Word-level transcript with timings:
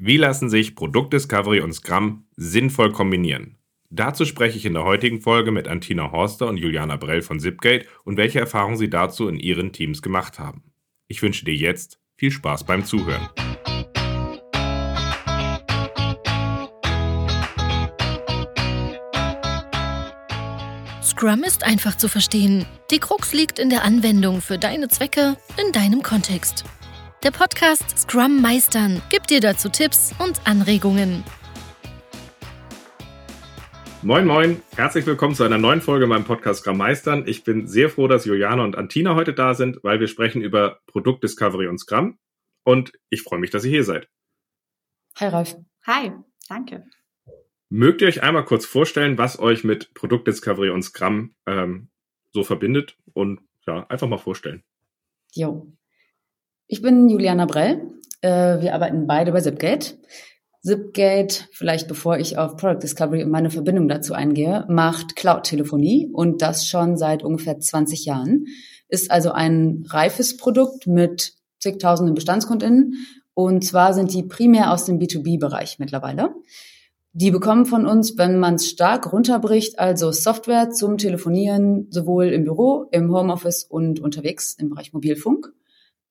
Wie 0.00 0.16
lassen 0.16 0.48
sich 0.48 0.76
Produktdiscovery 0.76 1.58
und 1.58 1.72
Scrum 1.72 2.24
sinnvoll 2.36 2.92
kombinieren? 2.92 3.56
Dazu 3.90 4.24
spreche 4.24 4.56
ich 4.56 4.64
in 4.64 4.74
der 4.74 4.84
heutigen 4.84 5.20
Folge 5.20 5.50
mit 5.50 5.66
Antina 5.66 6.12
Horster 6.12 6.46
und 6.46 6.56
Juliana 6.56 6.94
Brell 6.94 7.20
von 7.20 7.40
Zipgate 7.40 7.84
und 8.04 8.16
welche 8.16 8.38
Erfahrungen 8.38 8.76
sie 8.76 8.88
dazu 8.88 9.26
in 9.26 9.40
ihren 9.40 9.72
Teams 9.72 10.00
gemacht 10.00 10.38
haben. 10.38 10.62
Ich 11.08 11.20
wünsche 11.20 11.44
dir 11.44 11.54
jetzt 11.54 11.98
viel 12.14 12.30
Spaß 12.30 12.62
beim 12.62 12.84
Zuhören. 12.84 13.28
Scrum 21.02 21.42
ist 21.42 21.64
einfach 21.64 21.96
zu 21.96 22.06
verstehen. 22.08 22.66
Die 22.92 23.00
Krux 23.00 23.32
liegt 23.32 23.58
in 23.58 23.68
der 23.68 23.82
Anwendung 23.82 24.42
für 24.42 24.58
deine 24.58 24.86
Zwecke 24.86 25.36
in 25.60 25.72
deinem 25.72 26.04
Kontext. 26.04 26.64
Der 27.24 27.32
Podcast 27.32 27.98
Scrum 27.98 28.40
Meistern 28.40 29.02
gibt 29.10 29.30
dir 29.30 29.40
dazu 29.40 29.68
Tipps 29.68 30.14
und 30.20 30.40
Anregungen. 30.46 31.24
Moin, 34.02 34.24
moin, 34.24 34.62
herzlich 34.76 35.04
willkommen 35.04 35.34
zu 35.34 35.42
einer 35.42 35.58
neuen 35.58 35.80
Folge 35.80 36.06
meinem 36.06 36.24
Podcast 36.24 36.60
Scrum 36.60 36.76
Meistern. 36.76 37.26
Ich 37.26 37.42
bin 37.42 37.66
sehr 37.66 37.90
froh, 37.90 38.06
dass 38.06 38.24
Juliana 38.24 38.62
und 38.62 38.78
Antina 38.78 39.16
heute 39.16 39.34
da 39.34 39.54
sind, 39.54 39.82
weil 39.82 39.98
wir 39.98 40.06
sprechen 40.06 40.42
über 40.42 40.78
Produktdiscovery 40.86 41.66
und 41.66 41.78
Scrum. 41.78 42.20
Und 42.62 42.92
ich 43.10 43.22
freue 43.22 43.40
mich, 43.40 43.50
dass 43.50 43.64
ihr 43.64 43.70
hier 43.72 43.84
seid. 43.84 44.08
Hi, 45.16 45.26
Ralf. 45.26 45.56
Hi, 45.88 46.12
danke. 46.48 46.84
Mögt 47.68 48.00
ihr 48.00 48.06
euch 48.06 48.22
einmal 48.22 48.44
kurz 48.44 48.64
vorstellen, 48.64 49.18
was 49.18 49.40
euch 49.40 49.64
mit 49.64 49.92
Produktdiscovery 49.92 50.70
und 50.70 50.84
Scrum 50.84 51.34
ähm, 51.46 51.90
so 52.32 52.44
verbindet? 52.44 52.96
Und 53.12 53.40
ja, 53.66 53.84
einfach 53.88 54.06
mal 54.06 54.18
vorstellen. 54.18 54.62
Jo, 55.34 55.72
ich 56.68 56.82
bin 56.82 57.08
Juliana 57.08 57.46
Brell. 57.46 57.80
Äh, 58.20 58.60
wir 58.60 58.74
arbeiten 58.74 59.06
beide 59.06 59.32
bei 59.32 59.40
Zipgate. 59.40 59.98
Zipgate, 60.62 61.46
vielleicht 61.52 61.88
bevor 61.88 62.18
ich 62.18 62.36
auf 62.36 62.56
Product 62.56 62.82
Discovery 62.82 63.24
und 63.24 63.30
meine 63.30 63.50
Verbindung 63.50 63.88
dazu 63.88 64.12
eingehe, 64.12 64.66
macht 64.68 65.16
Cloud-Telefonie 65.16 66.10
und 66.12 66.42
das 66.42 66.66
schon 66.66 66.96
seit 66.96 67.24
ungefähr 67.24 67.58
20 67.58 68.04
Jahren. 68.04 68.44
Ist 68.88 69.10
also 69.10 69.32
ein 69.32 69.84
reifes 69.88 70.36
Produkt 70.36 70.86
mit 70.86 71.34
zigtausenden 71.58 72.14
Bestandskundinnen 72.14 72.94
und 73.32 73.64
zwar 73.64 73.94
sind 73.94 74.12
die 74.12 74.24
primär 74.24 74.72
aus 74.72 74.84
dem 74.84 74.98
B2B-Bereich 74.98 75.78
mittlerweile. 75.78 76.34
Die 77.12 77.30
bekommen 77.30 77.64
von 77.64 77.86
uns, 77.86 78.18
wenn 78.18 78.38
man 78.38 78.56
es 78.56 78.68
stark 78.68 79.12
runterbricht, 79.12 79.78
also 79.78 80.12
Software 80.12 80.70
zum 80.70 80.98
Telefonieren 80.98 81.86
sowohl 81.90 82.26
im 82.26 82.44
Büro, 82.44 82.86
im 82.90 83.10
Homeoffice 83.12 83.64
und 83.64 84.00
unterwegs 84.00 84.54
im 84.58 84.68
Bereich 84.68 84.92
Mobilfunk 84.92 85.52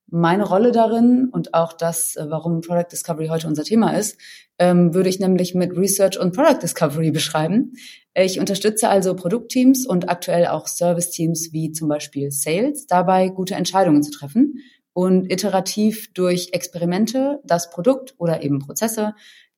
meine 0.10 0.46
Rolle 0.46 0.72
darin 0.72 1.30
und 1.32 1.54
auch 1.54 1.74
das, 1.74 2.16
äh, 2.16 2.26
warum 2.30 2.62
Product 2.62 2.88
Discovery 2.92 3.28
heute 3.28 3.48
unser 3.48 3.64
Thema 3.64 3.92
ist, 3.92 4.18
ähm, 4.60 4.94
würde 4.94 5.10
ich 5.10 5.20
nämlich 5.20 5.54
mit 5.54 5.78
Research 5.78 6.20
und 6.20 6.34
Product 6.36 6.60
Discovery 6.62 7.12
beschreiben. 7.12 7.74
Ich 8.16 8.40
unterstütze 8.40 8.90
also 8.90 9.16
Produktteams 9.16 9.86
und 9.86 10.10
aktuell 10.10 10.48
auch 10.48 10.68
Service-Teams 10.68 11.54
wie 11.54 11.72
zum 11.72 11.88
Beispiel 11.88 12.32
Sales 12.32 12.88
dabei, 12.88 13.30
gute 13.30 13.56
Entscheidungen 13.56 14.02
zu 14.02 14.12
treffen 14.12 14.64
und 14.94 15.32
iterativ 15.32 16.12
durch 16.14 16.50
Experimente 16.54 17.40
das 17.44 17.70
Produkt 17.70 18.16
oder 18.18 18.42
eben 18.42 18.60
Prozesse 18.60 19.14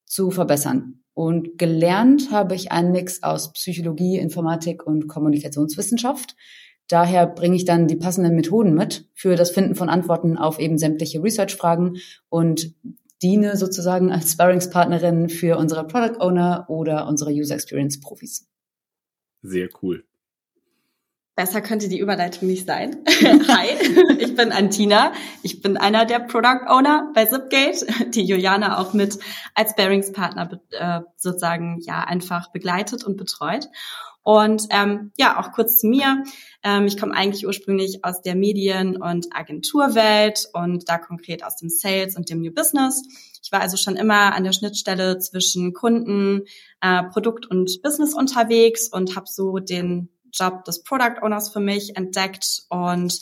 zu 0.05 0.31
verbessern. 0.31 1.01
Und 1.13 1.57
gelernt 1.57 2.31
habe 2.31 2.55
ich 2.55 2.71
einen 2.71 2.91
Mix 2.91 3.23
aus 3.23 3.53
Psychologie, 3.53 4.17
Informatik 4.17 4.85
und 4.85 5.07
Kommunikationswissenschaft. 5.07 6.35
Daher 6.89 7.27
bringe 7.27 7.55
ich 7.55 7.65
dann 7.65 7.87
die 7.87 7.95
passenden 7.95 8.35
Methoden 8.35 8.73
mit 8.73 9.07
für 9.13 9.35
das 9.35 9.51
Finden 9.51 9.75
von 9.75 9.89
Antworten 9.89 10.37
auf 10.37 10.59
eben 10.59 10.77
sämtliche 10.79 11.23
Research-Fragen 11.23 11.97
und 12.29 12.73
diene 13.21 13.57
sozusagen 13.57 14.11
als 14.11 14.31
Sparringspartnerin 14.31 15.29
für 15.29 15.57
unsere 15.57 15.85
Product 15.85 16.19
Owner 16.19 16.65
oder 16.67 17.07
unsere 17.07 17.31
User 17.31 17.53
Experience 17.53 17.99
Profis. 17.99 18.47
Sehr 19.43 19.69
cool. 19.81 20.03
Besser 21.35 21.61
könnte 21.61 21.87
die 21.87 21.99
Überleitung 21.99 22.49
nicht 22.49 22.67
sein. 22.67 22.97
Hi, 23.07 23.67
ich 24.17 24.35
bin 24.35 24.51
Antina. 24.51 25.13
Ich 25.41 25.61
bin 25.61 25.77
einer 25.77 26.05
der 26.05 26.19
Product 26.19 26.67
Owner 26.67 27.11
bei 27.13 27.27
Zipgate, 27.27 27.85
die 28.09 28.25
Juliana 28.25 28.77
auch 28.79 28.93
mit 28.93 29.17
als 29.53 29.75
Bearingspartner 29.75 30.59
äh, 30.71 31.01
sozusagen 31.15 31.79
ja 31.81 32.01
einfach 32.01 32.51
begleitet 32.51 33.05
und 33.05 33.15
betreut. 33.15 33.69
Und 34.29 34.67
ähm, 34.69 35.11
ja, 35.17 35.39
auch 35.39 35.53
kurz 35.53 35.79
zu 35.79 35.87
mir. 35.87 36.23
Ähm, 36.61 36.85
ich 36.85 36.99
komme 36.99 37.15
eigentlich 37.15 37.47
ursprünglich 37.47 38.05
aus 38.05 38.21
der 38.21 38.35
Medien- 38.35 39.01
und 39.01 39.25
Agenturwelt 39.35 40.47
und 40.53 40.87
da 40.87 40.99
konkret 40.99 41.43
aus 41.43 41.55
dem 41.55 41.69
Sales 41.69 42.15
und 42.15 42.29
dem 42.29 42.39
New 42.39 42.53
Business. 42.53 43.01
Ich 43.41 43.51
war 43.51 43.59
also 43.59 43.75
schon 43.75 43.95
immer 43.95 44.35
an 44.35 44.43
der 44.43 44.51
Schnittstelle 44.51 45.17
zwischen 45.17 45.73
Kunden, 45.73 46.43
äh, 46.79 47.05
Produkt 47.05 47.47
und 47.47 47.81
Business 47.81 48.13
unterwegs 48.13 48.87
und 48.87 49.15
habe 49.15 49.25
so 49.27 49.57
den 49.57 50.09
Job 50.31 50.63
des 50.63 50.83
Product 50.83 51.23
Owners 51.23 51.51
für 51.51 51.59
mich 51.59 51.97
entdeckt 51.97 52.65
und 52.69 53.19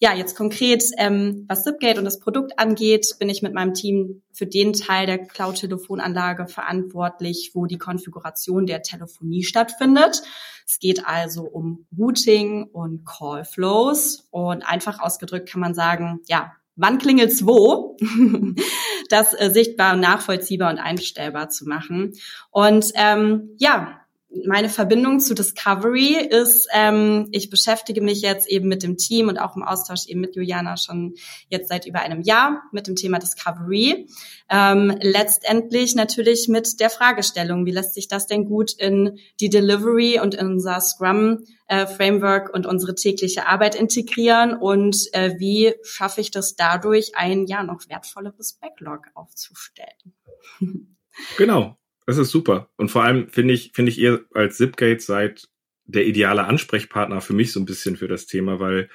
ja, 0.00 0.12
jetzt 0.12 0.36
konkret, 0.36 0.82
ähm, 0.98 1.44
was 1.48 1.64
Zipgate 1.64 1.98
und 1.98 2.04
das 2.04 2.18
Produkt 2.18 2.58
angeht, 2.58 3.06
bin 3.18 3.28
ich 3.28 3.42
mit 3.42 3.54
meinem 3.54 3.74
Team 3.74 4.22
für 4.32 4.46
den 4.46 4.72
Teil 4.72 5.06
der 5.06 5.18
Cloud-Telefonanlage 5.18 6.46
verantwortlich, 6.46 7.52
wo 7.54 7.66
die 7.66 7.78
Konfiguration 7.78 8.66
der 8.66 8.82
Telefonie 8.82 9.44
stattfindet. 9.44 10.22
Es 10.66 10.78
geht 10.78 11.06
also 11.06 11.42
um 11.44 11.86
Routing 11.96 12.64
und 12.64 13.04
Call-Flows 13.06 14.28
und 14.30 14.62
einfach 14.62 15.00
ausgedrückt 15.00 15.48
kann 15.48 15.60
man 15.60 15.74
sagen, 15.74 16.20
ja, 16.26 16.52
wann 16.76 16.98
klingelt's 16.98 17.46
wo? 17.46 17.96
das 19.08 19.32
äh, 19.34 19.50
sichtbar, 19.52 19.96
nachvollziehbar 19.96 20.70
und 20.70 20.78
einstellbar 20.78 21.50
zu 21.50 21.66
machen. 21.66 22.14
Und 22.50 22.90
ähm, 22.94 23.50
ja, 23.58 24.00
meine 24.46 24.68
Verbindung 24.68 25.20
zu 25.20 25.34
Discovery 25.34 26.16
ist, 26.28 26.68
ähm, 26.72 27.28
ich 27.32 27.50
beschäftige 27.50 28.00
mich 28.00 28.20
jetzt 28.20 28.48
eben 28.48 28.68
mit 28.68 28.82
dem 28.82 28.96
Team 28.96 29.28
und 29.28 29.38
auch 29.38 29.56
im 29.56 29.62
Austausch 29.62 30.06
eben 30.06 30.20
mit 30.20 30.36
Juliana 30.36 30.76
schon 30.76 31.14
jetzt 31.48 31.68
seit 31.68 31.86
über 31.86 32.00
einem 32.00 32.22
Jahr 32.22 32.62
mit 32.72 32.86
dem 32.86 32.96
Thema 32.96 33.18
Discovery. 33.18 34.08
Ähm, 34.50 34.96
letztendlich 35.00 35.94
natürlich 35.94 36.48
mit 36.48 36.80
der 36.80 36.90
Fragestellung, 36.90 37.66
wie 37.66 37.70
lässt 37.70 37.94
sich 37.94 38.08
das 38.08 38.26
denn 38.26 38.44
gut 38.44 38.72
in 38.72 39.18
die 39.40 39.50
Delivery 39.50 40.20
und 40.20 40.34
in 40.34 40.46
unser 40.46 40.80
Scrum 40.80 41.44
äh, 41.66 41.86
Framework 41.86 42.52
und 42.52 42.66
unsere 42.66 42.94
tägliche 42.94 43.46
Arbeit 43.46 43.74
integrieren 43.74 44.54
und 44.54 44.96
äh, 45.12 45.38
wie 45.38 45.74
schaffe 45.82 46.20
ich 46.20 46.30
das 46.30 46.56
dadurch, 46.56 47.16
ein 47.16 47.46
ja 47.46 47.62
noch 47.62 47.88
wertvolleres 47.88 48.54
Backlog 48.54 49.08
aufzustellen. 49.14 50.14
Genau. 51.36 51.76
Das 52.06 52.18
ist 52.18 52.30
super. 52.30 52.68
Und 52.76 52.90
vor 52.90 53.02
allem 53.02 53.28
finde 53.28 53.54
ich, 53.54 53.72
finde 53.72 53.90
ich 53.90 53.98
ihr 53.98 54.24
als 54.34 54.56
Zipgate 54.56 55.00
seid 55.00 55.48
der 55.86 56.06
ideale 56.06 56.44
Ansprechpartner 56.44 57.20
für 57.20 57.34
mich 57.34 57.52
so 57.52 57.60
ein 57.60 57.66
bisschen 57.66 57.96
für 57.96 58.08
das 58.08 58.26
Thema, 58.26 58.58
weil 58.58 58.88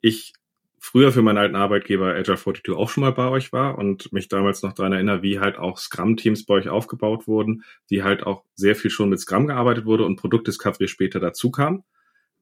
ich 0.00 0.34
früher 0.80 1.12
für 1.12 1.22
meinen 1.22 1.38
alten 1.38 1.56
Arbeitgeber 1.56 2.14
Agile 2.14 2.36
42 2.36 2.70
auch 2.70 2.88
schon 2.88 3.02
mal 3.02 3.12
bei 3.12 3.28
euch 3.28 3.52
war 3.52 3.78
und 3.78 4.12
mich 4.12 4.28
damals 4.28 4.62
noch 4.62 4.72
daran 4.72 4.92
erinnere, 4.92 5.22
wie 5.22 5.40
halt 5.40 5.58
auch 5.58 5.78
Scrum-Teams 5.78 6.46
bei 6.46 6.54
euch 6.54 6.68
aufgebaut 6.68 7.26
wurden, 7.26 7.64
die 7.90 8.02
halt 8.02 8.24
auch 8.24 8.44
sehr 8.54 8.76
viel 8.76 8.90
schon 8.90 9.08
mit 9.08 9.20
Scrum 9.20 9.46
gearbeitet 9.46 9.84
wurde 9.84 10.04
und 10.04 10.16
Produktdiscovery 10.16 10.88
später 10.88 11.20
dazu 11.20 11.50
kam. 11.50 11.84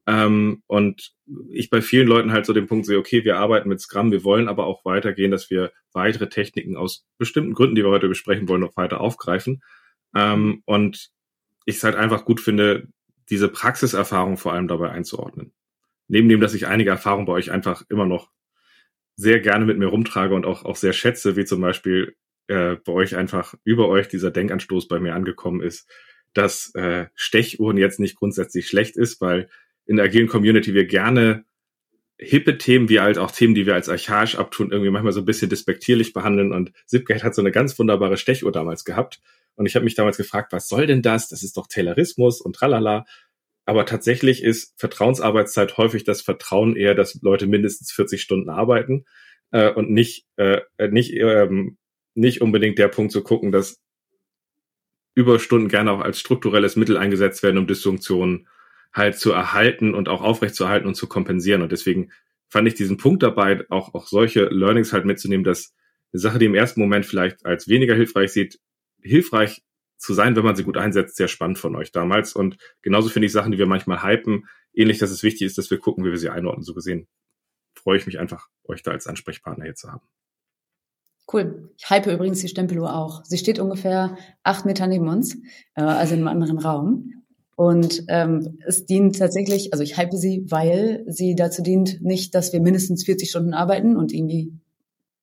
Ähm, 0.05 0.63
und 0.67 1.13
ich 1.49 1.69
bei 1.69 1.81
vielen 1.81 2.07
Leuten 2.07 2.31
halt 2.31 2.45
so 2.45 2.53
den 2.53 2.67
Punkt 2.67 2.85
sehe, 2.85 2.97
okay, 2.97 3.25
wir 3.25 3.37
arbeiten 3.37 3.69
mit 3.69 3.81
Scrum, 3.81 4.11
wir 4.11 4.23
wollen 4.23 4.47
aber 4.47 4.65
auch 4.65 4.85
weitergehen, 4.85 5.31
dass 5.31 5.49
wir 5.49 5.71
weitere 5.91 6.29
Techniken 6.29 6.77
aus 6.77 7.05
bestimmten 7.17 7.53
Gründen, 7.53 7.75
die 7.75 7.83
wir 7.83 7.89
heute 7.89 8.07
besprechen 8.07 8.47
wollen, 8.47 8.61
noch 8.61 8.77
weiter 8.77 9.01
aufgreifen. 9.01 9.61
Ähm, 10.17 10.63
und 10.65 11.11
ich 11.65 11.77
es 11.77 11.83
halt 11.83 11.95
einfach 11.95 12.25
gut 12.25 12.41
finde, 12.41 12.87
diese 13.29 13.49
Praxiserfahrung 13.49 14.37
vor 14.37 14.53
allem 14.53 14.67
dabei 14.67 14.89
einzuordnen. 14.89 15.53
Neben 16.07 16.27
dem, 16.27 16.41
dass 16.41 16.55
ich 16.55 16.65
einige 16.65 16.89
Erfahrungen 16.89 17.27
bei 17.27 17.33
euch 17.33 17.51
einfach 17.51 17.83
immer 17.89 18.05
noch 18.05 18.31
sehr 19.15 19.39
gerne 19.39 19.65
mit 19.65 19.77
mir 19.77 19.87
rumtrage 19.87 20.33
und 20.33 20.45
auch, 20.45 20.65
auch 20.65 20.75
sehr 20.75 20.93
schätze, 20.93 21.35
wie 21.35 21.45
zum 21.45 21.61
Beispiel 21.61 22.15
äh, 22.47 22.77
bei 22.83 22.93
euch 22.93 23.15
einfach 23.15 23.53
über 23.63 23.89
euch 23.89 24.07
dieser 24.07 24.31
Denkanstoß 24.31 24.87
bei 24.87 24.99
mir 24.99 25.13
angekommen 25.13 25.61
ist, 25.61 25.87
dass 26.33 26.73
äh, 26.73 27.07
Stechuhren 27.13 27.77
jetzt 27.77 27.99
nicht 27.99 28.15
grundsätzlich 28.15 28.67
schlecht 28.67 28.97
ist, 28.97 29.21
weil 29.21 29.49
in 29.85 29.97
der 29.97 30.05
agilen 30.05 30.27
Community 30.27 30.73
wir 30.73 30.85
gerne 30.85 31.45
hippe 32.17 32.57
Themen 32.57 32.89
wie 32.89 32.99
halt 32.99 33.17
auch 33.17 33.31
Themen, 33.31 33.53
die 33.53 33.65
wir 33.65 33.75
als 33.75 33.89
archaisch 33.89 34.35
abtun, 34.35 34.71
irgendwie 34.71 34.89
manchmal 34.89 35.13
so 35.13 35.19
ein 35.19 35.25
bisschen 35.25 35.49
despektierlich 35.49 36.13
behandeln. 36.13 36.51
Und 36.51 36.71
Zipgate 36.85 37.23
hat 37.23 37.35
so 37.35 37.41
eine 37.41 37.51
ganz 37.51 37.77
wunderbare 37.77 38.17
Stechuhr 38.17 38.51
damals 38.51 38.85
gehabt. 38.85 39.21
Und 39.57 39.65
ich 39.65 39.75
habe 39.75 39.83
mich 39.83 39.95
damals 39.95 40.17
gefragt, 40.17 40.53
was 40.53 40.69
soll 40.69 40.85
denn 40.87 41.01
das? 41.01 41.27
Das 41.27 41.43
ist 41.43 41.57
doch 41.57 41.67
Taylorismus 41.67 42.39
und 42.39 42.55
tralala. 42.55 43.05
Aber 43.65 43.85
tatsächlich 43.85 44.43
ist 44.43 44.79
Vertrauensarbeitszeit 44.79 45.77
häufig 45.77 46.05
das 46.05 46.21
Vertrauen 46.21 46.77
eher, 46.77 46.95
dass 46.95 47.19
Leute 47.21 47.47
mindestens 47.47 47.91
40 47.91 48.21
Stunden 48.21 48.49
arbeiten 48.49 49.05
äh, 49.51 49.71
und 49.71 49.89
nicht, 49.89 50.25
äh, 50.37 50.61
nicht, 50.89 51.13
ähm, 51.13 51.77
nicht 52.13 52.41
unbedingt 52.41 52.77
der 52.77 52.87
Punkt 52.87 53.11
zu 53.11 53.23
gucken, 53.23 53.51
dass 53.51 53.81
Überstunden 55.15 55.67
gerne 55.67 55.91
auch 55.91 56.01
als 56.01 56.19
strukturelles 56.19 56.75
Mittel 56.75 56.95
eingesetzt 56.95 57.41
werden, 57.41 57.57
um 57.57 57.67
Dysfunktionen 57.67 58.47
halt 58.93 59.17
zu 59.17 59.31
erhalten 59.31 59.95
und 59.95 60.07
auch 60.07 60.21
aufrechtzuerhalten 60.21 60.87
und 60.87 60.95
zu 60.95 61.07
kompensieren. 61.07 61.63
Und 61.63 61.71
deswegen 61.71 62.11
fand 62.49 62.67
ich 62.67 62.75
diesen 62.75 62.97
Punkt 62.97 63.23
dabei, 63.23 63.65
auch, 63.69 63.95
auch 63.95 64.07
solche 64.07 64.45
Learnings 64.45 64.93
halt 64.93 65.05
mitzunehmen, 65.05 65.43
dass 65.43 65.73
eine 66.13 66.19
Sache, 66.21 66.39
die 66.39 66.45
im 66.45 66.55
ersten 66.55 66.79
Moment 66.79 67.05
vielleicht 67.05 67.45
als 67.45 67.67
weniger 67.67 67.95
hilfreich 67.95 68.31
sieht, 68.31 68.59
hilfreich 69.07 69.63
zu 69.97 70.13
sein, 70.13 70.35
wenn 70.35 70.45
man 70.45 70.55
sie 70.55 70.63
gut 70.63 70.77
einsetzt, 70.77 71.15
sehr 71.15 71.27
spannend 71.27 71.57
von 71.57 71.75
euch 71.75 71.91
damals. 71.91 72.33
Und 72.33 72.57
genauso 72.81 73.09
finde 73.09 73.25
ich 73.25 73.31
Sachen, 73.31 73.51
die 73.51 73.57
wir 73.57 73.65
manchmal 73.65 74.03
hypen, 74.03 74.47
ähnlich, 74.73 74.99
dass 74.99 75.09
es 75.09 75.23
wichtig 75.23 75.47
ist, 75.47 75.57
dass 75.57 75.71
wir 75.71 75.79
gucken, 75.79 76.05
wie 76.05 76.11
wir 76.11 76.17
sie 76.17 76.29
einordnen. 76.29 76.63
So 76.63 76.73
gesehen 76.73 77.07
freue 77.73 77.97
ich 77.97 78.05
mich 78.05 78.19
einfach, 78.19 78.47
euch 78.65 78.83
da 78.83 78.91
als 78.91 79.07
Ansprechpartner 79.07 79.65
hier 79.65 79.75
zu 79.75 79.91
haben. 79.91 80.05
Cool. 81.31 81.71
Ich 81.77 81.89
hype 81.89 82.07
übrigens 82.07 82.39
die 82.39 82.47
Stempeluhr 82.47 82.95
auch. 82.95 83.23
Sie 83.25 83.37
steht 83.37 83.59
ungefähr 83.59 84.17
acht 84.43 84.65
Meter 84.65 84.87
neben 84.87 85.07
uns, 85.09 85.35
äh, 85.75 85.81
also 85.81 86.13
in 86.13 86.21
einem 86.21 86.29
anderen 86.29 86.59
Raum. 86.59 87.13
Und 87.55 88.03
ähm, 88.07 88.59
es 88.65 88.85
dient 88.85 89.17
tatsächlich, 89.17 89.73
also 89.73 89.83
ich 89.83 89.97
hype 89.97 90.13
sie, 90.13 90.45
weil 90.47 91.03
sie 91.07 91.35
dazu 91.35 91.63
dient, 91.63 92.01
nicht, 92.01 92.35
dass 92.35 92.53
wir 92.53 92.61
mindestens 92.61 93.03
40 93.03 93.29
Stunden 93.29 93.53
arbeiten 93.53 93.97
und 93.97 94.13
irgendwie 94.13 94.53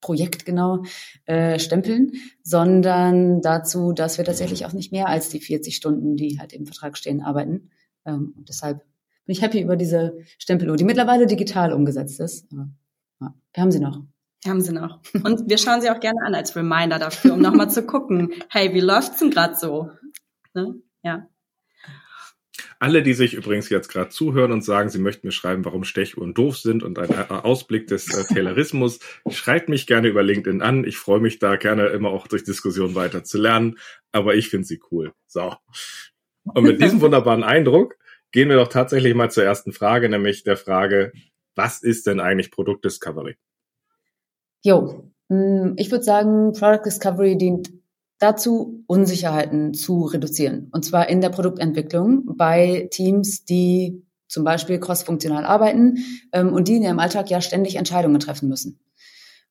projektgenau 0.04 0.84
äh, 1.24 1.58
stempeln, 1.58 2.12
sondern 2.42 3.40
dazu, 3.40 3.92
dass 3.92 4.18
wir 4.18 4.24
tatsächlich 4.26 4.66
auch 4.66 4.74
nicht 4.74 4.92
mehr 4.92 5.08
als 5.08 5.30
die 5.30 5.40
40 5.40 5.74
Stunden, 5.74 6.16
die 6.16 6.38
halt 6.38 6.52
im 6.52 6.66
Vertrag 6.66 6.98
stehen, 6.98 7.22
arbeiten. 7.22 7.70
Ähm, 8.04 8.34
und 8.36 8.50
deshalb 8.50 8.80
bin 9.24 9.34
ich 9.34 9.40
happy 9.40 9.62
über 9.62 9.76
diese 9.76 10.18
Stempeluhr, 10.38 10.76
die 10.76 10.84
mittlerweile 10.84 11.26
digital 11.26 11.72
umgesetzt 11.72 12.20
ist. 12.20 12.52
Aber 12.52 12.68
ja, 13.22 13.34
wir 13.54 13.62
haben 13.62 13.72
sie 13.72 13.80
noch. 13.80 14.02
Wir 14.42 14.50
haben 14.50 14.60
sie 14.60 14.72
noch. 14.72 15.00
Und 15.24 15.48
wir 15.48 15.56
schauen 15.56 15.80
sie 15.80 15.88
auch 15.88 16.00
gerne 16.00 16.20
an 16.26 16.34
als 16.34 16.54
Reminder 16.54 16.98
dafür, 16.98 17.32
um 17.32 17.40
nochmal 17.40 17.70
zu 17.70 17.86
gucken, 17.86 18.34
hey, 18.50 18.74
wie 18.74 18.80
läuft's 18.80 19.20
denn 19.20 19.30
gerade 19.30 19.56
so? 19.56 19.88
Ne? 20.52 20.74
Ja. 21.02 21.28
Alle, 22.84 23.02
die 23.02 23.14
sich 23.14 23.32
übrigens 23.32 23.70
jetzt 23.70 23.88
gerade 23.88 24.10
zuhören 24.10 24.52
und 24.52 24.62
sagen, 24.62 24.90
sie 24.90 24.98
möchten 24.98 25.26
mir 25.26 25.32
schreiben, 25.32 25.64
warum 25.64 25.84
Stechuhren 25.84 26.34
doof 26.34 26.58
sind 26.58 26.82
und 26.82 26.98
ein 26.98 27.30
Ausblick 27.30 27.86
des 27.86 28.12
äh, 28.12 28.24
Taylorismus, 28.34 28.98
schreibt 29.30 29.70
mich 29.70 29.86
gerne 29.86 30.08
über 30.08 30.22
LinkedIn 30.22 30.60
an. 30.60 30.84
Ich 30.84 30.98
freue 30.98 31.20
mich 31.20 31.38
da 31.38 31.56
gerne 31.56 31.86
immer 31.86 32.10
auch 32.10 32.26
durch 32.26 32.44
Diskussionen 32.44 32.94
weiter 32.94 33.24
zu 33.24 33.38
lernen, 33.38 33.78
aber 34.12 34.34
ich 34.34 34.50
finde 34.50 34.66
sie 34.66 34.82
cool. 34.92 35.14
So. 35.26 35.56
Und 36.44 36.64
mit 36.64 36.78
diesem 36.82 37.00
wunderbaren 37.00 37.42
Eindruck 37.42 37.96
gehen 38.32 38.50
wir 38.50 38.56
doch 38.56 38.68
tatsächlich 38.68 39.14
mal 39.14 39.30
zur 39.30 39.44
ersten 39.44 39.72
Frage, 39.72 40.10
nämlich 40.10 40.44
der 40.44 40.58
Frage, 40.58 41.12
was 41.54 41.82
ist 41.82 42.06
denn 42.06 42.20
eigentlich 42.20 42.50
Produktdiscovery? 42.50 43.38
Jo, 44.62 45.10
mm, 45.30 45.72
ich 45.78 45.90
würde 45.90 46.04
sagen, 46.04 46.52
Product 46.52 46.84
Discovery 46.84 47.38
dient 47.38 47.72
dazu, 48.24 48.82
Unsicherheiten 48.86 49.74
zu 49.74 50.04
reduzieren. 50.04 50.68
Und 50.72 50.84
zwar 50.84 51.08
in 51.08 51.20
der 51.20 51.28
Produktentwicklung 51.28 52.36
bei 52.36 52.88
Teams, 52.90 53.44
die 53.44 54.02
zum 54.26 54.44
Beispiel 54.44 54.80
crossfunktional 54.80 55.44
arbeiten 55.44 55.98
ähm, 56.32 56.52
und 56.52 56.68
die 56.68 56.76
in 56.76 56.82
ihrem 56.82 56.98
Alltag 56.98 57.30
ja 57.30 57.40
ständig 57.40 57.76
Entscheidungen 57.76 58.18
treffen 58.18 58.48
müssen. 58.48 58.80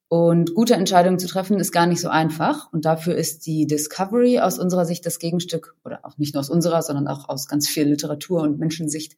Und 0.09 0.53
gute 0.53 0.75
Entscheidungen 0.75 1.17
zu 1.17 1.27
treffen 1.27 1.59
ist 1.59 1.71
gar 1.71 1.87
nicht 1.87 2.01
so 2.01 2.09
einfach. 2.09 2.71
Und 2.71 2.85
dafür 2.85 3.15
ist 3.15 3.45
die 3.47 3.65
Discovery 3.65 4.39
aus 4.39 4.59
unserer 4.59 4.85
Sicht 4.85 5.05
das 5.05 5.17
Gegenstück, 5.17 5.75
oder 5.85 6.01
auch 6.03 6.17
nicht 6.17 6.33
nur 6.35 6.41
aus 6.41 6.49
unserer, 6.49 6.81
sondern 6.81 7.07
auch 7.07 7.29
aus 7.29 7.47
ganz 7.47 7.67
viel 7.67 7.85
Literatur 7.85 8.41
und 8.41 8.59
Menschensicht, 8.59 9.15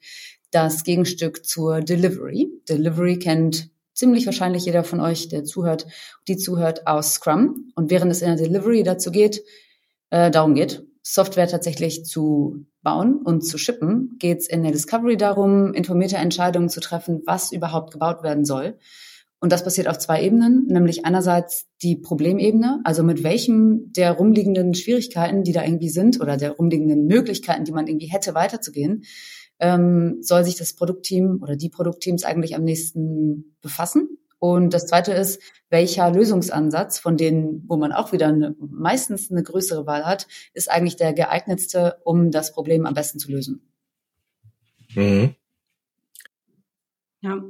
das 0.51 0.83
Gegenstück 0.83 1.45
zur 1.45 1.81
Delivery. 1.81 2.49
Delivery 2.69 3.19
kennt 3.19 3.71
ziemlich 3.95 4.25
wahrscheinlich 4.27 4.65
jeder 4.65 4.83
von 4.83 4.99
euch, 4.99 5.29
der 5.29 5.43
zuhört, 5.43 5.87
die 6.27 6.37
zuhört, 6.37 6.85
aus 6.85 7.13
Scrum. 7.13 7.71
Und 7.75 7.89
während 7.89 8.11
es 8.11 8.21
in 8.21 8.27
der 8.27 8.45
Delivery 8.45 8.83
dazu 8.83 9.09
geht, 9.09 9.41
äh, 10.11 10.29
darum 10.29 10.53
geht, 10.53 10.85
Software 11.01 11.47
tatsächlich 11.47 12.05
zu 12.05 12.65
bauen 12.81 13.21
und 13.23 13.41
zu 13.41 13.57
shippen, 13.57 14.17
geht 14.19 14.39
es 14.39 14.47
in 14.47 14.63
der 14.63 14.71
Discovery 14.71 15.17
darum, 15.17 15.73
informierte 15.73 16.17
Entscheidungen 16.17 16.69
zu 16.69 16.79
treffen, 16.79 17.21
was 17.25 17.51
überhaupt 17.51 17.91
gebaut 17.91 18.21
werden 18.23 18.45
soll. 18.45 18.77
Und 19.39 19.51
das 19.51 19.63
passiert 19.63 19.87
auf 19.87 19.99
zwei 19.99 20.23
Ebenen, 20.23 20.65
nämlich 20.67 21.05
einerseits 21.05 21.67
die 21.83 21.95
Problemebene, 21.95 22.81
also 22.83 23.03
mit 23.03 23.23
welchem 23.23 23.91
der 23.91 24.13
rumliegenden 24.13 24.73
Schwierigkeiten, 24.73 25.43
die 25.43 25.51
da 25.51 25.63
irgendwie 25.63 25.89
sind, 25.89 26.19
oder 26.19 26.37
der 26.37 26.51
rumliegenden 26.51 27.05
Möglichkeiten, 27.05 27.65
die 27.65 27.71
man 27.71 27.85
irgendwie 27.85 28.07
hätte, 28.07 28.33
weiterzugehen, 28.33 29.03
ähm, 29.59 30.17
soll 30.21 30.43
sich 30.43 30.55
das 30.55 30.73
Produktteam 30.73 31.39
oder 31.41 31.55
die 31.55 31.69
Produktteams 31.69 32.23
eigentlich 32.23 32.55
am 32.55 32.63
nächsten 32.63 33.55
befassen. 33.61 34.17
Und 34.39 34.73
das 34.73 34.85
zweite 34.85 35.13
ist, 35.13 35.41
welcher 35.69 36.11
Lösungsansatz 36.11 36.99
von 36.99 37.17
denen, 37.17 37.63
wo 37.67 37.77
man 37.77 37.91
auch 37.91 38.11
wieder 38.11 38.27
eine, 38.27 38.55
meistens 38.59 39.31
eine 39.31 39.43
größere 39.43 39.87
Wahl 39.87 40.05
hat, 40.05 40.27
ist 40.53 40.69
eigentlich 40.69 40.97
der 40.97 41.13
geeignetste, 41.13 41.97
um 42.03 42.31
das 42.31 42.53
Problem 42.53 42.85
am 42.85 42.93
besten 42.93 43.17
zu 43.17 43.31
lösen. 43.31 43.61
Mhm. 44.93 45.35
Ja, 47.21 47.43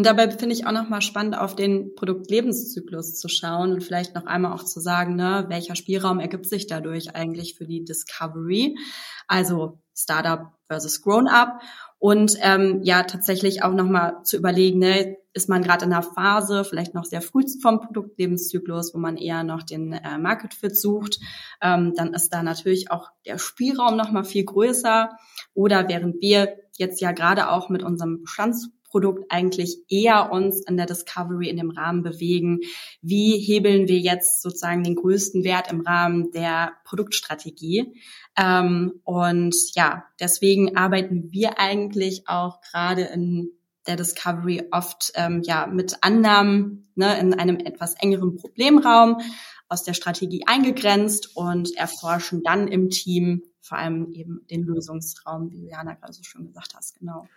und 0.00 0.06
dabei 0.06 0.30
finde 0.30 0.54
ich 0.54 0.66
auch 0.66 0.72
nochmal 0.72 1.02
spannend, 1.02 1.36
auf 1.36 1.54
den 1.54 1.94
Produktlebenszyklus 1.94 3.18
zu 3.18 3.28
schauen 3.28 3.72
und 3.72 3.84
vielleicht 3.84 4.14
noch 4.14 4.24
einmal 4.24 4.52
auch 4.52 4.64
zu 4.64 4.80
sagen, 4.80 5.16
ne, 5.16 5.44
welcher 5.48 5.74
Spielraum 5.76 6.20
ergibt 6.20 6.46
sich 6.46 6.66
dadurch 6.66 7.14
eigentlich 7.14 7.54
für 7.56 7.66
die 7.66 7.84
Discovery, 7.84 8.78
also 9.26 9.78
Startup 10.02 10.52
versus 10.68 11.02
Grown-up 11.02 11.60
und 11.98 12.36
ähm, 12.40 12.80
ja 12.82 13.02
tatsächlich 13.02 13.62
auch 13.62 13.74
nochmal 13.74 14.22
zu 14.24 14.36
überlegen, 14.36 14.78
ne, 14.78 15.16
ist 15.32 15.48
man 15.48 15.62
gerade 15.62 15.84
in 15.84 15.92
einer 15.92 16.02
Phase, 16.02 16.64
vielleicht 16.64 16.94
noch 16.94 17.04
sehr 17.04 17.22
früh 17.22 17.44
vom 17.62 17.80
Produktlebenszyklus, 17.80 18.94
wo 18.94 18.98
man 18.98 19.16
eher 19.16 19.44
noch 19.44 19.62
den 19.62 19.92
äh, 19.92 20.18
Market 20.18 20.54
Fit 20.54 20.76
sucht, 20.76 21.20
ähm, 21.60 21.92
dann 21.94 22.14
ist 22.14 22.30
da 22.30 22.42
natürlich 22.42 22.90
auch 22.90 23.10
der 23.26 23.38
Spielraum 23.38 23.96
nochmal 23.96 24.24
viel 24.24 24.44
größer. 24.44 25.10
Oder 25.54 25.88
während 25.88 26.20
wir 26.20 26.56
jetzt 26.78 27.00
ja 27.00 27.12
gerade 27.12 27.50
auch 27.50 27.68
mit 27.68 27.82
unserem 27.82 28.22
Bestands 28.22 28.70
Produkt 28.90 29.24
eigentlich 29.30 29.78
eher 29.88 30.32
uns 30.32 30.66
in 30.66 30.76
der 30.76 30.86
Discovery 30.86 31.48
in 31.48 31.56
dem 31.56 31.70
Rahmen 31.70 32.02
bewegen. 32.02 32.60
Wie 33.00 33.38
hebeln 33.38 33.88
wir 33.88 33.98
jetzt 33.98 34.42
sozusagen 34.42 34.82
den 34.82 34.96
größten 34.96 35.44
Wert 35.44 35.70
im 35.70 35.80
Rahmen 35.80 36.32
der 36.32 36.72
Produktstrategie? 36.84 37.94
Ähm, 38.36 39.00
und 39.04 39.54
ja, 39.74 40.04
deswegen 40.18 40.76
arbeiten 40.76 41.30
wir 41.30 41.58
eigentlich 41.58 42.24
auch 42.26 42.60
gerade 42.60 43.02
in 43.02 43.52
der 43.86 43.96
Discovery 43.96 44.68
oft 44.72 45.12
ähm, 45.14 45.42
ja 45.44 45.66
mit 45.66 45.98
Annahmen 46.02 46.90
ne, 46.96 47.18
in 47.18 47.34
einem 47.34 47.56
etwas 47.58 47.94
engeren 47.94 48.36
Problemraum 48.36 49.20
aus 49.68 49.84
der 49.84 49.94
Strategie 49.94 50.42
eingegrenzt 50.46 51.36
und 51.36 51.76
erforschen 51.76 52.42
dann 52.42 52.68
im 52.68 52.90
Team 52.90 53.44
vor 53.60 53.78
allem 53.78 54.12
eben 54.12 54.44
den 54.50 54.64
Lösungsraum, 54.64 55.52
wie 55.52 55.68
Jana 55.68 55.94
gerade 55.94 56.12
so 56.12 56.24
schon 56.24 56.46
gesagt 56.48 56.74
hast, 56.74 56.98
genau. 56.98 57.28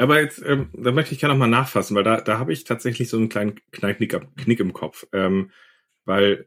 Aber 0.00 0.18
jetzt, 0.18 0.42
ähm, 0.46 0.70
da 0.72 0.92
möchte 0.92 1.12
ich 1.12 1.20
gerne 1.20 1.34
nochmal 1.34 1.50
nachfassen, 1.50 1.94
weil 1.94 2.04
da, 2.04 2.22
da 2.22 2.38
habe 2.38 2.54
ich 2.54 2.64
tatsächlich 2.64 3.10
so 3.10 3.18
einen 3.18 3.28
kleinen 3.28 3.60
Knick, 3.70 4.16
Knick 4.36 4.60
im 4.60 4.72
Kopf. 4.72 5.06
Ähm, 5.12 5.50
weil 6.06 6.46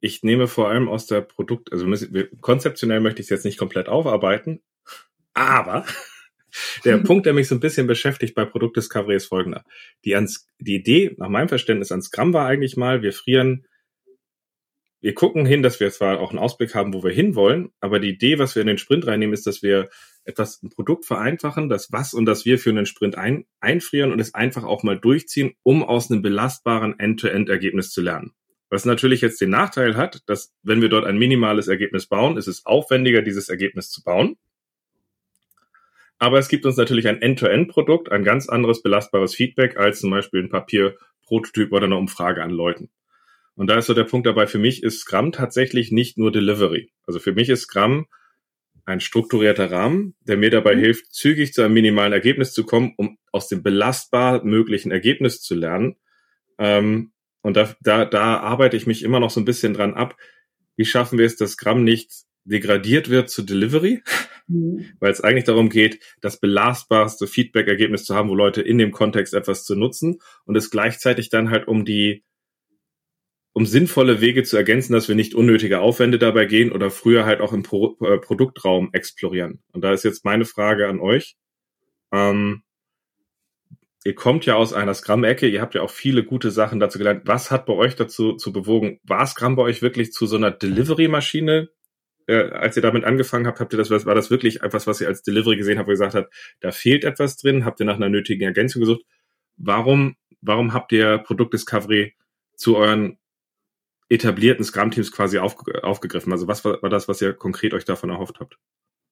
ich 0.00 0.24
nehme 0.24 0.48
vor 0.48 0.68
allem 0.68 0.88
aus 0.88 1.06
der 1.06 1.20
Produkt, 1.20 1.72
also 1.72 1.86
konzeptionell 2.40 2.98
möchte 2.98 3.20
ich 3.20 3.26
es 3.26 3.30
jetzt 3.30 3.44
nicht 3.44 3.56
komplett 3.56 3.88
aufarbeiten, 3.88 4.62
aber 5.32 5.86
der 6.84 6.98
Punkt, 6.98 7.24
der 7.24 7.34
mich 7.34 7.46
so 7.46 7.54
ein 7.54 7.60
bisschen 7.60 7.86
beschäftigt 7.86 8.34
bei 8.34 8.44
Produktdiscovery 8.44 9.14
ist 9.14 9.26
folgender. 9.26 9.64
Die, 10.04 10.16
ans, 10.16 10.48
die 10.58 10.74
Idee, 10.74 11.14
nach 11.18 11.28
meinem 11.28 11.48
Verständnis 11.48 11.92
an 11.92 12.02
Scrum 12.02 12.32
war 12.32 12.48
eigentlich 12.48 12.76
mal, 12.76 13.02
wir 13.02 13.12
frieren, 13.12 13.64
wir 15.00 15.14
gucken 15.14 15.46
hin, 15.46 15.62
dass 15.62 15.78
wir 15.78 15.92
zwar 15.92 16.18
auch 16.18 16.30
einen 16.30 16.40
Ausblick 16.40 16.74
haben, 16.74 16.92
wo 16.94 17.04
wir 17.04 17.12
hinwollen, 17.12 17.70
aber 17.78 18.00
die 18.00 18.10
Idee, 18.10 18.40
was 18.40 18.56
wir 18.56 18.62
in 18.62 18.68
den 18.68 18.78
Sprint 18.78 19.06
reinnehmen, 19.06 19.34
ist, 19.34 19.46
dass 19.46 19.62
wir 19.62 19.88
etwas, 20.24 20.62
ein 20.62 20.70
Produkt 20.70 21.04
vereinfachen, 21.04 21.68
das 21.68 21.92
was 21.92 22.14
und 22.14 22.26
das 22.26 22.44
wir 22.44 22.58
für 22.58 22.70
einen 22.70 22.86
Sprint 22.86 23.16
ein, 23.16 23.44
einfrieren 23.60 24.12
und 24.12 24.20
es 24.20 24.34
einfach 24.34 24.64
auch 24.64 24.82
mal 24.82 24.98
durchziehen, 24.98 25.54
um 25.62 25.82
aus 25.82 26.10
einem 26.10 26.22
belastbaren 26.22 26.98
End-to-End-Ergebnis 26.98 27.90
zu 27.90 28.02
lernen. 28.02 28.32
Was 28.70 28.84
natürlich 28.84 29.20
jetzt 29.20 29.40
den 29.40 29.50
Nachteil 29.50 29.96
hat, 29.96 30.22
dass 30.26 30.54
wenn 30.62 30.80
wir 30.80 30.88
dort 30.88 31.04
ein 31.04 31.18
minimales 31.18 31.68
Ergebnis 31.68 32.06
bauen, 32.06 32.36
ist 32.38 32.46
es 32.46 32.64
aufwendiger, 32.64 33.20
dieses 33.20 33.48
Ergebnis 33.48 33.90
zu 33.90 34.02
bauen. 34.02 34.36
Aber 36.18 36.38
es 36.38 36.48
gibt 36.48 36.64
uns 36.64 36.76
natürlich 36.76 37.08
ein 37.08 37.20
End-to-End-Produkt, 37.20 38.10
ein 38.10 38.22
ganz 38.22 38.48
anderes 38.48 38.80
belastbares 38.80 39.34
Feedback 39.34 39.76
als 39.76 40.00
zum 40.00 40.10
Beispiel 40.10 40.40
ein 40.40 40.48
Papier-Prototyp 40.48 41.72
oder 41.72 41.86
eine 41.86 41.96
Umfrage 41.96 42.42
an 42.42 42.50
Leuten. 42.50 42.90
Und 43.56 43.68
da 43.68 43.76
ist 43.76 43.86
so 43.86 43.94
der 43.94 44.04
Punkt 44.04 44.26
dabei, 44.26 44.46
für 44.46 44.58
mich 44.58 44.82
ist 44.82 45.00
Scrum 45.00 45.32
tatsächlich 45.32 45.92
nicht 45.92 46.16
nur 46.16 46.32
Delivery. 46.32 46.90
Also 47.06 47.18
für 47.18 47.32
mich 47.32 47.48
ist 47.48 47.62
Scrum 47.62 48.06
ein 48.84 49.00
strukturierter 49.00 49.70
Rahmen, 49.70 50.14
der 50.20 50.36
mir 50.36 50.50
dabei 50.50 50.74
mhm. 50.74 50.80
hilft, 50.80 51.12
zügig 51.12 51.52
zu 51.52 51.62
einem 51.62 51.74
minimalen 51.74 52.12
Ergebnis 52.12 52.52
zu 52.52 52.64
kommen, 52.64 52.94
um 52.96 53.18
aus 53.30 53.48
dem 53.48 53.62
belastbar 53.62 54.44
möglichen 54.44 54.90
Ergebnis 54.90 55.40
zu 55.40 55.54
lernen. 55.54 55.96
Ähm, 56.58 57.12
und 57.42 57.56
da, 57.56 57.74
da, 57.80 58.04
da 58.04 58.38
arbeite 58.38 58.76
ich 58.76 58.86
mich 58.86 59.02
immer 59.02 59.20
noch 59.20 59.30
so 59.30 59.40
ein 59.40 59.44
bisschen 59.44 59.74
dran 59.74 59.94
ab. 59.94 60.16
Wie 60.76 60.84
schaffen 60.84 61.18
wir 61.18 61.26
es, 61.26 61.36
dass 61.36 61.52
Scrum 61.52 61.84
nicht 61.84 62.12
degradiert 62.44 63.08
wird 63.08 63.30
zu 63.30 63.42
Delivery? 63.42 64.02
Mhm. 64.48 64.86
Weil 64.98 65.12
es 65.12 65.20
eigentlich 65.20 65.44
darum 65.44 65.68
geht, 65.68 66.00
das 66.20 66.40
belastbarste 66.40 67.26
Feedback-Ergebnis 67.26 68.04
zu 68.04 68.14
haben, 68.14 68.28
wo 68.28 68.34
Leute 68.34 68.62
in 68.62 68.78
dem 68.78 68.90
Kontext 68.90 69.34
etwas 69.34 69.64
zu 69.64 69.76
nutzen 69.76 70.20
und 70.44 70.56
es 70.56 70.70
gleichzeitig 70.70 71.30
dann 71.30 71.50
halt 71.50 71.68
um 71.68 71.84
die 71.84 72.24
um 73.52 73.66
sinnvolle 73.66 74.20
Wege 74.20 74.44
zu 74.44 74.56
ergänzen, 74.56 74.92
dass 74.92 75.08
wir 75.08 75.14
nicht 75.14 75.34
unnötige 75.34 75.80
Aufwände 75.80 76.18
dabei 76.18 76.46
gehen 76.46 76.72
oder 76.72 76.90
früher 76.90 77.26
halt 77.26 77.40
auch 77.40 77.52
im 77.52 77.62
Pro 77.62 77.96
äh, 78.00 78.18
Produktraum 78.18 78.90
explorieren. 78.92 79.62
Und 79.72 79.82
da 79.84 79.92
ist 79.92 80.04
jetzt 80.04 80.24
meine 80.24 80.44
Frage 80.44 80.88
an 80.88 81.00
euch. 81.00 81.36
Ähm, 82.12 82.62
ihr 84.04 84.14
kommt 84.14 84.46
ja 84.46 84.54
aus 84.54 84.72
einer 84.72 84.94
Scrum-Ecke, 84.94 85.48
ihr 85.48 85.60
habt 85.60 85.74
ja 85.74 85.82
auch 85.82 85.90
viele 85.90 86.24
gute 86.24 86.50
Sachen 86.50 86.80
dazu 86.80 86.98
gelernt. 86.98 87.22
Was 87.26 87.50
hat 87.50 87.66
bei 87.66 87.74
euch 87.74 87.94
dazu 87.94 88.36
zu 88.36 88.52
bewogen? 88.52 89.00
War 89.04 89.26
Scrum 89.26 89.56
bei 89.56 89.62
euch 89.62 89.82
wirklich 89.82 90.12
zu 90.12 90.26
so 90.26 90.36
einer 90.36 90.50
Delivery-Maschine? 90.50 91.68
Äh, 92.26 92.50
als 92.52 92.76
ihr 92.76 92.82
damit 92.82 93.04
angefangen 93.04 93.46
habt, 93.46 93.60
habt 93.60 93.74
ihr 93.74 93.78
das, 93.78 93.90
war 93.90 94.14
das 94.14 94.30
wirklich 94.30 94.62
etwas, 94.62 94.86
was 94.86 95.00
ihr 95.00 95.08
als 95.08 95.22
Delivery 95.22 95.56
gesehen 95.56 95.78
habt, 95.78 95.88
wo 95.88 95.90
ihr 95.90 95.94
gesagt 95.94 96.14
habt, 96.14 96.32
da 96.60 96.70
fehlt 96.70 97.04
etwas 97.04 97.36
drin? 97.36 97.66
Habt 97.66 97.80
ihr 97.80 97.86
nach 97.86 97.96
einer 97.96 98.08
nötigen 98.08 98.44
Ergänzung 98.44 98.80
gesucht? 98.80 99.02
Warum, 99.58 100.16
warum 100.40 100.72
habt 100.72 100.92
ihr 100.92 101.18
Produktdiscovery 101.18 102.14
zu 102.56 102.76
euren 102.76 103.18
etablierten 104.12 104.64
Scrum-Teams 104.64 105.12
quasi 105.12 105.38
aufge 105.38 105.84
aufgegriffen? 105.84 106.32
Also 106.32 106.46
was 106.46 106.64
war, 106.64 106.82
war, 106.82 106.90
das, 106.90 107.08
was 107.08 107.20
ihr 107.20 107.32
konkret 107.32 107.74
euch 107.74 107.84
davon 107.84 108.10
erhofft 108.10 108.40
habt? 108.40 108.58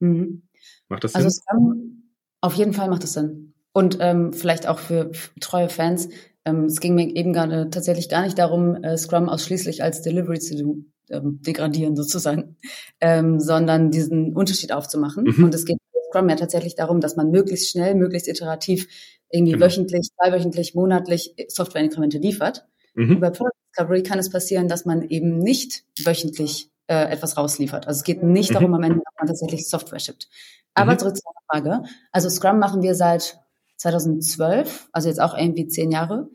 Mhm. 0.01 0.43
Macht 0.89 1.05
das 1.05 1.15
also 1.15 1.29
Sinn? 1.29 1.43
Also 1.47 1.63
Scrum, 1.63 2.03
auf 2.41 2.55
jeden 2.55 2.73
Fall 2.73 2.89
macht 2.89 3.05
es 3.05 3.13
Sinn. 3.13 3.55
Und 3.73 3.99
ähm, 4.01 4.33
vielleicht 4.33 4.67
auch 4.67 4.79
für 4.79 5.13
treue 5.41 5.69
Fans. 5.69 6.09
Ähm, 6.45 6.65
es 6.65 6.81
ging 6.81 6.95
mir 6.95 7.15
eben 7.15 7.33
gerade 7.33 7.71
tatsächlich 7.71 8.09
gar 8.09 8.23
nicht 8.23 8.39
darum, 8.39 8.83
äh, 8.83 8.97
Scrum 8.97 9.29
ausschließlich 9.29 9.83
als 9.83 10.03
Delivery 10.03 10.41
zu 10.41 10.85
ähm, 11.11 11.41
degradieren 11.43 11.97
sozusagen, 11.97 12.57
ähm, 13.01 13.41
sondern 13.41 13.91
diesen 13.91 14.35
Unterschied 14.35 14.73
aufzumachen. 14.73 15.25
Mhm. 15.25 15.45
Und 15.45 15.55
es 15.55 15.65
geht 15.65 15.79
Scrum 16.11 16.29
ja 16.29 16.37
tatsächlich 16.37 16.75
darum, 16.75 17.01
dass 17.01 17.17
man 17.17 17.31
möglichst 17.31 17.71
schnell, 17.71 17.95
möglichst 17.95 18.29
iterativ 18.29 18.89
irgendwie 19.31 19.53
genau. 19.53 19.67
wöchentlich, 19.67 20.11
zweiwöchentlich, 20.17 20.75
monatlich 20.75 21.35
Software-Inkremente 21.49 22.19
liefert. 22.19 22.67
Mhm. 22.95 23.21
Bei 23.21 23.31
Product 23.31 23.51
Discovery 23.69 24.03
kann 24.03 24.19
es 24.19 24.31
passieren, 24.31 24.69
dass 24.69 24.85
man 24.85 25.03
eben 25.03 25.39
nicht 25.39 25.85
wöchentlich 26.03 26.71
äh, 26.87 27.11
etwas 27.11 27.37
rausliefert. 27.37 27.87
Also 27.87 27.99
es 27.99 28.05
geht 28.05 28.23
nicht 28.23 28.51
mhm. 28.51 28.55
darum, 28.55 28.75
am 28.75 28.83
Ende, 28.83 28.99
dass 28.99 29.15
man 29.19 29.27
tatsächlich 29.29 29.69
Software 29.69 30.01
schippt. 30.01 30.29
Aber 30.75 30.93
mhm. 30.93 30.99
zurück 30.99 31.17
zur 31.17 31.33
Frage. 31.49 31.83
Also 32.13 32.29
Scrum 32.29 32.59
machen 32.59 32.83
wir 32.83 32.95
seit 32.95 33.41
2012, 33.77 34.89
also 34.93 35.09
jetzt 35.09 35.21
auch 35.21 35.37
irgendwie 35.37 35.67
zehn 35.67 35.91
Jahre, 35.91 36.29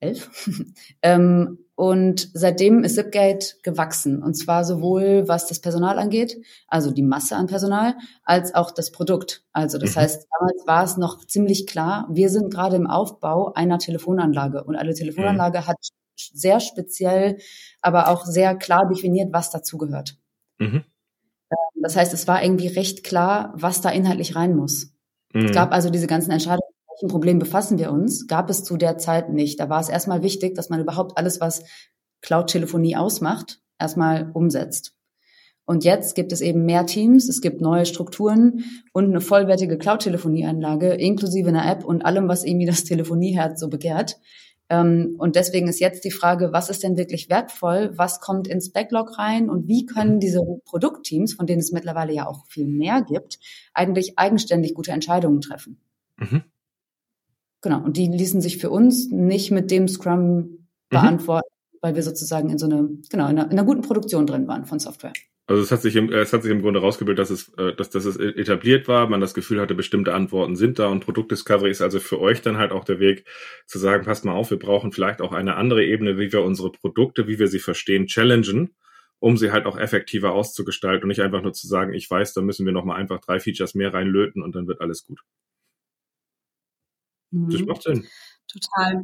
elf. 0.00 0.30
ähm, 1.02 1.58
und 1.76 2.30
seitdem 2.32 2.84
ist 2.84 2.94
Zipgate 2.94 3.56
gewachsen. 3.62 4.22
Und 4.22 4.34
zwar 4.34 4.64
sowohl 4.64 5.28
was 5.28 5.46
das 5.46 5.60
Personal 5.60 5.98
angeht, 5.98 6.38
also 6.68 6.90
die 6.90 7.02
Masse 7.02 7.36
an 7.36 7.48
Personal, 7.48 7.96
als 8.24 8.54
auch 8.54 8.70
das 8.70 8.90
Produkt. 8.90 9.44
Also 9.52 9.76
das 9.76 9.94
mhm. 9.94 10.00
heißt, 10.00 10.26
damals 10.38 10.66
war 10.66 10.84
es 10.84 10.96
noch 10.96 11.26
ziemlich 11.26 11.66
klar, 11.66 12.08
wir 12.10 12.30
sind 12.30 12.50
gerade 12.52 12.76
im 12.76 12.86
Aufbau 12.86 13.52
einer 13.52 13.78
Telefonanlage. 13.78 14.64
Und 14.64 14.74
eine 14.74 14.94
Telefonanlage 14.94 15.60
mhm. 15.60 15.66
hat 15.66 15.76
sehr 16.18 16.60
speziell, 16.60 17.36
aber 17.82 18.08
auch 18.08 18.24
sehr 18.24 18.56
klar 18.56 18.88
definiert, 18.88 19.34
was 19.34 19.50
dazugehört. 19.50 20.16
Mhm. 20.58 20.82
Ähm, 21.50 21.82
das 21.82 21.94
heißt, 21.94 22.14
es 22.14 22.26
war 22.26 22.42
irgendwie 22.42 22.68
recht 22.68 23.04
klar, 23.04 23.52
was 23.54 23.82
da 23.82 23.90
inhaltlich 23.90 24.34
rein 24.34 24.56
muss. 24.56 24.94
Es 25.34 25.44
mhm. 25.44 25.52
gab 25.52 25.72
also 25.72 25.90
diese 25.90 26.06
ganzen 26.06 26.30
Entscheidungen 26.30 26.65
welchem 26.96 27.10
Problem 27.10 27.38
befassen 27.38 27.78
wir 27.78 27.92
uns, 27.92 28.26
gab 28.26 28.48
es 28.48 28.64
zu 28.64 28.76
der 28.76 28.96
Zeit 28.98 29.30
nicht. 29.30 29.60
Da 29.60 29.68
war 29.68 29.80
es 29.80 29.88
erstmal 29.88 30.22
wichtig, 30.22 30.54
dass 30.54 30.70
man 30.70 30.80
überhaupt 30.80 31.18
alles, 31.18 31.40
was 31.40 31.62
Cloud-Telefonie 32.22 32.96
ausmacht, 32.96 33.60
erstmal 33.78 34.30
umsetzt. 34.32 34.94
Und 35.66 35.84
jetzt 35.84 36.14
gibt 36.14 36.32
es 36.32 36.40
eben 36.40 36.64
mehr 36.64 36.86
Teams, 36.86 37.28
es 37.28 37.40
gibt 37.40 37.60
neue 37.60 37.86
Strukturen 37.86 38.64
und 38.92 39.06
eine 39.06 39.20
vollwertige 39.20 39.78
Cloud-Telefonieanlage 39.78 40.94
inklusive 40.94 41.48
einer 41.48 41.70
App 41.70 41.84
und 41.84 42.04
allem, 42.04 42.28
was 42.28 42.44
irgendwie 42.44 42.66
das 42.66 42.84
Telefonieherz 42.84 43.60
so 43.60 43.68
begehrt. 43.68 44.18
Ähm, 44.68 45.16
und 45.18 45.36
deswegen 45.36 45.68
ist 45.68 45.80
jetzt 45.80 46.04
die 46.04 46.12
Frage, 46.12 46.52
was 46.52 46.70
ist 46.70 46.82
denn 46.82 46.96
wirklich 46.96 47.28
wertvoll? 47.28 47.90
Was 47.96 48.20
kommt 48.20 48.48
ins 48.48 48.70
Backlog 48.70 49.18
rein? 49.18 49.50
Und 49.50 49.68
wie 49.68 49.86
können 49.86 50.20
diese 50.20 50.40
Produktteams, 50.64 51.34
von 51.34 51.46
denen 51.46 51.60
es 51.60 51.72
mittlerweile 51.72 52.12
ja 52.12 52.26
auch 52.26 52.46
viel 52.46 52.66
mehr 52.66 53.02
gibt, 53.02 53.38
eigentlich 53.74 54.18
eigenständig 54.18 54.72
gute 54.74 54.92
Entscheidungen 54.92 55.40
treffen? 55.40 55.80
Mhm. 56.16 56.44
Genau. 57.66 57.80
Und 57.80 57.96
die 57.96 58.06
ließen 58.06 58.40
sich 58.40 58.58
für 58.58 58.70
uns 58.70 59.10
nicht 59.10 59.50
mit 59.50 59.72
dem 59.72 59.88
Scrum 59.88 60.36
mhm. 60.36 60.68
beantworten, 60.88 61.48
mhm. 61.50 61.78
weil 61.80 61.96
wir 61.96 62.04
sozusagen 62.04 62.48
in 62.48 62.58
so 62.58 62.66
eine, 62.66 62.88
genau, 63.10 63.24
in 63.24 63.30
einer, 63.30 63.46
in 63.46 63.58
einer 63.58 63.64
guten 63.64 63.82
Produktion 63.82 64.24
drin 64.24 64.46
waren 64.46 64.66
von 64.66 64.78
Software. 64.78 65.12
Also 65.48 65.62
es 65.62 65.72
hat 65.72 65.82
sich 65.82 65.96
im, 65.96 66.12
es 66.12 66.32
hat 66.32 66.44
sich 66.44 66.52
im 66.52 66.62
Grunde 66.62 66.78
rausgebildet, 66.78 67.18
dass 67.18 67.30
es, 67.30 67.48
äh, 67.54 67.74
dass, 67.74 67.90
dass 67.90 68.04
es 68.04 68.18
etabliert 68.18 68.86
war, 68.86 69.08
man 69.08 69.20
das 69.20 69.34
Gefühl 69.34 69.60
hatte, 69.60 69.74
bestimmte 69.74 70.14
Antworten 70.14 70.54
sind 70.54 70.78
da 70.78 70.86
und 70.86 71.00
Produktdiscovery 71.00 71.68
ist 71.68 71.82
also 71.82 71.98
für 71.98 72.20
euch 72.20 72.40
dann 72.40 72.56
halt 72.56 72.70
auch 72.70 72.84
der 72.84 73.00
Weg 73.00 73.24
zu 73.66 73.80
sagen, 73.80 74.04
passt 74.04 74.24
mal 74.24 74.34
auf, 74.34 74.50
wir 74.50 74.60
brauchen 74.60 74.92
vielleicht 74.92 75.20
auch 75.20 75.32
eine 75.32 75.56
andere 75.56 75.84
Ebene, 75.84 76.18
wie 76.18 76.32
wir 76.32 76.42
unsere 76.42 76.70
Produkte, 76.70 77.26
wie 77.26 77.40
wir 77.40 77.48
sie 77.48 77.58
verstehen, 77.58 78.06
challengen, 78.06 78.76
um 79.18 79.36
sie 79.36 79.50
halt 79.50 79.66
auch 79.66 79.76
effektiver 79.76 80.30
auszugestalten 80.30 81.02
und 81.02 81.08
nicht 81.08 81.22
einfach 81.22 81.42
nur 81.42 81.52
zu 81.52 81.66
sagen, 81.66 81.94
ich 81.94 82.08
weiß, 82.08 82.32
da 82.32 82.42
müssen 82.42 82.64
wir 82.64 82.72
nochmal 82.72 83.00
einfach 83.00 83.18
drei 83.18 83.40
Features 83.40 83.74
mehr 83.74 83.92
reinlöten 83.92 84.40
und 84.40 84.54
dann 84.54 84.68
wird 84.68 84.80
alles 84.80 85.04
gut. 85.04 85.18
Mhm. 87.30 87.50
Das 87.50 87.60
macht 87.62 87.82
Sinn. 87.82 88.06
Total. 88.48 89.02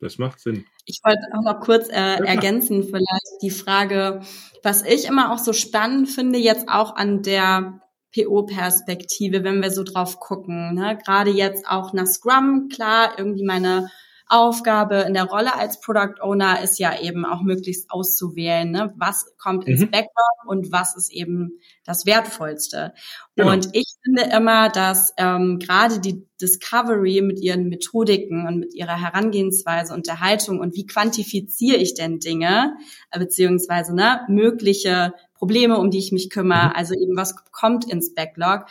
Das 0.00 0.18
macht 0.18 0.40
Sinn. 0.40 0.66
Ich 0.84 1.00
wollte 1.02 1.20
auch 1.34 1.42
noch 1.42 1.60
kurz 1.60 1.88
äh, 1.88 1.94
ja, 1.94 2.24
ergänzen, 2.24 2.84
vielleicht 2.84 3.42
die 3.42 3.50
Frage, 3.50 4.20
was 4.62 4.82
ich 4.82 5.06
immer 5.06 5.32
auch 5.32 5.38
so 5.38 5.52
spannend 5.52 6.08
finde, 6.08 6.38
jetzt 6.38 6.68
auch 6.68 6.96
an 6.96 7.22
der 7.22 7.80
PO-Perspektive, 8.14 9.44
wenn 9.44 9.62
wir 9.62 9.70
so 9.70 9.82
drauf 9.82 10.20
gucken. 10.20 10.74
Ne? 10.74 10.98
Gerade 11.04 11.30
jetzt 11.30 11.66
auch 11.66 11.92
nach 11.92 12.06
Scrum, 12.06 12.68
klar, 12.72 13.18
irgendwie 13.18 13.44
meine 13.44 13.90
Aufgabe 14.28 15.04
in 15.06 15.14
der 15.14 15.24
Rolle 15.24 15.54
als 15.54 15.80
Product 15.80 16.20
Owner 16.20 16.60
ist 16.60 16.80
ja 16.80 17.00
eben 17.00 17.24
auch 17.24 17.42
möglichst 17.42 17.90
auszuwählen, 17.90 18.68
ne? 18.70 18.92
was 18.96 19.36
kommt 19.38 19.66
ins 19.68 19.82
mhm. 19.82 19.90
Backlog 19.90 20.46
und 20.46 20.72
was 20.72 20.96
ist 20.96 21.12
eben 21.12 21.60
das 21.84 22.06
Wertvollste. 22.06 22.92
Genau. 23.36 23.52
Und 23.52 23.68
ich 23.72 23.86
finde 24.02 24.22
immer, 24.34 24.68
dass 24.68 25.14
ähm, 25.16 25.60
gerade 25.60 26.00
die 26.00 26.26
Discovery 26.40 27.22
mit 27.22 27.38
ihren 27.40 27.68
Methodiken 27.68 28.46
und 28.48 28.58
mit 28.58 28.74
ihrer 28.74 29.00
Herangehensweise 29.00 29.94
und 29.94 30.08
der 30.08 30.20
Haltung 30.20 30.58
und 30.58 30.74
wie 30.74 30.86
quantifiziere 30.86 31.76
ich 31.76 31.94
denn 31.94 32.18
Dinge, 32.18 32.76
äh, 33.12 33.20
beziehungsweise 33.20 33.94
ne, 33.94 34.22
mögliche 34.28 35.14
Probleme, 35.34 35.78
um 35.78 35.90
die 35.90 35.98
ich 35.98 36.10
mich 36.10 36.30
kümmere, 36.30 36.70
mhm. 36.70 36.74
also 36.74 36.94
eben 36.94 37.16
was 37.16 37.36
kommt 37.52 37.84
ins 37.90 38.12
Backlog, 38.12 38.66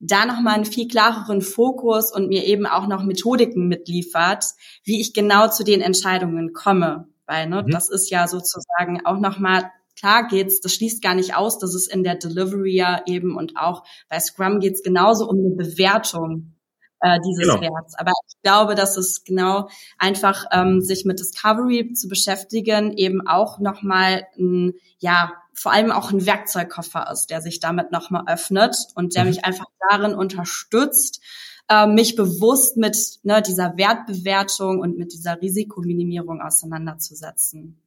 da 0.00 0.24
nochmal 0.24 0.54
einen 0.54 0.64
viel 0.64 0.88
klareren 0.88 1.42
Fokus 1.42 2.12
und 2.12 2.28
mir 2.28 2.44
eben 2.46 2.66
auch 2.66 2.86
noch 2.86 3.04
Methodiken 3.04 3.68
mitliefert, 3.68 4.44
wie 4.82 5.00
ich 5.00 5.12
genau 5.12 5.48
zu 5.48 5.62
den 5.62 5.82
Entscheidungen 5.82 6.52
komme. 6.52 7.06
Weil 7.26 7.48
ne, 7.48 7.62
mhm. 7.62 7.70
das 7.70 7.90
ist 7.90 8.10
ja 8.10 8.26
sozusagen 8.26 9.04
auch 9.04 9.20
nochmal, 9.20 9.70
klar 9.96 10.26
geht's, 10.26 10.60
das 10.60 10.74
schließt 10.74 11.02
gar 11.02 11.14
nicht 11.14 11.36
aus, 11.36 11.58
dass 11.58 11.74
es 11.74 11.86
in 11.86 12.02
der 12.02 12.16
Delivery 12.16 12.74
ja 12.74 13.02
eben 13.06 13.36
und 13.36 13.56
auch 13.56 13.84
bei 14.08 14.18
Scrum 14.18 14.58
geht's 14.58 14.82
genauso 14.82 15.28
um 15.28 15.38
eine 15.38 15.54
Bewertung 15.54 16.54
äh, 17.00 17.18
dieses 17.20 17.46
genau. 17.46 17.60
Werts. 17.60 17.94
Aber 17.98 18.12
ich 18.26 18.40
glaube, 18.42 18.74
dass 18.74 18.96
es 18.96 19.22
genau 19.24 19.68
einfach 19.98 20.46
ähm, 20.50 20.80
sich 20.80 21.04
mit 21.04 21.20
Discovery 21.20 21.92
zu 21.92 22.08
beschäftigen 22.08 22.94
eben 22.96 23.26
auch 23.26 23.58
nochmal 23.58 24.26
ein, 24.38 24.74
ja, 24.98 25.32
vor 25.60 25.72
allem 25.72 25.92
auch 25.92 26.10
ein 26.10 26.24
Werkzeugkoffer 26.24 27.06
ist, 27.12 27.26
der 27.26 27.42
sich 27.42 27.60
damit 27.60 27.92
nochmal 27.92 28.24
öffnet 28.26 28.74
und 28.94 29.14
der 29.14 29.24
mhm. 29.24 29.28
mich 29.28 29.44
einfach 29.44 29.66
darin 29.90 30.14
unterstützt, 30.14 31.22
äh, 31.68 31.86
mich 31.86 32.16
bewusst 32.16 32.78
mit 32.78 32.96
ne, 33.24 33.42
dieser 33.42 33.76
Wertbewertung 33.76 34.80
und 34.80 34.96
mit 34.96 35.12
dieser 35.12 35.42
Risikominimierung 35.42 36.40
auseinanderzusetzen. 36.40 37.78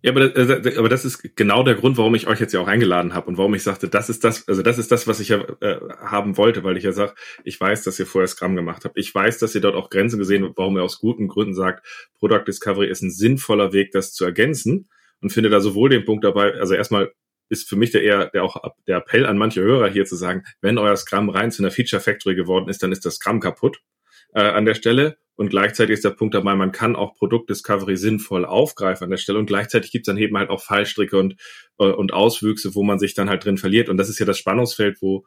Ja, 0.00 0.12
aber 0.12 0.30
das, 0.30 0.48
äh, 0.48 0.78
aber 0.78 0.88
das 0.88 1.04
ist 1.04 1.36
genau 1.36 1.62
der 1.62 1.74
Grund, 1.74 1.98
warum 1.98 2.14
ich 2.14 2.26
euch 2.26 2.40
jetzt 2.40 2.54
ja 2.54 2.60
auch 2.60 2.68
eingeladen 2.68 3.12
habe 3.12 3.26
und 3.26 3.36
warum 3.36 3.54
ich 3.54 3.62
sagte, 3.62 3.90
das 3.90 4.08
ist 4.08 4.24
das, 4.24 4.48
also 4.48 4.62
das 4.62 4.78
ist 4.78 4.90
das, 4.90 5.06
was 5.06 5.20
ich 5.20 5.28
ja 5.28 5.44
äh, 5.60 5.78
haben 6.00 6.38
wollte, 6.38 6.64
weil 6.64 6.78
ich 6.78 6.84
ja 6.84 6.92
sage, 6.92 7.12
ich 7.44 7.60
weiß, 7.60 7.84
dass 7.84 7.98
ihr 7.98 8.06
vorher 8.06 8.28
Scrum 8.28 8.56
gemacht 8.56 8.86
habt. 8.86 8.96
Ich 8.96 9.14
weiß, 9.14 9.38
dass 9.38 9.54
ihr 9.54 9.60
dort 9.60 9.74
auch 9.74 9.90
Grenzen 9.90 10.18
gesehen 10.18 10.42
habt, 10.42 10.56
warum 10.56 10.78
ihr 10.78 10.84
aus 10.84 11.00
guten 11.00 11.28
Gründen 11.28 11.52
sagt, 11.52 11.86
Product 12.18 12.44
Discovery 12.48 12.88
ist 12.88 13.02
ein 13.02 13.10
sinnvoller 13.10 13.74
Weg, 13.74 13.92
das 13.92 14.14
zu 14.14 14.24
ergänzen 14.24 14.88
und 15.22 15.30
finde 15.30 15.50
da 15.50 15.60
sowohl 15.60 15.88
den 15.88 16.04
Punkt 16.04 16.24
dabei, 16.24 16.54
also 16.54 16.74
erstmal 16.74 17.12
ist 17.48 17.68
für 17.68 17.76
mich 17.76 17.90
der 17.90 18.02
eher 18.02 18.30
der 18.30 18.44
auch 18.44 18.56
der 18.86 18.98
Appell 18.98 19.26
an 19.26 19.36
manche 19.36 19.60
Hörer 19.60 19.88
hier 19.88 20.04
zu 20.04 20.16
sagen, 20.16 20.44
wenn 20.60 20.78
euer 20.78 20.96
Scrum 20.96 21.28
rein 21.28 21.50
zu 21.50 21.62
einer 21.62 21.70
Feature 21.70 22.00
Factory 22.00 22.34
geworden 22.34 22.68
ist, 22.68 22.82
dann 22.82 22.92
ist 22.92 23.04
das 23.04 23.16
Scrum 23.16 23.40
kaputt 23.40 23.80
äh, 24.34 24.40
an 24.40 24.64
der 24.64 24.74
Stelle. 24.74 25.18
Und 25.34 25.48
gleichzeitig 25.48 25.94
ist 25.94 26.04
der 26.04 26.10
Punkt 26.10 26.34
dabei, 26.34 26.54
man 26.54 26.72
kann 26.72 26.94
auch 26.94 27.14
Produktdiscovery 27.14 27.96
sinnvoll 27.96 28.44
aufgreifen 28.44 29.04
an 29.04 29.10
der 29.10 29.16
Stelle. 29.16 29.38
Und 29.38 29.46
gleichzeitig 29.46 29.90
gibt 29.90 30.06
es 30.06 30.12
dann 30.12 30.18
eben 30.18 30.36
halt 30.36 30.50
auch 30.50 30.62
Fallstricke 30.62 31.18
und, 31.18 31.36
äh, 31.78 31.84
und 31.84 32.12
Auswüchse, 32.12 32.74
wo 32.74 32.82
man 32.82 32.98
sich 32.98 33.14
dann 33.14 33.30
halt 33.30 33.44
drin 33.44 33.58
verliert. 33.58 33.88
Und 33.88 33.96
das 33.96 34.08
ist 34.08 34.18
ja 34.18 34.26
das 34.26 34.38
Spannungsfeld, 34.38 34.98
wo, 35.00 35.26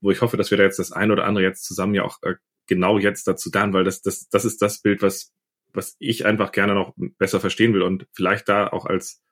wo 0.00 0.10
ich 0.10 0.20
hoffe, 0.20 0.36
dass 0.36 0.50
wir 0.50 0.58
da 0.58 0.64
jetzt 0.64 0.78
das 0.78 0.92
ein 0.92 1.10
oder 1.10 1.24
andere 1.24 1.44
jetzt 1.44 1.64
zusammen 1.64 1.94
ja 1.94 2.04
auch 2.04 2.18
äh, 2.22 2.34
genau 2.66 2.98
jetzt 2.98 3.26
dazu 3.26 3.50
da, 3.50 3.72
weil 3.72 3.84
das, 3.84 4.02
das, 4.02 4.28
das 4.28 4.44
ist 4.44 4.60
das 4.60 4.80
Bild, 4.80 5.02
was, 5.02 5.32
was 5.72 5.96
ich 5.98 6.26
einfach 6.26 6.52
gerne 6.52 6.74
noch 6.74 6.94
besser 7.18 7.40
verstehen 7.40 7.72
will. 7.72 7.82
Und 7.82 8.06
vielleicht 8.12 8.48
da 8.48 8.68
auch 8.68 8.84
als 8.84 9.22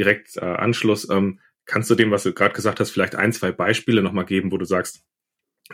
direkt 0.00 0.36
äh, 0.38 0.40
Anschluss, 0.40 1.08
ähm, 1.10 1.40
kannst 1.66 1.90
du 1.90 1.94
dem, 1.94 2.10
was 2.10 2.22
du 2.22 2.32
gerade 2.32 2.54
gesagt 2.54 2.80
hast, 2.80 2.90
vielleicht 2.90 3.14
ein, 3.14 3.32
zwei 3.32 3.52
Beispiele 3.52 4.02
nochmal 4.02 4.24
geben, 4.24 4.50
wo 4.50 4.56
du 4.56 4.64
sagst, 4.64 5.04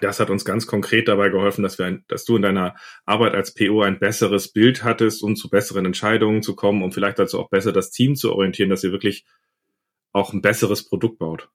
das 0.01 0.21
hat 0.21 0.31
uns 0.31 0.45
ganz 0.45 0.67
konkret 0.67 1.09
dabei 1.09 1.31
geholfen, 1.31 1.63
dass 1.63 1.79
wir, 1.79 1.87
ein, 1.87 2.05
dass 2.09 2.25
du 2.25 2.37
in 2.37 2.43
deiner 2.43 2.75
Arbeit 3.07 3.35
als 3.35 3.55
PO 3.55 3.83
ein 3.83 3.99
besseres 3.99 4.53
Bild 4.53 4.85
hattest, 4.85 5.23
um 5.23 5.37
zu 5.37 5.49
besseren 5.49 5.87
Entscheidungen 5.87 6.43
zu 6.43 6.55
kommen, 6.55 6.83
um 6.83 6.93
vielleicht 6.93 7.19
dazu 7.19 7.41
auch 7.41 7.49
besser 7.49 7.73
das 7.73 7.93
Team 7.93 8.17
zu 8.17 8.33
orientieren, 8.33 8.69
dass 8.69 8.85
ihr 8.85 8.93
wirklich 8.93 9.25
auch 10.13 10.33
ein 10.33 10.43
besseres 10.43 10.87
Produkt 10.87 11.19
baut. 11.19 11.49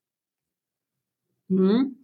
Mhm. 1.48 1.98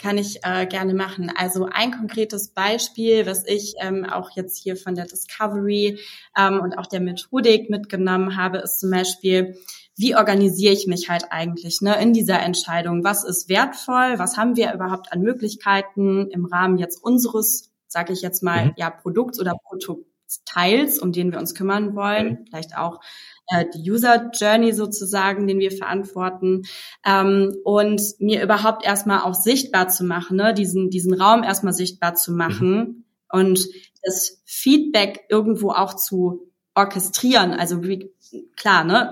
kann 0.00 0.16
ich 0.16 0.44
äh, 0.44 0.66
gerne 0.66 0.94
machen. 0.94 1.32
Also 1.34 1.66
ein 1.68 1.90
konkretes 1.90 2.50
Beispiel, 2.52 3.26
was 3.26 3.44
ich 3.44 3.74
ähm, 3.80 4.04
auch 4.04 4.30
jetzt 4.36 4.56
hier 4.62 4.76
von 4.76 4.94
der 4.94 5.06
Discovery 5.06 5.98
ähm, 6.38 6.60
und 6.60 6.78
auch 6.78 6.86
der 6.86 7.00
Methodik 7.00 7.68
mitgenommen 7.68 8.36
habe, 8.36 8.58
ist 8.58 8.78
zum 8.78 8.92
Beispiel, 8.92 9.58
wie 9.98 10.14
organisiere 10.14 10.72
ich 10.72 10.86
mich 10.86 11.10
halt 11.10 11.26
eigentlich 11.30 11.80
ne, 11.80 12.00
in 12.00 12.12
dieser 12.12 12.40
Entscheidung? 12.40 13.02
Was 13.02 13.24
ist 13.24 13.48
wertvoll? 13.48 14.14
Was 14.18 14.36
haben 14.36 14.56
wir 14.56 14.72
überhaupt 14.72 15.12
an 15.12 15.22
Möglichkeiten 15.22 16.28
im 16.30 16.44
Rahmen 16.44 16.78
jetzt 16.78 17.02
unseres, 17.02 17.72
sage 17.88 18.12
ich 18.12 18.22
jetzt 18.22 18.44
mal, 18.44 18.66
mhm. 18.66 18.72
ja, 18.76 18.90
Produkts 18.90 19.40
oder 19.40 19.54
Produktteils, 19.64 21.00
um 21.00 21.10
den 21.10 21.32
wir 21.32 21.40
uns 21.40 21.52
kümmern 21.56 21.96
wollen? 21.96 22.28
Mhm. 22.28 22.46
Vielleicht 22.46 22.78
auch 22.78 23.00
äh, 23.48 23.64
die 23.74 23.90
User 23.90 24.30
Journey 24.32 24.72
sozusagen, 24.72 25.48
den 25.48 25.58
wir 25.58 25.72
verantworten 25.72 26.62
ähm, 27.04 27.56
und 27.64 28.00
mir 28.20 28.40
überhaupt 28.40 28.86
erstmal 28.86 29.22
auch 29.22 29.34
sichtbar 29.34 29.88
zu 29.88 30.04
machen, 30.04 30.36
ne? 30.36 30.54
diesen, 30.54 30.90
diesen 30.90 31.12
Raum 31.12 31.42
erstmal 31.42 31.72
sichtbar 31.72 32.14
zu 32.14 32.30
machen 32.30 32.70
mhm. 32.70 33.04
und 33.30 33.66
das 34.04 34.40
Feedback 34.44 35.24
irgendwo 35.28 35.72
auch 35.72 35.94
zu 35.94 36.52
orchestrieren. 36.76 37.52
Also 37.52 37.82
wie, 37.82 38.12
klar, 38.56 38.84
ne, 38.84 39.10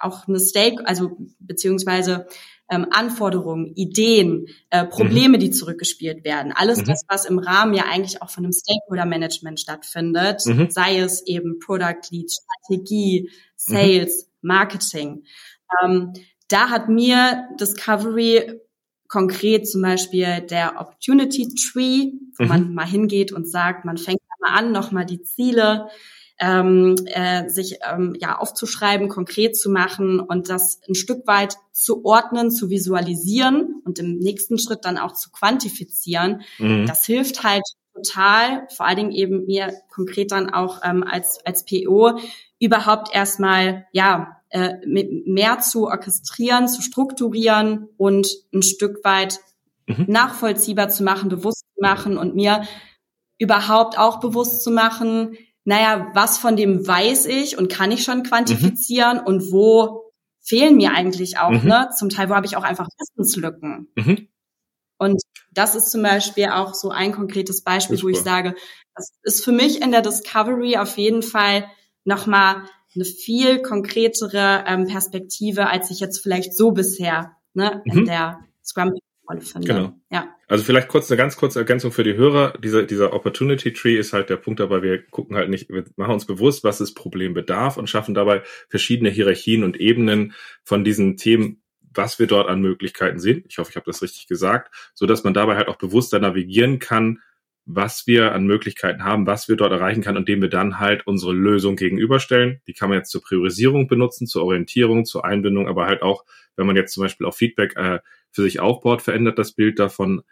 auch 0.00 0.28
eine 0.28 0.40
Stake, 0.40 0.86
also 0.86 1.16
beziehungsweise 1.38 2.26
ähm, 2.68 2.86
Anforderungen, 2.90 3.74
Ideen, 3.74 4.46
äh, 4.70 4.84
Probleme, 4.84 5.36
mhm. 5.36 5.40
die 5.40 5.50
zurückgespielt 5.50 6.24
werden. 6.24 6.52
Alles 6.54 6.80
mhm. 6.80 6.86
das, 6.86 7.04
was 7.08 7.24
im 7.24 7.38
Rahmen 7.38 7.74
ja 7.74 7.84
eigentlich 7.84 8.22
auch 8.22 8.30
von 8.30 8.44
einem 8.44 8.52
Stakeholder-Management 8.52 9.60
stattfindet, 9.60 10.44
mhm. 10.46 10.70
sei 10.70 10.98
es 10.98 11.24
eben 11.26 11.58
Product 11.60 12.10
Lead, 12.10 12.32
Strategie, 12.32 13.30
Sales, 13.56 14.26
mhm. 14.26 14.48
Marketing. 14.48 15.24
Ähm, 15.82 16.12
da 16.48 16.70
hat 16.70 16.88
mir 16.88 17.48
Discovery 17.60 18.60
konkret 19.08 19.68
zum 19.68 19.82
Beispiel 19.82 20.40
der 20.40 20.80
Opportunity 20.80 21.48
Tree, 21.54 22.12
wo 22.36 22.44
mhm. 22.44 22.48
man 22.48 22.74
mal 22.74 22.86
hingeht 22.86 23.32
und 23.32 23.48
sagt, 23.48 23.84
man 23.84 23.96
fängt 23.96 24.20
mal 24.40 24.58
an, 24.58 24.72
nochmal 24.72 25.06
die 25.06 25.22
Ziele 25.22 25.88
ähm, 26.38 26.94
äh, 27.06 27.48
sich 27.48 27.78
ähm, 27.90 28.14
ja 28.20 28.38
aufzuschreiben, 28.38 29.08
konkret 29.08 29.56
zu 29.56 29.70
machen 29.70 30.20
und 30.20 30.48
das 30.48 30.80
ein 30.88 30.94
Stück 30.94 31.26
weit 31.26 31.56
zu 31.72 32.04
ordnen, 32.04 32.50
zu 32.50 32.68
visualisieren 32.70 33.82
und 33.84 33.98
im 33.98 34.18
nächsten 34.18 34.58
Schritt 34.58 34.84
dann 34.84 34.98
auch 34.98 35.12
zu 35.12 35.30
quantifizieren. 35.30 36.42
Mhm. 36.58 36.86
Das 36.86 37.04
hilft 37.06 37.42
halt 37.42 37.64
total, 37.94 38.66
vor 38.74 38.86
allen 38.86 38.96
Dingen 38.96 39.12
eben 39.12 39.46
mir 39.46 39.72
konkret 39.88 40.30
dann 40.32 40.50
auch 40.50 40.80
ähm, 40.84 41.04
als 41.04 41.44
als 41.46 41.64
PO 41.64 42.18
überhaupt 42.58 43.14
erstmal 43.14 43.86
ja 43.92 44.36
äh, 44.50 44.74
mehr 44.86 45.60
zu 45.60 45.86
orchestrieren, 45.86 46.68
zu 46.68 46.82
strukturieren 46.82 47.88
und 47.96 48.28
ein 48.52 48.62
Stück 48.62 49.04
weit 49.04 49.40
mhm. 49.86 50.04
nachvollziehbar 50.08 50.88
zu 50.88 51.02
machen, 51.02 51.28
bewusst 51.28 51.64
zu 51.74 51.80
machen 51.80 52.18
und 52.18 52.34
mir 52.34 52.62
überhaupt 53.38 53.98
auch 53.98 54.20
bewusst 54.20 54.62
zu 54.62 54.70
machen, 54.70 55.36
naja, 55.66 56.12
was 56.14 56.38
von 56.38 56.56
dem 56.56 56.86
weiß 56.86 57.26
ich 57.26 57.58
und 57.58 57.68
kann 57.68 57.90
ich 57.90 58.04
schon 58.04 58.22
quantifizieren 58.22 59.18
mhm. 59.18 59.26
und 59.26 59.52
wo 59.52 60.12
fehlen 60.40 60.76
mir 60.76 60.92
eigentlich 60.92 61.38
auch, 61.38 61.50
mhm. 61.50 61.68
ne? 61.68 61.90
Zum 61.98 62.08
Teil, 62.08 62.30
wo 62.30 62.34
habe 62.36 62.46
ich 62.46 62.56
auch 62.56 62.62
einfach 62.62 62.88
Wissenslücken. 62.98 63.88
Mhm. 63.96 64.28
Und 64.96 65.20
das 65.50 65.74
ist 65.74 65.90
zum 65.90 66.02
Beispiel 66.02 66.46
auch 66.46 66.72
so 66.72 66.90
ein 66.90 67.12
konkretes 67.12 67.62
Beispiel, 67.62 68.00
wo 68.00 68.08
ich 68.08 68.20
sage, 68.20 68.54
das 68.94 69.12
ist 69.24 69.44
für 69.44 69.52
mich 69.52 69.82
in 69.82 69.90
der 69.90 70.02
Discovery 70.02 70.76
auf 70.76 70.96
jeden 70.96 71.22
Fall 71.22 71.68
nochmal 72.04 72.62
eine 72.94 73.04
viel 73.04 73.60
konkretere 73.60 74.64
ähm, 74.68 74.86
Perspektive, 74.86 75.68
als 75.68 75.90
ich 75.90 75.98
jetzt 75.98 76.20
vielleicht 76.20 76.56
so 76.56 76.70
bisher 76.70 77.36
ne, 77.54 77.82
in 77.84 78.00
mhm. 78.00 78.04
der 78.06 78.38
Scrum 78.64 78.92
Rolle 79.28 79.40
finde. 79.40 79.66
Genau. 79.66 80.00
Ja. 80.10 80.28
Also 80.48 80.64
vielleicht 80.64 80.88
kurz 80.88 81.10
eine 81.10 81.18
ganz 81.18 81.36
kurze 81.36 81.58
Ergänzung 81.58 81.92
für 81.92 82.04
die 82.04 82.14
Hörer. 82.14 82.54
Dieser, 82.58 82.84
dieser 82.84 83.12
Opportunity 83.12 83.72
Tree 83.72 83.96
ist 83.96 84.12
halt 84.12 84.30
der 84.30 84.36
Punkt 84.36 84.60
dabei, 84.60 84.82
wir 84.82 85.02
gucken 85.02 85.36
halt 85.36 85.50
nicht, 85.50 85.68
wir 85.68 85.84
machen 85.96 86.14
uns 86.14 86.26
bewusst, 86.26 86.64
was 86.64 86.78
das 86.78 86.94
Problem 86.94 87.34
bedarf 87.34 87.76
und 87.76 87.90
schaffen 87.90 88.14
dabei 88.14 88.42
verschiedene 88.68 89.10
Hierarchien 89.10 89.64
und 89.64 89.78
Ebenen 89.78 90.34
von 90.62 90.84
diesen 90.84 91.16
Themen, 91.16 91.62
was 91.92 92.18
wir 92.18 92.26
dort 92.26 92.48
an 92.48 92.60
Möglichkeiten 92.60 93.18
sehen. 93.18 93.44
Ich 93.48 93.58
hoffe, 93.58 93.70
ich 93.70 93.76
habe 93.76 93.86
das 93.86 94.02
richtig 94.02 94.28
gesagt, 94.28 94.74
so 94.94 95.06
dass 95.06 95.24
man 95.24 95.34
dabei 95.34 95.56
halt 95.56 95.68
auch 95.68 95.76
bewusster 95.76 96.18
navigieren 96.18 96.78
kann, 96.78 97.20
was 97.66 98.06
wir 98.06 98.32
an 98.32 98.46
Möglichkeiten 98.46 99.02
haben, 99.02 99.26
was 99.26 99.48
wir 99.48 99.56
dort 99.56 99.72
erreichen 99.72 100.00
kann, 100.00 100.16
indem 100.16 100.40
wir 100.40 100.48
dann 100.48 100.78
halt 100.78 101.06
unsere 101.06 101.32
Lösung 101.32 101.74
gegenüberstellen. 101.74 102.60
Die 102.68 102.74
kann 102.74 102.88
man 102.88 102.98
jetzt 102.98 103.10
zur 103.10 103.22
Priorisierung 103.22 103.88
benutzen, 103.88 104.28
zur 104.28 104.44
Orientierung, 104.44 105.04
zur 105.04 105.24
Einbindung, 105.24 105.66
aber 105.66 105.86
halt 105.86 106.02
auch, 106.02 106.24
wenn 106.54 106.66
man 106.66 106.76
jetzt 106.76 106.92
zum 106.92 107.02
Beispiel 107.02 107.26
auch 107.26 107.34
Feedback 107.34 107.76
äh, 107.76 107.98
für 108.36 108.42
sich 108.42 108.60
aufbaut, 108.60 109.02
verändert 109.02 109.38
das 109.38 109.52
Bild 109.52 109.78
davon. 109.78 110.22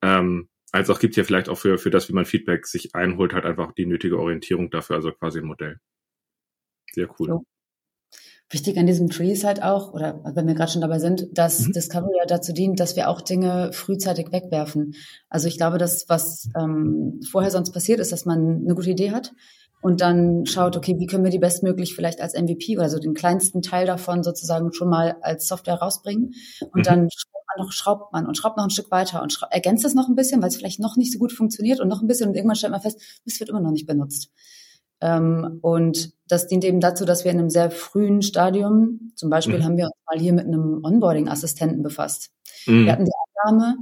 Ähm, 0.00 0.48
als 0.72 0.88
auch 0.90 1.00
gibt 1.00 1.16
ja 1.16 1.24
vielleicht 1.24 1.48
auch 1.48 1.58
für, 1.58 1.76
für 1.76 1.90
das, 1.90 2.08
wie 2.08 2.12
man 2.12 2.24
Feedback 2.24 2.66
sich 2.66 2.94
einholt, 2.94 3.34
halt 3.34 3.44
einfach 3.44 3.72
die 3.72 3.86
nötige 3.86 4.18
Orientierung 4.18 4.70
dafür, 4.70 4.96
also 4.96 5.12
quasi 5.12 5.40
ein 5.40 5.46
Modell. 5.46 5.78
Sehr 6.92 7.08
cool. 7.18 7.28
So. 7.28 7.44
Wichtig 8.50 8.78
an 8.78 8.86
diesem 8.86 9.10
Tree 9.10 9.32
ist 9.32 9.44
halt 9.44 9.62
auch, 9.62 9.92
oder 9.92 10.22
wenn 10.34 10.46
wir 10.46 10.54
gerade 10.54 10.72
schon 10.72 10.80
dabei 10.80 10.98
sind, 10.98 11.26
dass 11.32 11.66
mhm. 11.66 11.72
Discovery 11.72 12.16
ja 12.16 12.26
dazu 12.26 12.54
dient, 12.54 12.80
dass 12.80 12.96
wir 12.96 13.08
auch 13.08 13.20
Dinge 13.20 13.72
frühzeitig 13.72 14.32
wegwerfen. 14.32 14.94
Also 15.28 15.48
ich 15.48 15.58
glaube, 15.58 15.76
dass 15.76 16.08
was 16.08 16.48
ähm, 16.58 17.20
vorher 17.30 17.50
sonst 17.50 17.72
passiert 17.72 18.00
ist, 18.00 18.12
dass 18.12 18.24
man 18.24 18.62
eine 18.64 18.74
gute 18.74 18.90
Idee 18.90 19.10
hat 19.10 19.34
und 19.80 20.00
dann 20.00 20.44
schaut, 20.46 20.76
okay, 20.76 20.96
wie 20.98 21.06
können 21.06 21.24
wir 21.24 21.30
die 21.30 21.38
bestmöglich 21.38 21.94
vielleicht 21.94 22.20
als 22.20 22.34
MVP 22.34 22.76
oder 22.76 22.88
so 22.88 22.98
den 22.98 23.14
kleinsten 23.14 23.62
Teil 23.62 23.86
davon 23.86 24.22
sozusagen 24.22 24.72
schon 24.72 24.88
mal 24.88 25.16
als 25.22 25.46
Software 25.46 25.76
rausbringen 25.76 26.34
und 26.60 26.80
mhm. 26.80 26.82
dann 26.82 27.08
noch 27.58 27.72
schraubt 27.72 28.12
man 28.12 28.26
und 28.26 28.36
schraubt 28.36 28.56
noch 28.56 28.64
ein 28.64 28.70
Stück 28.70 28.90
weiter 28.90 29.22
und 29.22 29.40
ergänzt 29.50 29.84
es 29.84 29.94
noch 29.94 30.08
ein 30.08 30.14
bisschen, 30.14 30.40
weil 30.40 30.48
es 30.48 30.56
vielleicht 30.56 30.80
noch 30.80 30.96
nicht 30.96 31.12
so 31.12 31.18
gut 31.18 31.32
funktioniert 31.32 31.80
und 31.80 31.88
noch 31.88 32.00
ein 32.00 32.06
bisschen 32.06 32.28
und 32.28 32.34
irgendwann 32.36 32.56
stellt 32.56 32.72
man 32.72 32.80
fest, 32.80 33.00
es 33.24 33.40
wird 33.40 33.50
immer 33.50 33.60
noch 33.60 33.72
nicht 33.72 33.86
benutzt. 33.86 34.30
Ähm, 35.00 35.58
und 35.62 36.12
das 36.26 36.46
dient 36.46 36.64
eben 36.64 36.80
dazu, 36.80 37.04
dass 37.04 37.24
wir 37.24 37.30
in 37.30 37.38
einem 37.38 37.50
sehr 37.50 37.70
frühen 37.70 38.22
Stadium, 38.22 39.12
zum 39.14 39.30
Beispiel 39.30 39.58
mhm. 39.58 39.64
haben 39.64 39.76
wir 39.76 39.86
uns 39.86 39.96
mal 40.06 40.18
hier 40.18 40.32
mit 40.32 40.46
einem 40.46 40.80
Onboarding-Assistenten 40.82 41.82
befasst. 41.82 42.30
Mhm. 42.66 42.84
Wir 42.84 42.92
hatten 42.92 43.04
die 43.04 43.12
Annahme, 43.42 43.76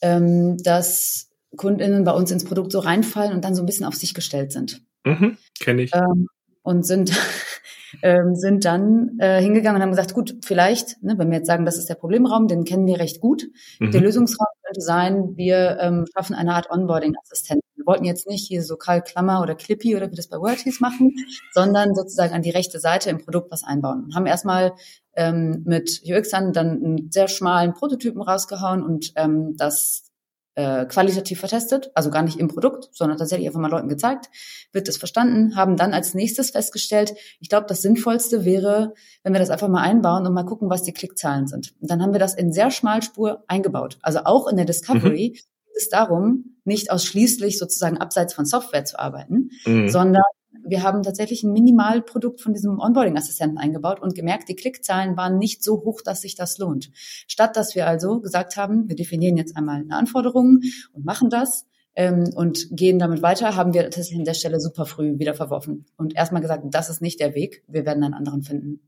ähm, 0.00 0.56
dass 0.58 1.30
KundInnen 1.56 2.04
bei 2.04 2.12
uns 2.12 2.30
ins 2.30 2.44
Produkt 2.44 2.72
so 2.72 2.80
reinfallen 2.80 3.32
und 3.32 3.44
dann 3.44 3.54
so 3.54 3.62
ein 3.62 3.66
bisschen 3.66 3.86
auf 3.86 3.94
sich 3.94 4.14
gestellt 4.14 4.52
sind. 4.52 4.82
Mhm, 5.04 5.36
Kenne 5.60 5.82
ich. 5.82 5.94
Ähm, 5.94 6.28
und 6.62 6.84
sind, 6.84 7.12
ähm, 8.02 8.34
sind 8.34 8.64
dann 8.64 9.18
äh, 9.18 9.40
hingegangen 9.40 9.76
und 9.76 9.82
haben 9.82 9.90
gesagt, 9.90 10.14
gut, 10.14 10.38
vielleicht, 10.44 11.02
ne, 11.02 11.14
wenn 11.18 11.30
wir 11.30 11.38
jetzt 11.38 11.46
sagen, 11.46 11.64
das 11.64 11.78
ist 11.78 11.88
der 11.88 11.94
Problemraum, 11.94 12.48
den 12.48 12.64
kennen 12.64 12.86
wir 12.86 12.98
recht 12.98 13.20
gut. 13.20 13.44
Mhm. 13.78 13.90
Der 13.92 14.00
Lösungsraum 14.00 14.48
könnte 14.64 14.80
sein, 14.80 15.36
wir 15.36 15.78
ähm, 15.80 16.06
schaffen 16.14 16.34
eine 16.34 16.54
Art 16.54 16.70
Onboarding-Assistenten. 16.70 17.62
Wir 17.76 17.86
wollten 17.86 18.04
jetzt 18.04 18.26
nicht 18.26 18.46
hier 18.46 18.62
so 18.62 18.76
Karl 18.76 19.02
Klammer 19.02 19.42
oder 19.42 19.54
Clippy 19.54 19.94
oder 19.94 20.10
wie 20.10 20.16
das 20.16 20.28
bei 20.28 20.38
WordHees 20.38 20.80
machen, 20.80 21.14
sondern 21.52 21.94
sozusagen 21.94 22.32
an 22.32 22.42
die 22.42 22.50
rechte 22.50 22.80
Seite 22.80 23.10
im 23.10 23.18
Produkt 23.18 23.50
was 23.50 23.62
einbauen. 23.62 24.04
Und 24.04 24.14
haben 24.14 24.26
erstmal 24.26 24.72
ähm, 25.16 25.62
mit 25.66 26.00
UXern 26.06 26.52
dann 26.52 26.82
einen 26.82 27.10
sehr 27.10 27.28
schmalen 27.28 27.74
Prototypen 27.74 28.22
rausgehauen 28.22 28.82
und 28.82 29.12
ähm, 29.16 29.54
das 29.56 30.13
äh, 30.54 30.86
qualitativ 30.86 31.40
vertestet, 31.40 31.90
also 31.94 32.10
gar 32.10 32.22
nicht 32.22 32.38
im 32.38 32.48
Produkt, 32.48 32.88
sondern 32.92 33.18
tatsächlich 33.18 33.48
einfach 33.48 33.60
mal 33.60 33.70
Leuten 33.70 33.88
gezeigt, 33.88 34.30
wird 34.72 34.88
das 34.88 34.96
verstanden, 34.96 35.56
haben 35.56 35.76
dann 35.76 35.92
als 35.92 36.14
nächstes 36.14 36.50
festgestellt, 36.50 37.14
ich 37.40 37.48
glaube, 37.48 37.66
das 37.68 37.82
Sinnvollste 37.82 38.44
wäre, 38.44 38.94
wenn 39.22 39.32
wir 39.32 39.40
das 39.40 39.50
einfach 39.50 39.68
mal 39.68 39.82
einbauen 39.82 40.26
und 40.26 40.34
mal 40.34 40.44
gucken, 40.44 40.70
was 40.70 40.82
die 40.82 40.92
Klickzahlen 40.92 41.46
sind. 41.46 41.74
Und 41.80 41.90
dann 41.90 42.02
haben 42.02 42.12
wir 42.12 42.20
das 42.20 42.34
in 42.34 42.52
sehr 42.52 42.70
Schmalspur 42.70 43.44
eingebaut. 43.48 43.98
Also 44.02 44.20
auch 44.24 44.46
in 44.46 44.56
der 44.56 44.66
Discovery 44.66 45.34
mhm. 45.34 45.53
Geht 45.74 45.82
es 45.82 45.88
darum, 45.88 46.56
nicht 46.64 46.90
ausschließlich 46.90 47.58
sozusagen 47.58 47.98
abseits 47.98 48.32
von 48.32 48.46
Software 48.46 48.84
zu 48.84 48.98
arbeiten, 48.98 49.50
mhm. 49.66 49.88
sondern 49.88 50.22
wir 50.66 50.82
haben 50.82 51.02
tatsächlich 51.02 51.42
ein 51.42 51.52
Minimalprodukt 51.52 52.40
von 52.40 52.54
diesem 52.54 52.78
Onboarding-Assistenten 52.78 53.58
eingebaut 53.58 54.00
und 54.00 54.14
gemerkt, 54.14 54.48
die 54.48 54.56
Klickzahlen 54.56 55.16
waren 55.16 55.36
nicht 55.36 55.62
so 55.62 55.82
hoch, 55.84 56.00
dass 56.02 56.22
sich 56.22 56.36
das 56.36 56.58
lohnt. 56.58 56.90
Statt 56.94 57.56
dass 57.56 57.74
wir 57.74 57.86
also 57.86 58.20
gesagt 58.20 58.56
haben, 58.56 58.88
wir 58.88 58.96
definieren 58.96 59.36
jetzt 59.36 59.56
einmal 59.56 59.80
eine 59.80 59.96
Anforderung 59.96 60.60
und 60.92 61.04
machen 61.04 61.28
das, 61.28 61.66
ähm, 61.96 62.30
und 62.34 62.68
gehen 62.70 62.98
damit 62.98 63.22
weiter, 63.22 63.56
haben 63.56 63.74
wir 63.74 63.82
tatsächlich 63.82 64.18
an 64.18 64.24
der 64.24 64.34
Stelle 64.34 64.60
super 64.60 64.86
früh 64.86 65.18
wieder 65.18 65.34
verworfen 65.34 65.86
und 65.96 66.16
erstmal 66.16 66.42
gesagt, 66.42 66.64
das 66.70 66.90
ist 66.90 67.02
nicht 67.02 67.20
der 67.20 67.34
Weg, 67.34 67.62
wir 67.68 67.84
werden 67.84 68.02
einen 68.02 68.14
anderen 68.14 68.42
finden. 68.42 68.80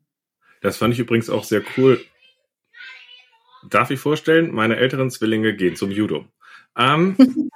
Das 0.62 0.76
fand 0.76 0.94
ich 0.94 1.00
übrigens 1.00 1.30
auch 1.30 1.44
sehr 1.44 1.62
cool. 1.76 2.00
Darf 3.68 3.90
ich 3.90 4.00
vorstellen, 4.00 4.52
meine 4.52 4.76
älteren 4.76 5.10
Zwillinge 5.10 5.54
gehen 5.54 5.76
zum 5.76 5.90
Judo. 5.90 6.24
Ähm, 6.76 7.16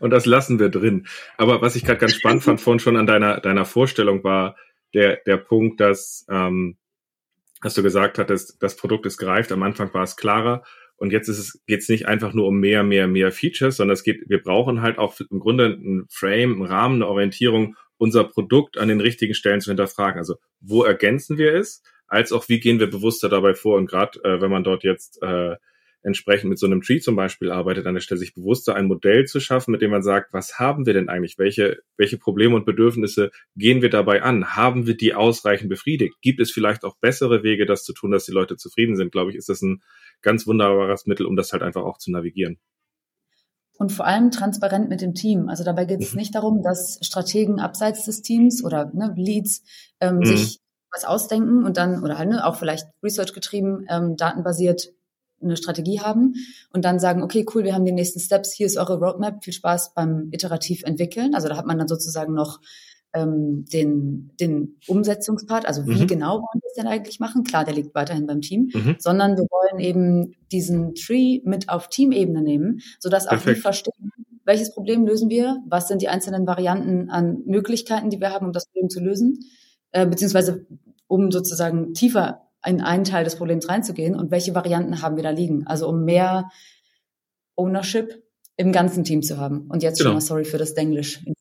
und 0.00 0.10
das 0.10 0.26
lassen 0.26 0.58
wir 0.58 0.68
drin. 0.68 1.06
Aber 1.36 1.62
was 1.62 1.76
ich 1.76 1.84
gerade 1.84 1.98
ganz 1.98 2.14
spannend 2.14 2.42
fand 2.42 2.60
vorhin 2.60 2.80
schon 2.80 2.96
an 2.96 3.06
deiner, 3.06 3.40
deiner 3.40 3.64
Vorstellung 3.64 4.24
war 4.24 4.56
der, 4.94 5.16
der 5.26 5.36
Punkt, 5.36 5.80
dass, 5.80 6.26
ähm, 6.30 6.76
dass 7.62 7.74
du 7.74 7.82
gesagt 7.82 8.18
hattest, 8.18 8.62
das 8.62 8.76
Produkt 8.76 9.06
ist 9.06 9.18
gereift. 9.18 9.52
Am 9.52 9.62
Anfang 9.62 9.92
war 9.94 10.02
es 10.02 10.16
klarer. 10.16 10.62
Und 10.98 11.12
jetzt 11.12 11.28
ist 11.28 11.38
es, 11.38 11.62
geht's 11.66 11.88
nicht 11.88 12.06
einfach 12.06 12.32
nur 12.32 12.46
um 12.46 12.58
mehr, 12.58 12.82
mehr, 12.82 13.06
mehr 13.06 13.30
Features, 13.30 13.76
sondern 13.76 13.94
es 13.94 14.02
geht, 14.02 14.28
wir 14.28 14.42
brauchen 14.42 14.80
halt 14.80 14.98
auch 14.98 15.20
im 15.30 15.40
Grunde 15.40 15.66
ein 15.66 16.06
Frame, 16.10 16.54
einen 16.54 16.62
Rahmen, 16.62 16.94
eine 16.96 17.08
Orientierung, 17.08 17.76
unser 17.98 18.24
Produkt 18.24 18.78
an 18.78 18.88
den 18.88 19.00
richtigen 19.00 19.34
Stellen 19.34 19.60
zu 19.60 19.70
hinterfragen. 19.70 20.18
Also 20.18 20.36
wo 20.60 20.84
ergänzen 20.84 21.36
wir 21.38 21.54
es, 21.54 21.82
als 22.06 22.32
auch 22.32 22.48
wie 22.48 22.60
gehen 22.60 22.78
wir 22.80 22.88
bewusster 22.88 23.28
dabei 23.28 23.54
vor. 23.54 23.76
Und 23.76 23.90
gerade 23.90 24.22
äh, 24.24 24.40
wenn 24.40 24.50
man 24.50 24.64
dort 24.64 24.84
jetzt 24.84 25.22
äh, 25.22 25.56
entsprechend 26.02 26.50
mit 26.50 26.58
so 26.58 26.66
einem 26.66 26.82
Tree 26.82 27.00
zum 27.00 27.16
Beispiel 27.16 27.50
arbeitet, 27.50 27.86
an 27.86 27.94
der 27.94 28.00
Stelle 28.00 28.18
sich 28.18 28.34
bewusster 28.34 28.74
ein 28.74 28.86
Modell 28.86 29.24
zu 29.24 29.40
schaffen, 29.40 29.72
mit 29.72 29.82
dem 29.82 29.90
man 29.90 30.02
sagt, 30.02 30.32
was 30.32 30.58
haben 30.58 30.86
wir 30.86 30.94
denn 30.94 31.08
eigentlich? 31.08 31.38
Welche, 31.38 31.78
welche 31.96 32.16
Probleme 32.16 32.54
und 32.54 32.64
Bedürfnisse 32.64 33.30
gehen 33.56 33.82
wir 33.82 33.90
dabei 33.90 34.22
an? 34.22 34.56
Haben 34.56 34.86
wir 34.86 34.96
die 34.96 35.14
ausreichend 35.14 35.68
befriedigt? 35.68 36.16
Gibt 36.22 36.40
es 36.40 36.52
vielleicht 36.52 36.84
auch 36.84 36.96
bessere 37.00 37.42
Wege, 37.42 37.66
das 37.66 37.84
zu 37.84 37.92
tun, 37.92 38.12
dass 38.12 38.24
die 38.24 38.32
Leute 38.32 38.56
zufrieden 38.56 38.96
sind? 38.96 39.12
Glaube 39.12 39.30
ich, 39.30 39.36
ist 39.36 39.48
das 39.48 39.62
ein 39.62 39.82
ganz 40.22 40.46
wunderbares 40.46 41.06
Mittel, 41.06 41.26
um 41.26 41.36
das 41.36 41.52
halt 41.52 41.62
einfach 41.62 41.82
auch 41.82 41.98
zu 41.98 42.10
navigieren. 42.12 42.58
Und 43.78 43.92
vor 43.92 44.06
allem 44.06 44.30
transparent 44.30 44.88
mit 44.88 45.02
dem 45.02 45.14
Team. 45.14 45.48
Also 45.48 45.64
dabei 45.64 45.84
geht 45.84 46.00
es 46.00 46.12
mhm. 46.12 46.20
nicht 46.20 46.34
darum, 46.34 46.62
dass 46.62 46.98
Strategen 47.02 47.60
abseits 47.60 48.04
des 48.04 48.22
Teams 48.22 48.64
oder 48.64 48.90
ne, 48.94 49.12
Leads 49.16 49.62
ähm, 50.00 50.18
mhm. 50.18 50.24
sich 50.24 50.60
was 50.92 51.04
ausdenken 51.04 51.64
und 51.64 51.76
dann, 51.76 52.02
oder 52.02 52.16
halt, 52.16 52.30
ne, 52.30 52.46
auch 52.46 52.56
vielleicht 52.56 52.86
Research 53.02 53.34
getrieben, 53.34 53.84
ähm, 53.90 54.16
datenbasiert 54.16 54.92
eine 55.42 55.56
Strategie 55.56 56.00
haben 56.00 56.34
und 56.72 56.84
dann 56.84 56.98
sagen, 56.98 57.22
okay, 57.22 57.44
cool, 57.54 57.64
wir 57.64 57.74
haben 57.74 57.84
die 57.84 57.92
nächsten 57.92 58.20
Steps, 58.20 58.52
hier 58.52 58.66
ist 58.66 58.76
eure 58.76 58.98
Roadmap, 58.98 59.44
viel 59.44 59.52
Spaß 59.52 59.94
beim 59.94 60.28
iterativ 60.32 60.82
entwickeln. 60.84 61.34
Also 61.34 61.48
da 61.48 61.56
hat 61.56 61.66
man 61.66 61.78
dann 61.78 61.88
sozusagen 61.88 62.34
noch 62.34 62.60
ähm, 63.12 63.64
den, 63.72 64.32
den 64.40 64.76
Umsetzungspart, 64.86 65.66
also 65.66 65.86
wie 65.86 66.02
mhm. 66.02 66.06
genau 66.06 66.34
wollen 66.34 66.60
wir 66.60 66.68
es 66.68 66.74
denn 66.74 66.86
eigentlich 66.86 67.20
machen? 67.20 67.44
Klar, 67.44 67.64
der 67.64 67.74
liegt 67.74 67.94
weiterhin 67.94 68.26
beim 68.26 68.40
Team, 68.40 68.70
mhm. 68.74 68.96
sondern 68.98 69.36
wir 69.36 69.44
wollen 69.44 69.80
eben 69.80 70.34
diesen 70.52 70.94
Tree 70.94 71.40
mit 71.44 71.68
auf 71.68 71.88
Teamebene 71.88 72.42
nehmen, 72.42 72.80
sodass 72.98 73.26
auch 73.26 73.40
die 73.40 73.54
verstehen, 73.54 74.10
welches 74.44 74.72
Problem 74.72 75.06
lösen 75.06 75.28
wir, 75.28 75.58
was 75.66 75.88
sind 75.88 76.02
die 76.02 76.08
einzelnen 76.08 76.46
Varianten 76.46 77.10
an 77.10 77.42
Möglichkeiten, 77.46 78.10
die 78.10 78.20
wir 78.20 78.30
haben, 78.30 78.46
um 78.46 78.52
das 78.52 78.66
Problem 78.66 78.88
zu 78.88 79.00
lösen, 79.00 79.40
äh, 79.90 80.06
beziehungsweise 80.06 80.66
um 81.08 81.30
sozusagen 81.30 81.94
tiefer 81.94 82.45
in 82.66 82.80
einen 82.80 83.04
Teil 83.04 83.24
des 83.24 83.36
Problems 83.36 83.68
reinzugehen 83.68 84.14
und 84.14 84.30
welche 84.30 84.54
Varianten 84.54 85.02
haben 85.02 85.16
wir 85.16 85.22
da 85.22 85.30
liegen. 85.30 85.66
Also 85.66 85.88
um 85.88 86.04
mehr 86.04 86.50
Ownership 87.54 88.22
im 88.56 88.72
ganzen 88.72 89.04
Team 89.04 89.22
zu 89.22 89.38
haben. 89.38 89.66
Und 89.68 89.82
jetzt 89.82 89.98
genau. 89.98 90.08
schon 90.08 90.14
mal 90.14 90.20
sorry 90.20 90.44
für 90.44 90.58
das 90.58 90.74
Denglisch. 90.74 91.20
Nee, 91.24 91.34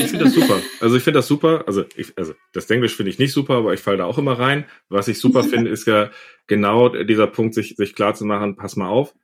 ich 0.00 0.10
finde 0.10 0.24
das 0.24 0.34
super. 0.34 0.60
Also 0.80 0.96
ich 0.96 1.02
finde 1.02 1.18
das 1.18 1.28
super. 1.28 1.64
Also, 1.66 1.84
ich, 1.96 2.12
also 2.16 2.34
das 2.52 2.66
Denglisch 2.66 2.94
finde 2.96 3.10
ich 3.10 3.18
nicht 3.18 3.32
super, 3.32 3.54
aber 3.54 3.74
ich 3.74 3.80
falle 3.80 3.98
da 3.98 4.04
auch 4.04 4.18
immer 4.18 4.38
rein. 4.38 4.64
Was 4.88 5.08
ich 5.08 5.18
super 5.18 5.42
finde, 5.44 5.70
ist 5.70 5.86
ja 5.86 6.10
genau 6.46 6.88
dieser 6.88 7.26
Punkt, 7.26 7.54
sich, 7.54 7.76
sich 7.76 7.94
klar 7.94 8.14
zu 8.14 8.24
machen, 8.24 8.56
pass 8.56 8.76
mal 8.76 8.88
auf, 8.88 9.14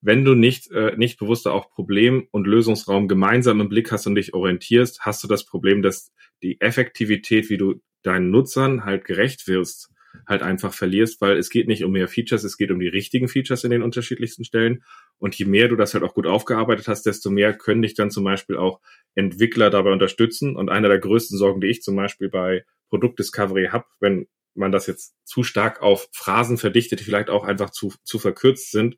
wenn 0.00 0.24
du 0.24 0.34
nicht, 0.34 0.70
äh, 0.70 0.94
nicht 0.96 1.18
bewusster 1.18 1.52
auch 1.52 1.70
Problem 1.70 2.28
und 2.30 2.46
Lösungsraum 2.46 3.08
gemeinsam 3.08 3.60
im 3.60 3.68
Blick 3.68 3.90
hast 3.90 4.06
und 4.06 4.14
dich 4.14 4.34
orientierst, 4.34 5.00
hast 5.00 5.22
du 5.24 5.28
das 5.28 5.44
Problem, 5.44 5.82
dass 5.82 6.12
die 6.42 6.60
Effektivität, 6.60 7.50
wie 7.50 7.56
du 7.56 7.80
deinen 8.02 8.30
Nutzern 8.30 8.84
halt 8.84 9.04
gerecht 9.04 9.48
wirst, 9.48 9.90
halt 10.26 10.42
einfach 10.42 10.74
verlierst, 10.74 11.20
weil 11.20 11.36
es 11.36 11.50
geht 11.50 11.68
nicht 11.68 11.84
um 11.84 11.92
mehr 11.92 12.08
Features, 12.08 12.44
es 12.44 12.56
geht 12.56 12.70
um 12.70 12.80
die 12.80 12.88
richtigen 12.88 13.28
Features 13.28 13.64
in 13.64 13.70
den 13.70 13.82
unterschiedlichsten 13.82 14.44
Stellen. 14.44 14.82
Und 15.18 15.34
je 15.34 15.44
mehr 15.44 15.68
du 15.68 15.76
das 15.76 15.94
halt 15.94 16.04
auch 16.04 16.14
gut 16.14 16.26
aufgearbeitet 16.26 16.88
hast, 16.88 17.04
desto 17.06 17.30
mehr 17.30 17.54
können 17.54 17.82
dich 17.82 17.94
dann 17.94 18.10
zum 18.10 18.24
Beispiel 18.24 18.56
auch 18.56 18.80
Entwickler 19.14 19.70
dabei 19.70 19.92
unterstützen. 19.92 20.56
Und 20.56 20.68
eine 20.68 20.88
der 20.88 20.98
größten 20.98 21.38
Sorgen, 21.38 21.60
die 21.60 21.68
ich 21.68 21.82
zum 21.82 21.96
Beispiel 21.96 22.28
bei 22.28 22.64
Produktdiscovery 22.88 23.68
habe, 23.70 23.86
wenn 24.00 24.26
man 24.54 24.72
das 24.72 24.86
jetzt 24.86 25.14
zu 25.24 25.42
stark 25.42 25.82
auf 25.82 26.08
Phrasen 26.12 26.58
verdichtet, 26.58 27.00
die 27.00 27.04
vielleicht 27.04 27.30
auch 27.30 27.44
einfach 27.44 27.70
zu, 27.70 27.94
zu 28.02 28.18
verkürzt 28.18 28.70
sind, 28.70 28.96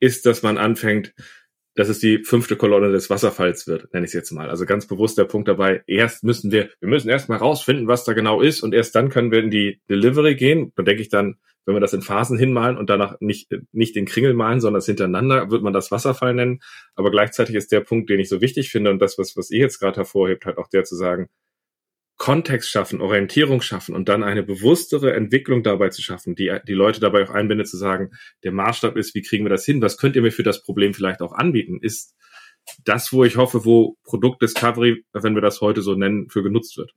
ist, 0.00 0.26
dass 0.26 0.42
man 0.42 0.58
anfängt, 0.58 1.14
dass 1.78 1.88
es 1.88 2.00
die 2.00 2.24
fünfte 2.24 2.56
Kolonne 2.56 2.90
des 2.90 3.08
Wasserfalls 3.08 3.68
wird, 3.68 3.94
nenne 3.94 4.04
ich 4.04 4.10
es 4.10 4.14
jetzt 4.14 4.32
mal. 4.32 4.50
Also 4.50 4.66
ganz 4.66 4.88
bewusst 4.88 5.16
der 5.16 5.26
Punkt 5.26 5.46
dabei, 5.46 5.84
erst 5.86 6.24
müssen 6.24 6.50
wir, 6.50 6.70
wir 6.80 6.88
müssen 6.88 7.08
erst 7.08 7.28
mal 7.28 7.36
rausfinden, 7.36 7.86
was 7.86 8.02
da 8.02 8.14
genau 8.14 8.40
ist 8.40 8.62
und 8.62 8.74
erst 8.74 8.96
dann 8.96 9.10
können 9.10 9.30
wir 9.30 9.38
in 9.38 9.52
die 9.52 9.80
Delivery 9.88 10.34
gehen. 10.34 10.72
Da 10.74 10.82
denke 10.82 11.02
ich 11.02 11.08
dann, 11.08 11.36
wenn 11.66 11.76
wir 11.76 11.80
das 11.80 11.92
in 11.92 12.02
Phasen 12.02 12.36
hinmalen 12.36 12.76
und 12.76 12.90
danach 12.90 13.20
nicht, 13.20 13.54
nicht 13.70 13.94
den 13.94 14.06
Kringel 14.06 14.34
malen, 14.34 14.60
sondern 14.60 14.78
das 14.78 14.86
hintereinander, 14.86 15.52
wird 15.52 15.62
man 15.62 15.72
das 15.72 15.92
Wasserfall 15.92 16.34
nennen. 16.34 16.62
Aber 16.96 17.12
gleichzeitig 17.12 17.54
ist 17.54 17.70
der 17.70 17.82
Punkt, 17.82 18.10
den 18.10 18.18
ich 18.18 18.28
so 18.28 18.40
wichtig 18.40 18.70
finde 18.70 18.90
und 18.90 18.98
das, 18.98 19.16
was, 19.16 19.36
was 19.36 19.52
ihr 19.52 19.60
jetzt 19.60 19.78
gerade 19.78 19.98
hervorhebt, 19.98 20.46
halt 20.46 20.58
auch 20.58 20.68
der 20.68 20.82
zu 20.82 20.96
sagen, 20.96 21.28
Kontext 22.18 22.70
schaffen, 22.70 23.00
Orientierung 23.00 23.62
schaffen 23.62 23.94
und 23.94 24.08
dann 24.08 24.22
eine 24.22 24.42
bewusstere 24.42 25.14
Entwicklung 25.14 25.62
dabei 25.62 25.88
zu 25.88 26.02
schaffen, 26.02 26.34
die 26.34 26.54
die 26.66 26.74
Leute 26.74 27.00
dabei 27.00 27.24
auch 27.24 27.30
einbindet, 27.30 27.68
zu 27.68 27.76
sagen, 27.76 28.10
der 28.44 28.52
Maßstab 28.52 28.96
ist, 28.96 29.14
wie 29.14 29.22
kriegen 29.22 29.44
wir 29.44 29.50
das 29.50 29.64
hin? 29.64 29.80
Was 29.80 29.96
könnt 29.96 30.16
ihr 30.16 30.22
mir 30.22 30.32
für 30.32 30.42
das 30.42 30.62
Problem 30.62 30.94
vielleicht 30.94 31.22
auch 31.22 31.32
anbieten? 31.32 31.78
Ist 31.80 32.14
das, 32.84 33.12
wo 33.12 33.24
ich 33.24 33.36
hoffe, 33.36 33.64
wo 33.64 33.96
Produktdiscovery, 34.04 35.04
wenn 35.12 35.34
wir 35.34 35.42
das 35.42 35.60
heute 35.60 35.82
so 35.82 35.94
nennen, 35.94 36.28
für 36.28 36.42
genutzt 36.42 36.76
wird. 36.76 36.92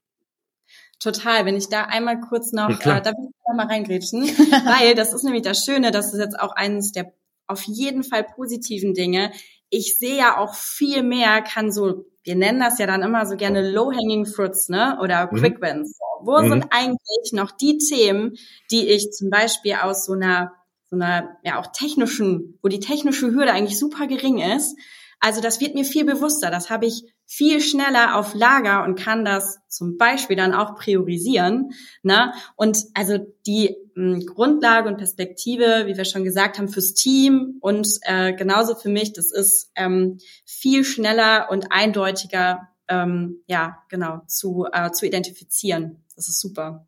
Total, 0.99 1.45
wenn 1.45 1.55
ich 1.55 1.69
da 1.69 1.86
einmal 1.86 2.19
kurz 2.19 2.51
noch, 2.51 2.69
ja, 2.84 2.97
äh, 2.97 3.01
da 3.01 3.12
will 3.12 3.29
ich 3.29 3.36
da 3.45 3.53
mal 3.53 3.67
reingrätschen, 3.67 4.21
weil 4.65 4.95
das 4.95 5.13
ist 5.13 5.23
nämlich 5.23 5.41
das 5.41 5.65
Schöne, 5.65 5.91
das 5.91 6.13
ist 6.13 6.19
jetzt 6.19 6.39
auch 6.39 6.55
eines 6.55 6.91
der 6.91 7.13
auf 7.47 7.63
jeden 7.63 8.03
Fall 8.03 8.23
positiven 8.23 8.93
Dinge. 8.93 9.31
Ich 9.69 9.97
sehe 9.97 10.17
ja 10.17 10.38
auch 10.38 10.53
viel 10.55 11.03
mehr, 11.03 11.41
kann 11.41 11.71
so 11.71 12.05
wir 12.23 12.36
nennen 12.36 12.60
das 12.60 12.77
ja 12.79 12.86
dann 12.86 13.01
immer 13.01 13.25
so 13.25 13.36
gerne 13.36 13.69
Low-Hanging 13.71 14.25
Fruits, 14.25 14.69
ne? 14.69 14.97
Oder 15.01 15.29
mhm. 15.31 15.38
Quick 15.38 15.62
Wins. 15.62 15.97
Wo 16.21 16.39
mhm. 16.39 16.49
sind 16.49 16.65
eigentlich 16.69 17.31
noch 17.34 17.51
die 17.51 17.77
Themen, 17.77 18.36
die 18.69 18.88
ich 18.89 19.12
zum 19.12 19.29
Beispiel 19.29 19.75
aus 19.81 20.05
so 20.05 20.13
einer, 20.13 20.53
so 20.86 20.95
einer, 20.95 21.38
ja 21.43 21.60
auch 21.60 21.67
technischen, 21.71 22.60
wo 22.62 22.67
die 22.67 22.79
technische 22.79 23.31
Hürde 23.31 23.51
eigentlich 23.51 23.79
super 23.79 24.07
gering 24.07 24.38
ist, 24.38 24.77
also 25.21 25.39
das 25.39 25.62
wird 25.62 25.75
mir 25.75 25.86
viel 25.86 26.03
bewusster. 26.03 26.49
Das 26.49 26.69
habe 26.69 26.88
ich 26.88 27.03
viel 27.27 27.62
schneller 27.62 28.17
auf 28.17 28.34
Lager 28.34 28.84
und 28.84 28.99
kann 28.99 29.23
das 29.23 29.60
zum 29.69 29.97
Beispiel 29.97 30.36
dann 30.36 30.53
auch 30.53 30.75
priorisieren. 30.75 31.71
Ne? 32.01 32.34
Und 32.55 32.79
also 32.95 33.19
die 33.45 33.77
mh, 33.95 34.15
hm, 34.15 34.25
Grundlage 34.25 34.89
und 34.89 34.97
Perspektive, 34.97 35.84
wie 35.86 35.95
wir 35.95 36.05
schon 36.05 36.23
gesagt 36.23 36.57
haben, 36.57 36.67
fürs 36.67 36.93
Team 36.93 37.57
und 37.62 37.88
äh, 38.01 38.34
genauso 38.34 38.75
für 38.75 38.89
mich, 38.89 39.13
das 39.13 39.31
ist 39.31 39.71
ähm, 39.75 40.17
viel 40.43 40.84
schneller 40.84 41.49
und 41.51 41.71
eindeutiger, 41.71 42.67
ähm, 42.88 43.43
ja, 43.45 43.77
genau, 43.89 44.21
zu, 44.27 44.65
äh, 44.73 44.91
zu 44.91 45.05
identifizieren. 45.05 46.03
Das 46.15 46.27
ist 46.27 46.41
super. 46.41 46.88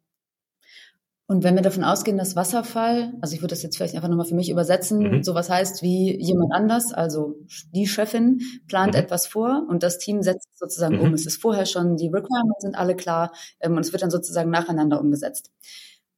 Und 1.25 1.43
wenn 1.43 1.55
wir 1.55 1.61
davon 1.61 1.85
ausgehen, 1.85 2.17
dass 2.17 2.35
Wasserfall, 2.35 3.13
also 3.21 3.33
ich 3.33 3.41
würde 3.41 3.53
das 3.53 3.63
jetzt 3.63 3.77
vielleicht 3.77 3.95
einfach 3.95 4.09
nochmal 4.09 4.25
für 4.25 4.35
mich 4.35 4.49
übersetzen, 4.49 4.99
mhm. 4.99 5.23
sowas 5.23 5.49
heißt 5.49 5.81
wie 5.81 6.21
jemand 6.21 6.51
anders, 6.53 6.93
also 6.93 7.35
die 7.71 7.87
Chefin 7.87 8.41
plant 8.67 8.93
mhm. 8.93 8.99
etwas 8.99 9.27
vor 9.27 9.65
und 9.69 9.83
das 9.83 9.99
Team 9.99 10.21
setzt 10.21 10.57
sozusagen 10.59 10.97
mhm. 10.97 11.01
um. 11.01 11.13
Es 11.13 11.25
ist 11.25 11.41
vorher 11.41 11.65
schon, 11.65 11.95
die 11.95 12.07
Requirements 12.07 12.61
sind 12.61 12.75
alle 12.75 12.95
klar 12.95 13.31
ähm, 13.61 13.77
und 13.77 13.79
es 13.79 13.93
wird 13.93 14.03
dann 14.03 14.11
sozusagen 14.11 14.49
nacheinander 14.49 14.99
umgesetzt. 14.99 15.51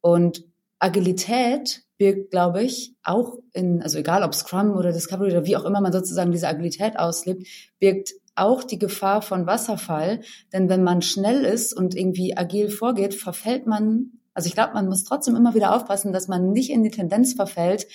Und 0.00 0.44
Agilität 0.80 1.82
birgt, 1.98 2.30
glaube 2.30 2.62
ich, 2.62 2.94
auch 3.02 3.38
in, 3.52 3.82
also 3.82 3.98
egal 3.98 4.24
ob 4.24 4.34
Scrum 4.34 4.72
oder 4.72 4.92
Discovery 4.92 5.30
oder 5.30 5.46
wie 5.46 5.56
auch 5.56 5.64
immer 5.64 5.80
man 5.80 5.92
sozusagen 5.92 6.32
diese 6.32 6.48
Agilität 6.48 6.98
auslebt, 6.98 7.46
birgt 7.78 8.12
auch 8.34 8.64
die 8.64 8.78
Gefahr 8.78 9.22
von 9.22 9.46
Wasserfall. 9.46 10.20
Denn 10.52 10.68
wenn 10.68 10.82
man 10.82 11.00
schnell 11.00 11.44
ist 11.44 11.72
und 11.74 11.94
irgendwie 11.94 12.36
agil 12.36 12.70
vorgeht, 12.70 13.14
verfällt 13.14 13.66
man 13.66 14.12
also 14.36 14.48
ich 14.48 14.54
glaube, 14.54 14.74
man 14.74 14.86
muss 14.86 15.04
trotzdem 15.04 15.34
immer 15.34 15.54
wieder 15.54 15.74
aufpassen, 15.74 16.12
dass 16.12 16.28
man 16.28 16.52
nicht 16.52 16.68
in 16.70 16.82
die 16.82 16.90
Tendenz 16.90 17.32
verfällt, 17.32 17.86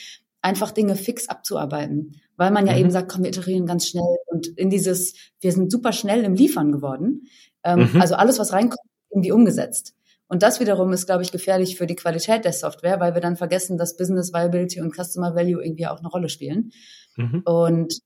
einfach 0.42 0.72
Dinge 0.72 0.96
fix 0.96 1.30
abzuarbeiten, 1.30 2.20
weil 2.36 2.50
man 2.50 2.66
ja 2.66 2.74
mhm. 2.74 2.80
eben 2.80 2.92
sagt, 2.92 3.12
komm, 3.12 3.22
wir 3.22 3.30
iterieren 3.30 3.68
ganz 3.68 3.88
schnell 3.88 4.18
und 4.26 4.48
in 4.48 4.72
dieses, 4.72 5.14
wir 5.40 5.52
sind 5.52 5.72
super 5.72 5.94
schnell 5.94 6.24
im 6.24 6.34
Liefern 6.34 6.72
geworden. 6.72 7.28
Ähm, 7.64 7.92
mhm. 7.94 8.02
Also 8.02 8.16
alles, 8.16 8.40
was 8.40 8.54
reinkommt, 8.54 8.82
irgendwie 9.12 9.32
umgesetzt. 9.32 9.94
Und 10.28 10.42
das 10.42 10.60
wiederum 10.60 10.92
ist, 10.94 11.06
glaube 11.06 11.22
ich, 11.22 11.32
gefährlich 11.32 11.78
für 11.78 11.86
die 11.86 11.96
Qualität 11.96 12.44
der 12.44 12.54
Software, 12.54 13.00
weil 13.00 13.14
wir 13.14 13.22
dann 13.22 13.36
vergessen, 13.36 13.78
dass 13.78 13.96
Business 13.96 14.34
Viability 14.34 14.82
und 14.82 14.96
Customer 14.96 15.36
Value 15.36 15.64
irgendwie 15.64 15.86
auch 15.86 16.00
eine 16.00 16.08
Rolle 16.08 16.30
spielen. 16.30 16.72
Mhm. 17.18 17.42
Und 17.46 18.00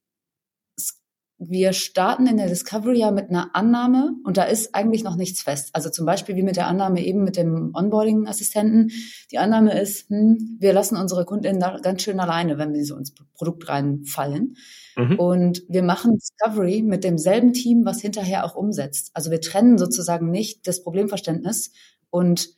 wir 1.37 1.73
starten 1.73 2.27
in 2.27 2.37
der 2.37 2.47
Discovery 2.47 2.99
ja 2.99 3.11
mit 3.11 3.29
einer 3.29 3.53
Annahme 3.55 4.13
und 4.23 4.37
da 4.37 4.43
ist 4.43 4.73
eigentlich 4.73 5.03
noch 5.03 5.17
nichts 5.17 5.41
fest. 5.41 5.69
Also 5.73 5.89
zum 5.89 6.05
Beispiel 6.05 6.35
wie 6.37 6.43
mit 6.43 6.55
der 6.55 6.67
Annahme 6.67 7.03
eben 7.03 7.23
mit 7.23 7.35
dem 7.35 7.71
Onboarding-Assistenten. 7.73 8.91
Die 9.31 9.37
Annahme 9.37 9.79
ist, 9.79 10.09
hm, 10.09 10.57
wir 10.59 10.71
lassen 10.71 10.95
unsere 10.95 11.25
Kunden 11.25 11.59
da 11.59 11.77
ganz 11.79 12.03
schön 12.03 12.21
alleine, 12.21 12.57
wenn 12.57 12.73
wir 12.73 12.85
so 12.85 12.95
ins 12.95 13.13
Produkt 13.33 13.67
reinfallen. 13.67 14.55
Mhm. 14.95 15.19
Und 15.19 15.63
wir 15.67 15.83
machen 15.83 16.17
Discovery 16.17 16.81
mit 16.81 17.03
demselben 17.03 17.51
Team, 17.51 17.83
was 17.83 17.99
hinterher 17.99 18.45
auch 18.45 18.55
umsetzt. 18.55 19.11
Also 19.13 19.29
wir 19.29 19.41
trennen 19.41 19.77
sozusagen 19.77 20.31
nicht 20.31 20.65
das 20.67 20.83
Problemverständnis 20.83 21.71
und 22.09 22.49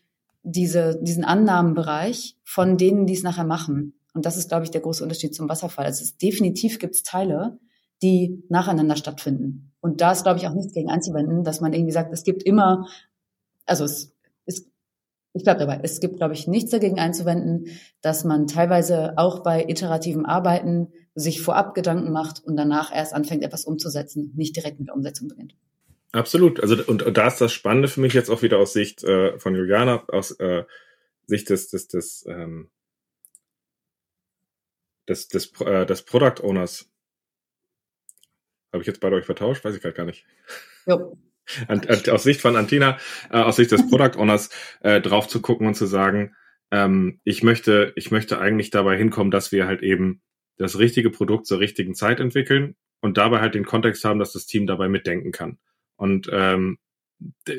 diese, 0.43 0.99
diesen 1.01 1.25
Annahmenbereich 1.25 2.37
von 2.43 2.77
denen, 2.77 3.07
die 3.07 3.13
es 3.13 3.23
nachher 3.23 3.43
machen. 3.43 3.95
Und 4.13 4.25
das 4.25 4.37
ist, 4.37 4.49
glaube 4.49 4.65
ich, 4.65 4.71
der 4.71 4.81
große 4.81 5.03
Unterschied 5.03 5.33
zum 5.33 5.49
Wasserfall. 5.49 5.85
Also 5.85 6.03
es 6.03 6.11
ist, 6.11 6.21
definitiv 6.21 6.79
gibt 6.79 6.95
es 6.95 7.03
Teile, 7.03 7.59
die 8.01 8.43
nacheinander 8.49 8.95
stattfinden. 8.95 9.71
Und 9.79 10.01
da 10.01 10.11
ist, 10.11 10.23
glaube 10.23 10.39
ich, 10.39 10.47
auch 10.47 10.53
nichts 10.53 10.73
gegen 10.73 10.89
einzuwenden, 10.89 11.43
dass 11.43 11.61
man 11.61 11.73
irgendwie 11.73 11.91
sagt, 11.91 12.13
es 12.13 12.23
gibt 12.23 12.43
immer, 12.43 12.87
also 13.65 13.85
es 13.85 14.15
ist, 14.45 14.69
ich 15.33 15.43
bleibe 15.43 15.59
dabei, 15.59 15.79
es 15.83 15.99
gibt, 15.99 16.17
glaube 16.17 16.33
ich, 16.33 16.47
nichts 16.47 16.71
dagegen 16.71 16.99
einzuwenden, 16.99 17.67
dass 18.01 18.23
man 18.23 18.47
teilweise 18.47 19.17
auch 19.17 19.43
bei 19.43 19.65
iterativen 19.67 20.25
Arbeiten 20.25 20.91
sich 21.15 21.41
vorab 21.41 21.73
Gedanken 21.73 22.11
macht 22.11 22.43
und 22.43 22.57
danach 22.57 22.93
erst 22.93 23.13
anfängt, 23.13 23.43
etwas 23.43 23.65
umzusetzen, 23.65 24.33
nicht 24.35 24.55
direkt 24.55 24.79
mit 24.79 24.89
der 24.89 24.95
Umsetzung 24.95 25.27
beginnt. 25.27 25.55
Absolut. 26.11 26.61
Also 26.61 26.75
und, 26.87 27.03
und 27.03 27.17
da 27.17 27.27
ist 27.27 27.41
das 27.41 27.51
Spannende 27.51 27.87
für 27.87 28.01
mich 28.01 28.13
jetzt 28.13 28.29
auch 28.29 28.41
wieder 28.41 28.59
aus 28.59 28.73
Sicht 28.73 29.03
äh, 29.03 29.37
von 29.39 29.55
Juliana, 29.55 30.03
aus 30.07 30.31
äh, 30.39 30.63
Sicht 31.25 31.49
des, 31.49 31.69
des, 31.69 31.87
des 31.87 32.25
ähm, 32.27 32.69
des, 35.07 35.27
des, 35.27 35.51
äh, 35.61 35.85
des 35.85 36.03
Product 36.03 36.43
Owners. 36.43 36.89
Habe 38.77 38.83
ich 38.83 38.87
jetzt 38.87 38.99
beide 38.99 39.15
euch 39.15 39.25
vertauscht? 39.25 39.65
Weiß 39.65 39.75
ich 39.75 39.81
gerade 39.81 39.95
gar 39.95 40.05
nicht. 40.05 40.23
Jo. 40.85 41.17
An, 41.67 41.81
an, 41.87 42.01
aus 42.11 42.23
Sicht 42.23 42.41
von 42.41 42.55
Antina, 42.55 42.97
äh, 43.31 43.37
aus 43.37 43.55
Sicht 43.55 43.71
des 43.71 43.87
Product 43.89 44.19
Owners, 44.19 44.49
äh, 44.81 45.01
drauf 45.01 45.27
zu 45.27 45.41
gucken 45.41 45.65
und 45.65 45.73
zu 45.73 45.87
sagen, 45.87 46.35
ähm, 46.71 47.21
ich 47.23 47.41
möchte, 47.41 47.93
ich 47.95 48.11
möchte 48.11 48.39
eigentlich 48.39 48.69
dabei 48.69 48.97
hinkommen, 48.97 49.31
dass 49.31 49.51
wir 49.51 49.65
halt 49.65 49.81
eben 49.81 50.21
das 50.57 50.77
richtige 50.77 51.09
Produkt 51.09 51.47
zur 51.47 51.59
richtigen 51.59 51.95
Zeit 51.95 52.19
entwickeln 52.19 52.75
und 52.99 53.17
dabei 53.17 53.39
halt 53.39 53.55
den 53.55 53.65
Kontext 53.65 54.03
haben, 54.03 54.19
dass 54.19 54.33
das 54.33 54.45
Team 54.45 54.67
dabei 54.67 54.89
mitdenken 54.89 55.31
kann. 55.31 55.57
Und 55.95 56.29
ähm, 56.31 56.77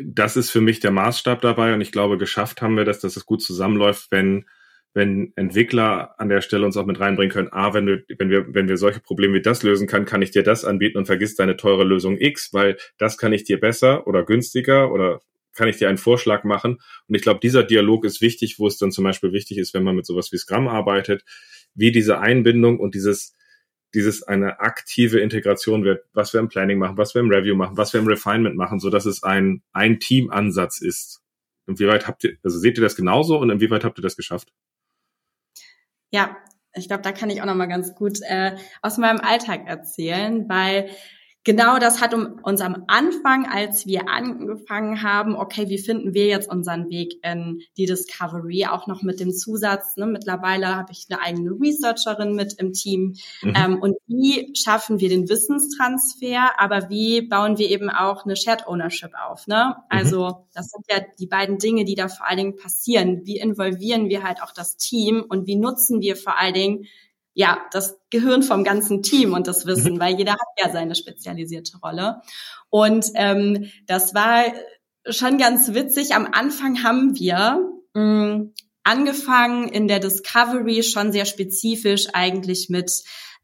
das 0.04 0.36
ist 0.36 0.50
für 0.50 0.60
mich 0.60 0.78
der 0.78 0.92
Maßstab 0.92 1.40
dabei 1.40 1.74
und 1.74 1.80
ich 1.80 1.90
glaube, 1.90 2.16
geschafft 2.16 2.62
haben 2.62 2.76
wir 2.76 2.84
das, 2.84 3.00
dass 3.00 3.16
es 3.16 3.26
gut 3.26 3.42
zusammenläuft, 3.42 4.08
wenn 4.12 4.44
wenn 4.94 5.32
Entwickler 5.36 6.14
an 6.18 6.28
der 6.28 6.40
Stelle 6.40 6.64
uns 6.66 6.76
auch 6.76 6.86
mit 6.86 6.98
reinbringen 6.98 7.32
können, 7.32 7.48
ah, 7.52 7.74
wenn 7.74 7.86
du, 7.86 8.04
wenn 8.18 8.30
wir, 8.30 8.52
wenn 8.54 8.68
wir 8.68 8.76
solche 8.76 9.00
Probleme 9.00 9.34
wie 9.34 9.42
das 9.42 9.62
lösen 9.62 9.86
kann, 9.86 10.04
kann 10.04 10.22
ich 10.22 10.30
dir 10.30 10.42
das 10.42 10.64
anbieten 10.64 10.98
und 10.98 11.06
vergiss 11.06 11.36
deine 11.36 11.56
teure 11.56 11.84
Lösung 11.84 12.18
X, 12.18 12.52
weil 12.52 12.76
das 12.98 13.18
kann 13.18 13.32
ich 13.32 13.44
dir 13.44 13.60
besser 13.60 14.06
oder 14.06 14.24
günstiger 14.24 14.90
oder 14.92 15.20
kann 15.54 15.68
ich 15.68 15.76
dir 15.76 15.88
einen 15.88 15.98
Vorschlag 15.98 16.44
machen. 16.44 16.78
Und 17.08 17.14
ich 17.14 17.22
glaube, 17.22 17.40
dieser 17.40 17.64
Dialog 17.64 18.04
ist 18.04 18.20
wichtig, 18.20 18.58
wo 18.58 18.66
es 18.66 18.78
dann 18.78 18.92
zum 18.92 19.04
Beispiel 19.04 19.32
wichtig 19.32 19.58
ist, 19.58 19.74
wenn 19.74 19.82
man 19.82 19.96
mit 19.96 20.06
sowas 20.06 20.32
wie 20.32 20.38
Scrum 20.38 20.68
arbeitet, 20.68 21.24
wie 21.74 21.92
diese 21.92 22.20
Einbindung 22.20 22.78
und 22.78 22.94
dieses, 22.94 23.34
dieses 23.94 24.22
eine 24.22 24.60
aktive 24.60 25.18
Integration 25.20 25.84
wird, 25.84 26.04
was 26.12 26.32
wir 26.32 26.40
im 26.40 26.48
Planning 26.48 26.78
machen, 26.78 26.96
was 26.96 27.14
wir 27.14 27.20
im 27.20 27.30
Review 27.30 27.56
machen, 27.56 27.76
was 27.76 27.92
wir 27.92 28.00
im 28.00 28.06
Refinement 28.06 28.56
machen, 28.56 28.78
so 28.78 28.88
dass 28.88 29.04
es 29.04 29.22
ein, 29.22 29.62
ein 29.72 30.00
Teamansatz 30.00 30.80
ist. 30.80 31.22
Inwieweit 31.66 32.06
habt 32.06 32.24
ihr, 32.24 32.36
also 32.42 32.58
seht 32.58 32.78
ihr 32.78 32.82
das 32.82 32.96
genauso 32.96 33.38
und 33.38 33.50
inwieweit 33.50 33.84
habt 33.84 33.98
ihr 33.98 34.02
das 34.02 34.16
geschafft? 34.16 34.52
Ja, 36.10 36.36
ich 36.74 36.88
glaube, 36.88 37.02
da 37.02 37.12
kann 37.12 37.30
ich 37.30 37.42
auch 37.42 37.46
noch 37.46 37.54
mal 37.54 37.66
ganz 37.66 37.94
gut 37.94 38.20
äh, 38.22 38.56
aus 38.82 38.98
meinem 38.98 39.20
Alltag 39.20 39.66
erzählen, 39.66 40.48
weil 40.48 40.90
genau 41.48 41.78
das 41.78 42.02
hat 42.02 42.12
uns 42.12 42.60
am 42.60 42.84
Anfang, 42.88 43.46
als 43.46 43.86
wir 43.86 44.06
angefangen 44.06 45.02
haben, 45.02 45.34
okay, 45.34 45.70
wie 45.70 45.78
finden 45.78 46.12
wir 46.12 46.26
jetzt 46.26 46.50
unseren 46.50 46.90
Weg 46.90 47.14
in 47.24 47.62
die 47.78 47.86
Discovery, 47.86 48.66
auch 48.66 48.86
noch 48.86 49.00
mit 49.00 49.18
dem 49.18 49.32
Zusatz, 49.32 49.96
ne, 49.96 50.06
mittlerweile 50.06 50.76
habe 50.76 50.92
ich 50.92 51.06
eine 51.08 51.22
eigene 51.22 51.52
Researcherin 51.52 52.34
mit 52.34 52.56
im 52.58 52.74
Team 52.74 53.14
mhm. 53.40 53.54
ähm, 53.56 53.78
und 53.80 53.96
wie 54.06 54.52
schaffen 54.54 55.00
wir 55.00 55.08
den 55.08 55.26
Wissenstransfer, 55.30 56.60
aber 56.60 56.90
wie 56.90 57.22
bauen 57.22 57.56
wir 57.56 57.70
eben 57.70 57.88
auch 57.88 58.26
eine 58.26 58.36
Shared 58.36 58.66
Ownership 58.66 59.12
auf, 59.26 59.46
ne? 59.46 59.74
Mhm. 59.74 59.84
Also 59.88 60.44
das 60.52 60.68
sind 60.68 60.84
ja 60.90 61.02
die 61.18 61.28
beiden 61.28 61.56
Dinge, 61.56 61.86
die 61.86 61.94
da 61.94 62.08
vor 62.08 62.28
allen 62.28 62.36
Dingen 62.36 62.56
passieren. 62.56 63.22
Wie 63.24 63.38
involvieren 63.38 64.10
wir 64.10 64.22
halt 64.22 64.42
auch 64.42 64.52
das 64.52 64.76
Team 64.76 65.24
und 65.26 65.46
wie 65.46 65.56
nutzen 65.56 66.02
wir 66.02 66.14
vor 66.16 66.38
allen 66.38 66.52
Dingen 66.52 66.84
ja, 67.38 67.60
das 67.70 68.00
Gehirn 68.10 68.42
vom 68.42 68.64
ganzen 68.64 69.00
Team 69.00 69.32
und 69.32 69.46
das 69.46 69.64
Wissen, 69.64 69.94
mhm. 69.94 70.00
weil 70.00 70.16
jeder 70.16 70.32
hat 70.32 70.48
ja 70.60 70.72
seine 70.72 70.96
spezialisierte 70.96 71.78
Rolle. 71.78 72.20
Und 72.68 73.12
ähm, 73.14 73.70
das 73.86 74.12
war 74.12 74.42
schon 75.08 75.38
ganz 75.38 75.72
witzig. 75.72 76.16
Am 76.16 76.26
Anfang 76.32 76.82
haben 76.82 77.16
wir 77.16 77.64
mh, 77.94 78.02
mm, 78.02 78.54
angefangen 78.82 79.68
in 79.68 79.86
der 79.86 80.00
Discovery 80.00 80.82
schon 80.82 81.12
sehr 81.12 81.26
spezifisch 81.26 82.08
eigentlich 82.12 82.70
mit 82.70 82.90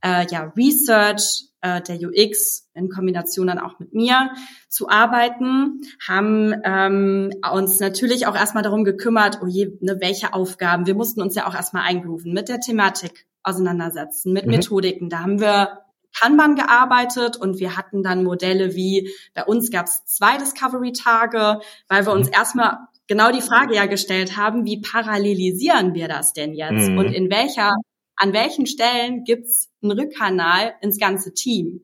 äh, 0.03 0.27
ja, 0.29 0.53
Research 0.57 1.45
äh, 1.61 1.81
der 1.81 2.01
UX 2.01 2.69
in 2.75 2.89
Kombination 2.89 3.47
dann 3.47 3.61
auch 3.61 3.79
mit 3.79 3.95
mir 3.95 4.33
zu 4.69 4.89
arbeiten, 4.89 5.83
haben 6.05 6.53
ähm, 6.65 7.31
uns 7.53 7.79
natürlich 7.79 8.27
auch 8.27 8.35
erstmal 8.35 8.65
darum 8.65 8.83
gekümmert, 8.83 9.39
oh 9.41 9.47
je, 9.47 9.79
ne, 9.81 9.99
welche 10.01 10.33
Aufgaben. 10.33 10.87
Wir 10.87 10.97
mussten 10.97 11.23
uns 11.23 11.37
ja 11.37 11.47
auch 11.47 11.55
erstmal 11.55 11.85
eingrooven 11.85 12.33
mit 12.33 12.49
der 12.49 12.59
Thematik 12.59 13.29
auseinandersetzen, 13.45 14.33
mit 14.33 14.47
mhm. 14.47 14.53
Methodiken. 14.53 15.09
Da 15.09 15.21
haben 15.21 15.41
wir 15.41 15.85
Kanban 16.19 16.55
gearbeitet 16.55 17.37
und 17.37 17.59
wir 17.59 17.77
hatten 17.77 18.03
dann 18.03 18.25
Modelle 18.25 18.75
wie, 18.75 19.11
bei 19.35 19.45
uns 19.45 19.71
gab 19.71 19.87
es 19.87 20.05
zwei 20.07 20.39
Discovery-Tage, 20.39 21.61
weil 21.89 22.07
wir 22.07 22.13
uns 22.13 22.29
mhm. 22.29 22.35
erstmal 22.35 22.79
genau 23.07 23.31
die 23.31 23.41
Frage 23.41 23.75
ja 23.75 23.87
gestellt 23.87 24.37
haben, 24.37 24.65
wie 24.65 24.81
parallelisieren 24.81 25.95
wir 25.95 26.09
das 26.09 26.33
denn 26.33 26.55
jetzt 26.55 26.89
mhm. 26.89 26.99
und 26.99 27.13
in 27.13 27.31
welcher, 27.31 27.75
an 28.17 28.33
welchen 28.33 28.67
Stellen 28.67 29.25
gibt's 29.25 29.71
einen 29.83 29.93
Rückkanal 29.93 30.75
ins 30.81 30.99
ganze 30.99 31.35
Team? 31.35 31.83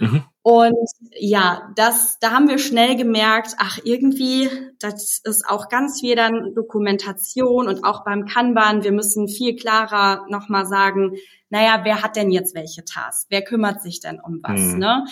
Mhm. 0.00 0.24
Und 0.42 0.88
ja, 1.12 1.70
das, 1.76 2.18
da 2.20 2.32
haben 2.32 2.48
wir 2.48 2.58
schnell 2.58 2.96
gemerkt, 2.96 3.56
ach, 3.58 3.78
irgendwie, 3.84 4.48
das 4.78 5.20
ist 5.22 5.44
auch 5.46 5.68
ganz 5.68 6.00
viel 6.00 6.16
dann 6.16 6.54
Dokumentation 6.54 7.68
und 7.68 7.84
auch 7.84 8.04
beim 8.04 8.24
Kanban, 8.24 8.82
wir 8.82 8.92
müssen 8.92 9.28
viel 9.28 9.54
klarer 9.54 10.26
nochmal 10.28 10.66
sagen, 10.66 11.16
naja, 11.50 11.80
wer 11.84 12.02
hat 12.02 12.16
denn 12.16 12.30
jetzt 12.30 12.54
welche 12.54 12.84
Tasks? 12.84 13.26
Wer 13.28 13.42
kümmert 13.42 13.82
sich 13.82 14.00
denn 14.00 14.18
um 14.18 14.40
was? 14.42 14.60
Mhm. 14.60 14.78
Ne? 14.78 15.04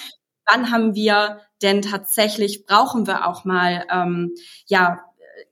Wann 0.47 0.71
haben 0.71 0.95
wir 0.95 1.41
denn 1.63 1.83
tatsächlich, 1.83 2.65
brauchen 2.65 3.07
wir 3.07 3.27
auch 3.27 3.45
mal, 3.45 3.85
ähm, 3.91 4.35
ja, 4.67 5.01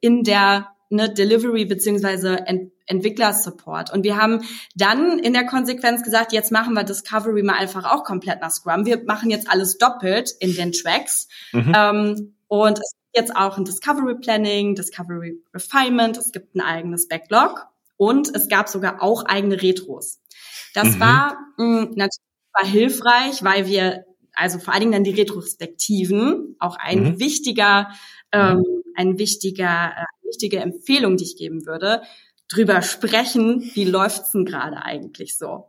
in 0.01 0.22
der 0.22 0.68
ne, 0.88 1.12
Delivery 1.12 1.66
beziehungsweise 1.66 2.46
Ent 2.46 2.72
Entwickler-Support. 2.87 3.92
Und 3.92 4.05
wir 4.05 4.16
haben 4.16 4.42
dann 4.75 5.18
in 5.18 5.33
der 5.33 5.44
Konsequenz 5.46 6.03
gesagt, 6.03 6.33
jetzt 6.33 6.53
machen 6.53 6.75
wir 6.75 6.85
Discovery 6.85 7.42
mal 7.42 7.55
einfach 7.55 7.85
auch 7.85 8.05
komplett 8.05 8.40
nach 8.40 8.51
Scrum. 8.51 8.87
Wir 8.87 9.03
machen 9.05 9.31
jetzt 9.31 9.51
alles 9.51 9.79
doppelt 9.79 10.31
in 10.40 10.55
den 10.55 10.72
Tracks. 10.72 11.29
Mhm. 11.53 11.72
Ähm, 11.77 12.37
und 12.49 12.79
es 12.79 12.92
gibt 12.92 13.16
jetzt 13.16 13.37
auch 13.37 13.59
ein 13.59 13.64
Discovery 13.64 14.16
Planning, 14.20 14.75
Discovery 14.75 15.42
Refinement, 15.53 16.16
es 16.16 16.33
gibt 16.33 16.55
ein 16.55 16.61
eigenes 16.61 17.09
Backlog 17.09 17.66
und 17.96 18.35
es 18.35 18.49
gab 18.49 18.68
sogar 18.68 19.03
auch 19.03 19.25
eigene 19.25 19.61
Retros. 19.61 20.20
Das 20.75 20.96
mhm. 20.96 21.01
war 21.01 21.38
mh, 21.57 21.90
natürlich 21.96 22.20
war 22.53 22.66
hilfreich, 22.66 23.42
weil 23.42 23.66
wir 23.66 24.05
also 24.33 24.59
vor 24.59 24.75
allen 24.75 24.81
Dingen 24.81 24.92
dann 24.92 25.05
die 25.05 25.18
Retrospektiven 25.18 26.57
auch 26.59 26.77
ein 26.77 27.03
mhm. 27.03 27.18
wichtiger 27.18 27.88
ähm, 28.33 28.62
ein 28.94 29.18
wichtiger 29.18 29.92
äh, 29.96 30.05
wichtige 30.27 30.59
Empfehlung, 30.59 31.16
die 31.16 31.25
ich 31.25 31.37
geben 31.37 31.66
würde, 31.66 32.03
drüber 32.49 32.83
sprechen, 32.83 33.71
wie 33.75 33.85
läuft's 33.85 34.33
denn 34.33 34.45
gerade 34.45 34.83
eigentlich 34.83 35.37
so. 35.39 35.69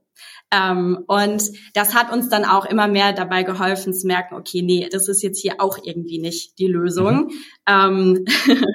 Ähm, 0.50 1.04
und 1.08 1.44
das 1.74 1.94
hat 1.94 2.12
uns 2.12 2.30
dann 2.30 2.46
auch 2.46 2.66
immer 2.66 2.88
mehr 2.88 3.12
dabei 3.12 3.44
geholfen 3.44 3.94
zu 3.94 4.08
merken, 4.08 4.36
okay, 4.36 4.62
nee, 4.62 4.88
das 4.90 5.10
ist 5.10 5.22
jetzt 5.22 5.42
hier 5.42 5.56
auch 5.60 5.78
irgendwie 5.84 6.20
nicht 6.20 6.58
die 6.58 6.68
Lösung. 6.68 7.26
Mhm. 7.28 7.32
Ähm, 7.68 8.26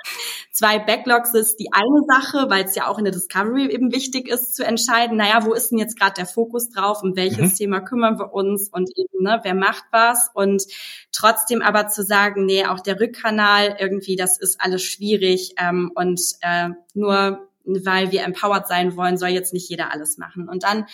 zwei 0.53 0.79
Backlogs 0.79 1.33
ist 1.33 1.57
die 1.57 1.71
eine 1.73 2.05
Sache, 2.07 2.51
weil 2.51 2.65
es 2.65 2.75
ja 2.75 2.89
auch 2.89 2.99
in 2.99 3.05
der 3.05 3.13
Discovery 3.15 3.73
eben 3.73 3.91
wichtig 3.91 4.29
ist 4.29 4.55
zu 4.55 4.67
entscheiden, 4.67 5.17
naja, 5.17 5.47
wo 5.47 5.55
ist 5.55 5.71
denn 5.71 5.79
jetzt 5.79 5.99
gerade 5.99 6.13
der 6.15 6.27
Fokus 6.27 6.69
drauf, 6.69 7.03
um 7.03 7.17
welches 7.17 7.53
mhm. 7.53 7.57
Thema 7.57 7.81
kümmern 7.81 8.19
wir 8.19 8.35
uns 8.35 8.69
und 8.69 8.91
eben, 8.97 9.25
ne, 9.25 9.41
wer 9.43 9.55
macht 9.55 9.85
was 9.93 10.31
und 10.35 10.65
trotzdem 11.11 11.63
aber 11.63 11.89
zu 11.89 12.03
sagen, 12.03 12.45
nee, 12.45 12.67
auch 12.67 12.81
der 12.81 13.01
Rückkanal 13.01 13.77
irgendwie, 13.81 14.17
das 14.17 14.39
ist 14.39 14.61
alles 14.61 14.83
schwierig 14.83 15.55
ähm, 15.59 15.91
und 15.95 16.21
äh, 16.43 16.69
nur 16.93 17.49
weil 17.65 18.13
wir 18.13 18.23
empowered 18.25 18.67
sein 18.67 18.97
wollen, 18.97 19.17
soll 19.17 19.31
jetzt 19.31 19.53
nicht 19.53 19.69
jeder 19.69 19.93
alles 19.93 20.19
machen. 20.19 20.49
Und 20.49 20.63
dann 20.63 20.87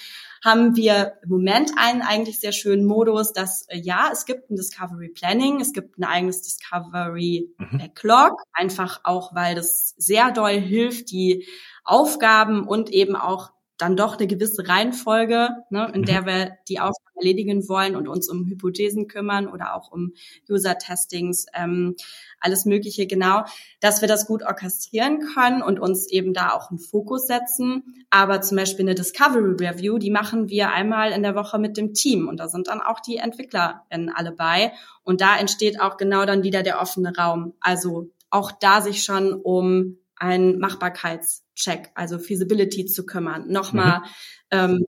haben 0.44 0.76
wir 0.76 1.14
im 1.22 1.31
Moment 1.31 1.72
einen 1.76 2.02
eigentlich 2.02 2.38
sehr 2.40 2.52
schönen 2.52 2.85
Modus, 2.85 3.33
dass 3.33 3.66
äh, 3.68 3.78
ja, 3.78 4.11
es 4.12 4.24
gibt 4.24 4.50
ein 4.50 4.57
Discovery 4.57 5.09
Planning, 5.09 5.61
es 5.61 5.72
gibt 5.72 5.98
ein 5.98 6.04
eigenes 6.04 6.42
Discovery 6.42 7.54
mhm. 7.59 7.78
Backlog, 7.78 8.33
mhm. 8.33 8.37
einfach 8.52 9.00
auch, 9.04 9.35
weil 9.35 9.54
das 9.54 9.94
sehr 9.96 10.31
doll 10.31 10.59
hilft, 10.59 11.11
die 11.11 11.46
Aufgaben 11.85 12.66
und 12.66 12.90
eben 12.90 13.16
auch 13.16 13.50
dann 13.78 13.96
doch 13.96 14.18
eine 14.18 14.26
gewisse 14.26 14.68
Reihenfolge, 14.68 15.50
ne, 15.70 15.90
in 15.94 16.02
mhm. 16.02 16.04
der 16.04 16.26
wir 16.26 16.58
die 16.68 16.80
Aufgaben 16.80 17.16
erledigen 17.16 17.68
wollen 17.68 17.96
und 17.96 18.08
uns 18.08 18.28
um 18.28 18.46
Hypothesen 18.46 19.08
kümmern 19.08 19.48
oder 19.48 19.74
auch 19.74 19.90
um 19.90 20.12
User-Testings, 20.48 21.46
ähm, 21.54 21.96
alles 22.40 22.64
Mögliche 22.64 23.06
genau, 23.06 23.44
dass 23.80 24.00
wir 24.00 24.08
das 24.08 24.26
gut 24.26 24.42
orchestrieren 24.42 25.20
können 25.34 25.62
und 25.62 25.80
uns 25.80 26.10
eben 26.10 26.34
da 26.34 26.50
auch 26.50 26.70
einen 26.70 26.78
Fokus 26.78 27.26
setzen. 27.26 28.04
Aber 28.10 28.40
zum 28.40 28.56
Beispiel 28.56 28.84
eine 28.84 28.94
Discovery 28.94 29.56
Review, 29.66 29.98
die 29.98 30.10
machen 30.10 30.48
wir 30.48 30.70
einmal 30.70 31.12
in 31.12 31.22
der 31.22 31.34
Woche 31.34 31.58
mit 31.58 31.76
dem 31.76 31.94
Team 31.94 32.28
und 32.28 32.38
da 32.38 32.48
sind 32.48 32.68
dann 32.68 32.80
auch 32.80 33.00
die 33.00 33.16
EntwicklerInnen 33.16 34.12
alle 34.14 34.32
bei 34.32 34.72
und 35.04 35.20
da 35.20 35.36
entsteht 35.36 35.80
auch 35.80 35.96
genau 35.96 36.24
dann 36.24 36.42
wieder 36.42 36.62
der 36.62 36.80
offene 36.80 37.14
Raum. 37.16 37.54
Also 37.60 38.10
auch 38.30 38.52
da 38.52 38.80
sich 38.80 39.04
schon 39.04 39.32
um 39.32 39.98
einen 40.20 40.59
Machbarkeitscheck, 40.59 41.90
also 41.94 42.18
Feasibility 42.18 42.87
zu 42.87 43.07
kümmern, 43.07 43.50
nochmal 43.50 44.00
mhm. 44.00 44.04
ähm, 44.50 44.85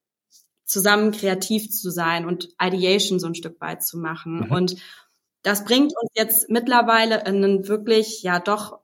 zusammen 0.64 1.10
kreativ 1.12 1.70
zu 1.70 1.90
sein 1.90 2.26
und 2.26 2.50
Ideation 2.60 3.18
so 3.18 3.26
ein 3.26 3.34
Stück 3.34 3.60
weit 3.60 3.82
zu 3.84 3.98
machen. 3.98 4.46
Mhm. 4.46 4.52
Und 4.52 4.76
das 5.42 5.64
bringt 5.64 5.92
uns 6.00 6.10
jetzt 6.14 6.48
mittlerweile 6.48 7.20
in 7.20 7.44
einen 7.44 7.68
wirklich, 7.68 8.22
ja 8.22 8.38
doch, 8.38 8.78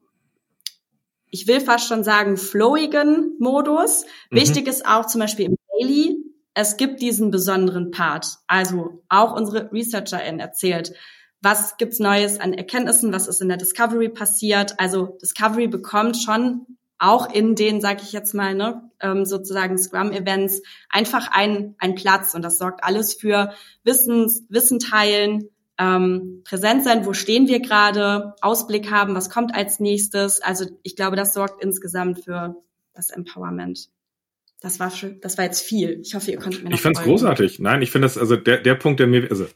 ich 1.31 1.47
will 1.47 1.61
fast 1.61 1.87
schon 1.87 2.03
sagen, 2.03 2.37
flowigen 2.37 3.37
Modus. 3.39 4.05
Mhm. 4.31 4.37
Wichtig 4.37 4.67
ist 4.67 4.87
auch 4.87 5.07
zum 5.07 5.21
Beispiel 5.21 5.47
im 5.47 5.57
Daily, 5.79 6.17
es 6.55 6.79
gibt 6.79 7.03
diesen 7.03 7.31
besonderen 7.31 7.91
Part. 7.91 8.39
Also 8.47 9.05
auch 9.11 9.37
unsere 9.37 9.71
ResearcherIn 9.73 10.41
erzählt, 10.41 10.95
was 11.47 11.77
gibt's 11.77 12.01
Neues 12.01 12.41
an 12.41 12.55
Erkenntnissen, 12.55 13.13
was 13.13 13.29
ist 13.29 13.41
in 13.41 13.47
der 13.47 13.57
Discovery 13.57 14.09
passiert. 14.09 14.81
Also 14.81 15.17
Discovery 15.23 15.69
bekommt 15.69 16.17
schon 16.17 16.67
auch 16.99 17.33
in 17.33 17.55
den, 17.55 17.81
sage 17.81 18.01
ich 18.03 18.11
jetzt 18.11 18.35
mal, 18.35 18.57
ne, 18.57 18.91
ähm, 19.01 19.25
sozusagen 19.25 19.79
Scrum-Events 19.79 20.63
einfach 20.91 21.29
ein, 21.31 21.77
ein 21.79 21.95
Platz 21.95 22.35
und 22.35 22.43
das 22.43 22.59
sorgt 22.59 22.83
alles 22.83 23.15
für 23.15 23.53
Wissens, 23.85 24.43
Wissen 24.49 24.81
teilen, 24.81 25.49
ähm, 25.79 26.43
präsent 26.43 26.83
sein, 26.83 27.07
wo 27.07 27.13
stehen 27.13 27.47
wir 27.47 27.61
gerade, 27.61 28.35
Ausblick 28.41 28.91
haben, 28.91 29.15
was 29.15 29.31
kommt 29.31 29.55
als 29.55 29.79
nächstes. 29.79 30.43
Also 30.43 30.67
ich 30.83 30.97
glaube, 30.97 31.15
das 31.15 31.33
sorgt 31.33 31.63
insgesamt 31.63 32.25
für 32.25 32.57
das 32.93 33.11
Empowerment. 33.11 33.89
Das 34.61 34.81
war 34.81 34.91
das 35.21 35.39
war 35.39 35.45
jetzt 35.45 35.61
viel. 35.61 36.01
Ich 36.01 36.17
hoffe, 36.17 36.33
ihr 36.33 36.39
konntet 36.39 36.65
mir 36.65 36.71
noch 36.71 36.77
Ich 36.77 36.83
fand 36.83 36.97
es 36.97 37.05
großartig. 37.05 37.61
Nein, 37.61 37.83
ich 37.83 37.93
finde 37.93 38.07
das, 38.07 38.19
also 38.19 38.35
der, 38.35 38.59
der 38.59 38.75
Punkt, 38.75 38.99
der 38.99 39.07
mir, 39.07 39.31
also 39.31 39.47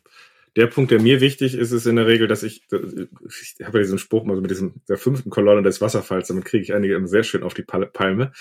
der 0.56 0.66
Punkt, 0.66 0.90
der 0.90 1.00
mir 1.00 1.20
wichtig 1.20 1.54
ist, 1.54 1.72
ist 1.72 1.86
in 1.86 1.96
der 1.96 2.06
Regel, 2.06 2.26
dass 2.26 2.42
ich, 2.42 2.62
ich 2.70 3.64
habe 3.64 3.78
ja 3.78 3.82
diesen 3.82 3.98
Spruch 3.98 4.24
mal 4.24 4.34
so 4.34 4.42
mit 4.42 4.50
diesem 4.50 4.82
der 4.88 4.98
fünften 4.98 5.30
Kolonne 5.30 5.62
des 5.62 5.80
Wasserfalls, 5.80 6.28
damit 6.28 6.44
kriege 6.44 6.62
ich 6.62 6.74
einige 6.74 7.06
sehr 7.06 7.22
schön 7.22 7.42
auf 7.42 7.54
die 7.54 7.62
Palme. 7.62 8.32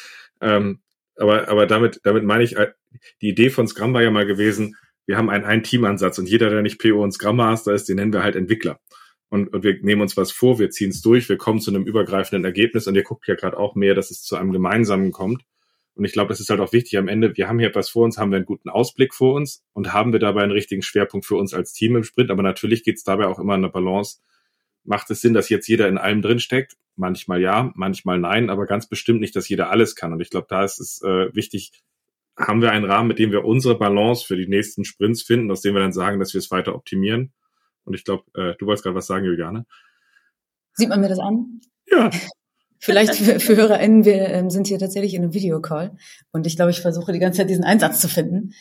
Ähm, 0.42 0.80
aber 1.16 1.50
aber 1.50 1.68
damit 1.68 2.00
damit 2.04 2.24
meine 2.24 2.44
ich, 2.44 2.56
äh, 2.58 2.72
die 3.22 3.30
Idee 3.30 3.50
von 3.50 3.68
Scrum 3.68 3.94
war 3.94 4.02
ja 4.02 4.12
mal 4.12 4.26
gewesen, 4.26 4.76
wir 5.06 5.18
haben 5.18 5.30
einen, 5.30 5.46
einen 5.46 5.64
Teamansatz 5.64 6.20
und 6.20 6.30
jeder, 6.30 6.50
der 6.50 6.62
nicht 6.62 6.80
PO 6.80 7.04
und 7.04 7.12
Scrum 7.12 7.38
Master 7.38 7.74
ist, 7.74 7.90
den 7.90 7.98
nennen 7.98 8.14
wir 8.14 8.24
halt 8.24 8.36
Entwickler. 8.36 8.80
Und, 9.30 9.54
und 9.54 9.64
wir 9.64 9.78
nehmen 9.82 10.02
uns 10.02 10.18
was 10.18 10.32
vor, 10.32 10.60
wir 10.60 10.72
ziehen 10.72 10.90
es 10.90 11.02
durch, 11.02 11.30
wir 11.30 11.38
kommen 11.38 11.62
zu 11.62 11.72
einem 11.72 11.84
übergreifenden 11.84 12.46
Ergebnis 12.46 12.88
und 12.88 12.96
ihr 12.96 13.04
guckt 13.04 13.28
ja 13.28 13.36
gerade 13.36 13.58
auch 13.58 13.76
mehr, 13.76 13.94
dass 13.94 14.12
es 14.12 14.24
zu 14.24 14.36
einem 14.36 14.52
gemeinsamen 14.52 15.12
kommt. 15.12 15.44
Und 16.00 16.06
ich 16.06 16.14
glaube, 16.14 16.30
das 16.30 16.40
ist 16.40 16.50
halt 16.50 16.62
auch 16.62 16.72
wichtig 16.72 16.98
am 16.98 17.10
Ende. 17.10 17.36
Wir 17.36 17.50
haben 17.50 17.60
hier 17.60 17.68
etwas 17.68 17.90
vor 17.90 18.06
uns, 18.06 18.18
haben 18.18 18.32
wir 18.32 18.38
einen 18.38 18.46
guten 18.46 18.70
Ausblick 18.70 19.14
vor 19.14 19.34
uns 19.34 19.66
und 19.74 19.92
haben 19.92 20.14
wir 20.14 20.20
dabei 20.22 20.44
einen 20.44 20.54
richtigen 20.54 20.82
Schwerpunkt 20.82 21.26
für 21.26 21.36
uns 21.36 21.54
als 21.54 21.74
Team 21.74 21.98
im 21.98 22.06
Sprint. 22.06 22.32
Aber 22.32 22.42
natürlich 22.42 22.86
geht 22.86 22.96
es 22.96 23.04
dabei 23.04 23.28
auch 23.28 23.38
immer 23.38 23.56
in 23.56 23.64
der 23.64 23.68
Balance. 23.70 24.20
Macht 24.86 25.12
es 25.12 25.20
Sinn, 25.20 25.34
dass 25.34 25.50
jetzt 25.50 25.68
jeder 25.68 25.90
in 25.90 25.98
allem 25.98 26.22
drin 26.22 26.40
steckt? 26.40 26.78
Manchmal 26.96 27.42
ja, 27.42 27.74
manchmal 27.76 28.18
nein, 28.18 28.50
aber 28.50 28.66
ganz 28.66 28.88
bestimmt 28.88 29.20
nicht, 29.20 29.36
dass 29.36 29.50
jeder 29.50 29.72
alles 29.72 29.98
kann. 29.98 30.14
Und 30.14 30.22
ich 30.22 30.30
glaube, 30.30 30.48
da 30.50 30.64
ist 30.64 30.80
es 30.80 31.02
äh, 31.02 31.36
wichtig, 31.36 31.74
haben 32.38 32.62
wir 32.62 32.72
einen 32.72 32.86
Rahmen, 32.86 33.10
mit 33.10 33.20
dem 33.20 33.34
wir 33.34 33.44
unsere 33.44 33.78
Balance 33.78 34.26
für 34.26 34.38
die 34.38 34.48
nächsten 34.48 34.86
Sprints 34.86 35.22
finden, 35.22 35.52
aus 35.52 35.60
dem 35.60 35.74
wir 35.74 35.82
dann 35.82 35.92
sagen, 35.92 36.22
dass 36.22 36.34
wir 36.34 36.40
es 36.40 36.50
weiter 36.50 36.76
optimieren. 36.76 37.34
Und 37.84 37.94
ich 37.94 38.06
glaube, 38.06 38.24
äh, 38.36 38.56
du 38.58 38.68
wolltest 38.68 38.86
gerade 38.86 38.96
was 38.96 39.08
sagen, 39.08 39.26
Juliane. 39.26 39.66
Sieht 40.76 40.88
man 40.88 41.02
mir 41.02 41.10
das 41.10 41.20
an? 41.20 41.60
Ja. 41.92 42.10
Vielleicht 42.80 43.16
für, 43.16 43.40
für 43.40 43.56
HörerInnen, 43.56 44.06
wir 44.06 44.30
ähm, 44.30 44.50
sind 44.50 44.68
hier 44.68 44.80
tatsächlich 44.80 45.14
in 45.14 45.24
einem 45.24 45.34
Videocall 45.34 45.98
und 46.32 46.48
ich 46.48 46.56
glaube, 46.56 46.72
ich 46.72 46.82
versuche 46.82 47.12
die 47.12 47.20
ganze 47.20 47.40
Zeit 47.40 47.50
diesen 47.50 47.66
Einsatz 47.66 48.00
zu 48.00 48.08
finden, 48.08 48.54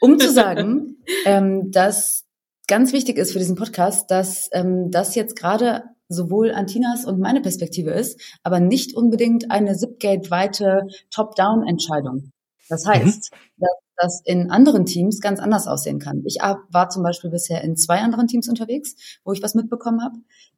um 0.00 0.18
zu 0.18 0.30
sagen, 0.30 0.98
ähm, 1.26 1.70
dass 1.72 2.24
ganz 2.68 2.92
wichtig 2.92 3.18
ist 3.18 3.32
für 3.32 3.38
diesen 3.38 3.56
Podcast, 3.56 4.10
dass 4.10 4.48
ähm, 4.52 4.90
das 4.90 5.14
jetzt 5.16 5.36
gerade 5.36 5.84
sowohl 6.08 6.52
Antinas 6.52 7.04
und 7.04 7.18
meine 7.18 7.40
Perspektive 7.40 7.90
ist, 7.90 8.20
aber 8.44 8.60
nicht 8.60 8.94
unbedingt 8.94 9.50
eine 9.50 9.76
Zipgate-weite 9.76 10.86
Top-Down-Entscheidung. 11.10 12.30
Das 12.68 12.86
heißt, 12.86 13.32
mhm. 13.32 13.62
dass 13.62 13.85
das 13.96 14.22
in 14.24 14.50
anderen 14.50 14.84
Teams 14.84 15.20
ganz 15.20 15.40
anders 15.40 15.66
aussehen 15.66 15.98
kann. 15.98 16.22
Ich 16.24 16.38
war 16.40 16.88
zum 16.90 17.02
Beispiel 17.02 17.30
bisher 17.30 17.62
in 17.62 17.76
zwei 17.76 17.98
anderen 18.00 18.26
Teams 18.26 18.48
unterwegs, 18.48 18.94
wo 19.24 19.32
ich 19.32 19.42
was 19.42 19.54
mitbekommen 19.54 20.02
habe 20.02 20.16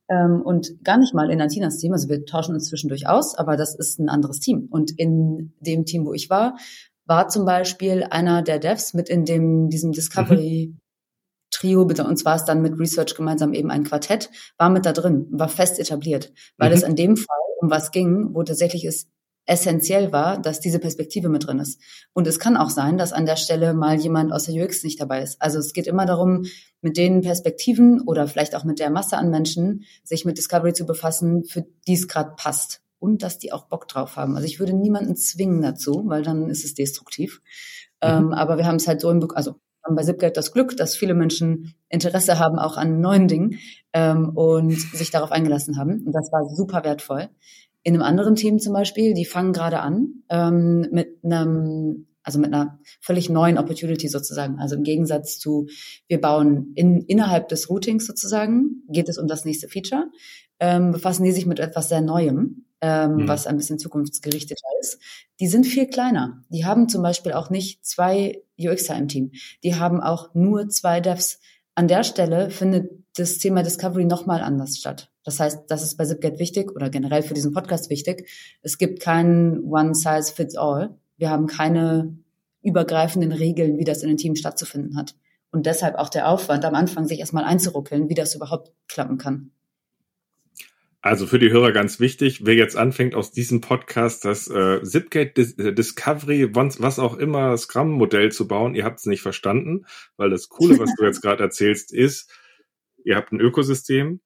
ähm, 0.09 0.43
und 0.43 0.83
gar 0.85 0.99
nicht 0.99 1.15
mal 1.15 1.31
in 1.31 1.41
Antinas 1.41 1.79
Team. 1.79 1.93
Also 1.93 2.09
wir 2.09 2.25
tauschen 2.25 2.55
uns 2.55 2.67
zwischendurch 2.67 3.09
aus, 3.09 3.35
aber 3.35 3.57
das 3.57 3.75
ist 3.75 3.99
ein 3.99 4.09
anderes 4.09 4.41
Team. 4.41 4.69
Und 4.71 4.99
in 4.99 5.53
dem 5.61 5.85
Team, 5.85 6.07
wo 6.07 6.13
ich 6.13 6.31
war, 6.31 6.57
war 7.07 7.29
zum 7.29 7.45
Beispiel 7.45 8.05
einer 8.11 8.43
der 8.43 8.59
Devs 8.59 8.95
mit 8.95 9.09
in 9.09 9.25
dem 9.25 9.71
diesem 9.71 9.93
Discovery 9.93 10.73
mhm. 10.73 10.79
Trio, 11.51 11.83
und 11.83 12.19
zwar 12.19 12.37
ist 12.37 12.45
dann 12.45 12.61
mit 12.61 12.79
Research 12.79 13.15
gemeinsam 13.15 13.55
eben 13.55 13.71
ein 13.71 13.85
Quartett, 13.85 14.31
war 14.59 14.69
mit 14.69 14.85
da 14.85 14.93
drin, 14.93 15.27
war 15.31 15.49
fest 15.49 15.79
etabliert, 15.79 16.33
weil 16.59 16.69
mhm. 16.71 16.77
es 16.77 16.83
in 16.83 16.97
dem 16.97 17.17
Fall 17.17 17.37
um 17.61 17.71
was 17.71 17.91
ging, 17.91 18.35
wo 18.35 18.43
tatsächlich 18.43 18.85
es 18.85 19.09
essentiell 19.49 20.13
war, 20.13 20.41
dass 20.41 20.61
diese 20.61 20.79
Perspektive 20.79 21.29
mit 21.29 21.47
drin 21.47 21.59
ist. 21.59 21.81
Und 22.13 22.27
es 22.27 22.39
kann 22.39 22.57
auch 22.57 22.71
sein, 22.71 22.99
dass 22.99 23.13
an 23.13 23.27
der 23.27 23.37
Stelle 23.37 23.73
mal 23.73 23.97
jemand 23.97 24.33
aus 24.33 24.45
der 24.45 24.63
UX 24.63 24.85
nicht 24.85 25.01
dabei 25.01 25.23
ist. 25.23 25.41
Also 25.41 25.59
es 25.59 25.73
geht 25.73 25.87
immer 25.87 26.05
darum, 26.05 26.45
mit 26.83 26.97
den 26.97 27.23
Perspektiven 27.23 28.03
oder 28.03 28.29
vielleicht 28.29 28.55
auch 28.55 28.65
mit 28.65 28.79
der 28.79 28.91
Masse 28.91 29.17
an 29.17 29.31
Menschen 29.31 29.85
sich 30.05 30.25
mit 30.25 30.37
Discovery 30.37 30.75
zu 30.75 30.85
befassen, 30.85 31.45
für 31.45 31.67
die 31.87 31.95
es 31.95 32.07
gerade 32.07 32.35
passt. 32.37 32.83
Und 33.01 33.23
dass 33.23 33.39
die 33.39 33.53
auch 33.53 33.69
Bock 33.69 33.87
drauf 33.87 34.17
haben. 34.17 34.35
Also 34.35 34.45
ich 34.45 34.59
würde 34.59 34.73
niemanden 34.73 35.15
zwingen 35.15 35.63
dazu, 35.63 36.03
weil 36.07 36.23
dann 36.23 36.51
ist 36.51 36.65
es 36.65 36.75
destruktiv. 36.75 37.41
Mhm. 38.03 38.09
Ähm, 38.09 38.33
aber 38.33 38.59
wir 38.59 38.67
haben 38.67 38.77
es 38.77 38.89
halt 38.89 39.01
so 39.01 39.09
im, 39.09 39.25
also 39.35 39.55
haben 39.85 39.97
bei 39.97 40.03
Zipgate 40.03 40.37
das 40.37 40.53
Glück, 40.53 40.77
dass 40.77 40.97
viele 40.97 41.15
Menschen 41.15 41.75
Interesse 41.89 42.39
haben 42.39 42.59
auch 42.59 42.77
an 42.77 43.01
neuen 43.01 43.29
Dingen 43.29 43.59
ähm, 43.93 44.31
und 44.31 44.73
sich 44.73 45.11
darauf 45.11 45.33
eingelassen 45.33 45.79
haben. 45.79 46.03
Und 46.05 46.13
das 46.13 46.31
war 46.33 46.45
super 46.55 46.85
wertvoll. 46.85 47.31
In 47.83 47.95
einem 47.95 48.03
anderen 48.03 48.35
Team 48.35 48.59
zum 48.59 48.73
Beispiel, 48.73 49.15
die 49.15 49.25
fangen 49.25 49.53
gerade 49.53 49.81
an 49.81 50.23
ähm, 50.29 50.89
mit 50.91 51.19
einem, 51.25 52.07
also 52.23 52.39
mit 52.39 52.53
einer 52.53 52.79
völlig 53.01 53.31
neuen 53.31 53.59
Opportunity 53.59 54.09
sozusagen. 54.09 54.59
Also 54.59 54.77
im 54.77 54.83
Gegensatz 54.83 55.39
zu, 55.39 55.69
wir 56.07 56.21
bauen 56.21 56.73
in, 56.75 57.03
innerhalb 57.03 57.49
des 57.49 57.71
Routings 57.71 58.07
sozusagen, 58.07 58.83
geht 58.89 59.09
es 59.09 59.19
um 59.19 59.27
das 59.27 59.45
nächste 59.45 59.69
Feature, 59.69 60.11
ähm, 60.61 60.93
befassen 60.93 61.25
die 61.25 61.33
sich 61.33 61.47
mit 61.47 61.61
etwas 61.61 61.89
sehr 61.89 62.01
Neuem, 62.01 62.65
ähm, 62.81 63.17
mhm. 63.17 63.29
was 63.29 63.47
ein 63.47 63.57
bisschen 63.57 63.79
zukunftsgerichteter 63.79 64.67
ist. 64.81 64.99
Die 65.41 65.47
sind 65.47 65.67
viel 65.67 65.87
kleiner. 65.87 66.43
Die 66.49 66.65
haben 66.65 66.89
zum 66.89 67.03
Beispiel 67.03 67.33
auch 67.33 67.51
nicht 67.51 67.85
zwei 67.85 68.43
UXer 68.59 68.97
im 68.97 69.09
Team. 69.09 69.33
Die 69.63 69.77
haben 69.77 70.01
auch 70.01 70.35
nur 70.35 70.69
zwei 70.69 71.01
Devs. 71.01 71.41
An 71.75 71.89
der 71.89 72.03
Stelle 72.03 72.51
findet 72.51 72.91
das 73.17 73.39
Thema 73.39 73.63
Discovery 73.63 74.05
nochmal 74.05 74.43
anders 74.43 74.79
statt. 74.79 75.11
Das 75.29 75.41
heißt, 75.41 75.65
das 75.69 75.83
ist 75.83 75.99
bei 75.99 76.07
Zipgate 76.07 76.39
wichtig 76.39 76.75
oder 76.75 76.89
generell 76.89 77.23
für 77.23 77.35
diesen 77.35 77.53
Podcast 77.53 77.91
wichtig. 77.91 78.31
Es 78.63 78.79
gibt 78.79 79.01
kein 79.01 79.61
One 79.61 79.95
Size 79.95 80.33
Fits 80.35 80.57
All. 80.57 80.97
Wir 81.19 81.29
haben 81.29 81.47
keine 81.47 82.17
übergreifenden 82.63 83.33
Regeln, 83.33 83.77
wie 83.77 83.85
das 83.85 84.03
in 84.03 84.09
den 84.09 84.17
Teams 84.17 84.39
stattzufinden 84.39 84.97
hat. 84.97 85.17
Und 85.51 85.67
deshalb 85.67 85.97
auch 85.97 86.09
der 86.09 86.31
Aufwand, 86.31 86.65
am 86.65 86.75
Anfang 86.75 87.07
sich 87.07 87.21
erstmal 87.21 87.45
einzuruckeln, 87.45 88.09
wie 88.09 88.15
das 88.15 88.35
überhaupt 88.35 88.73
klappen 88.89 89.19
kann. 89.19 89.51
Also 91.03 91.27
für 91.27 91.39
die 91.39 91.51
Hörer 91.51 91.73
ganz 91.73 92.01
wichtig, 92.01 92.47
wer 92.47 92.55
jetzt 92.55 92.79
anfängt 92.79 93.15
aus 93.15 93.31
diesem 93.31 93.61
Podcast 93.61 94.25
das 94.25 94.49
äh, 94.49 94.83
Zipgate 94.83 95.37
Dis 95.37 95.59
äh, 95.59 95.75
Discovery, 95.75 96.55
was 96.55 96.99
auch 96.99 97.19
immer 97.19 97.55
Scrum-Modell 97.55 98.33
zu 98.33 98.49
bauen, 98.49 98.75
ihr 98.75 98.87
habt 98.87 99.01
es 99.01 99.05
nicht 99.05 99.21
verstanden, 99.21 99.85
weil 100.17 100.31
das 100.31 100.49
Coole, 100.49 100.79
was 100.79 100.95
du 100.97 101.05
jetzt 101.05 101.21
gerade 101.21 101.43
erzählst, 101.43 101.93
ist, 101.93 102.33
ihr 103.05 103.17
habt 103.17 103.31
ein 103.31 103.41
Ökosystem, 103.41 104.23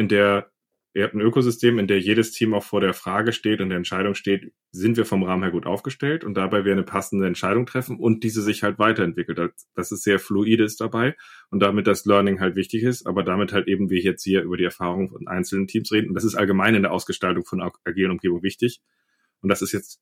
in 0.00 0.08
der 0.08 0.50
ihr 0.92 1.04
habt 1.04 1.14
ein 1.14 1.20
Ökosystem, 1.20 1.78
in 1.78 1.86
der 1.86 2.00
jedes 2.00 2.32
Team 2.32 2.52
auch 2.52 2.64
vor 2.64 2.80
der 2.80 2.94
Frage 2.94 3.32
steht 3.32 3.60
und 3.60 3.68
der 3.68 3.78
Entscheidung 3.78 4.14
steht, 4.14 4.52
sind 4.72 4.96
wir 4.96 5.04
vom 5.04 5.22
Rahmen 5.22 5.42
her 5.44 5.52
gut 5.52 5.66
aufgestellt 5.66 6.24
und 6.24 6.34
dabei 6.34 6.64
wir 6.64 6.72
eine 6.72 6.82
passende 6.82 7.26
Entscheidung 7.26 7.66
treffen 7.66 7.98
und 7.98 8.24
diese 8.24 8.42
sich 8.42 8.62
halt 8.62 8.78
weiterentwickelt. 8.78 9.52
Das 9.74 9.92
ist 9.92 10.02
sehr 10.02 10.18
fluides 10.18 10.76
dabei 10.76 11.16
und 11.50 11.60
damit 11.60 11.86
das 11.86 12.06
Learning 12.06 12.40
halt 12.40 12.56
wichtig 12.56 12.82
ist, 12.82 13.06
aber 13.06 13.22
damit 13.22 13.52
halt 13.52 13.68
eben 13.68 13.88
wir 13.88 14.00
jetzt 14.00 14.24
hier 14.24 14.42
über 14.42 14.56
die 14.56 14.64
Erfahrung 14.64 15.10
von 15.10 15.28
einzelnen 15.28 15.68
Teams 15.68 15.92
reden. 15.92 16.08
Und 16.08 16.14
das 16.14 16.24
ist 16.24 16.34
allgemein 16.34 16.74
in 16.74 16.82
der 16.82 16.92
Ausgestaltung 16.92 17.44
von 17.44 17.62
agilen 17.84 18.10
Umgebung 18.10 18.42
wichtig. 18.42 18.80
Und 19.42 19.48
das 19.48 19.62
ist 19.62 19.72
jetzt 19.72 20.00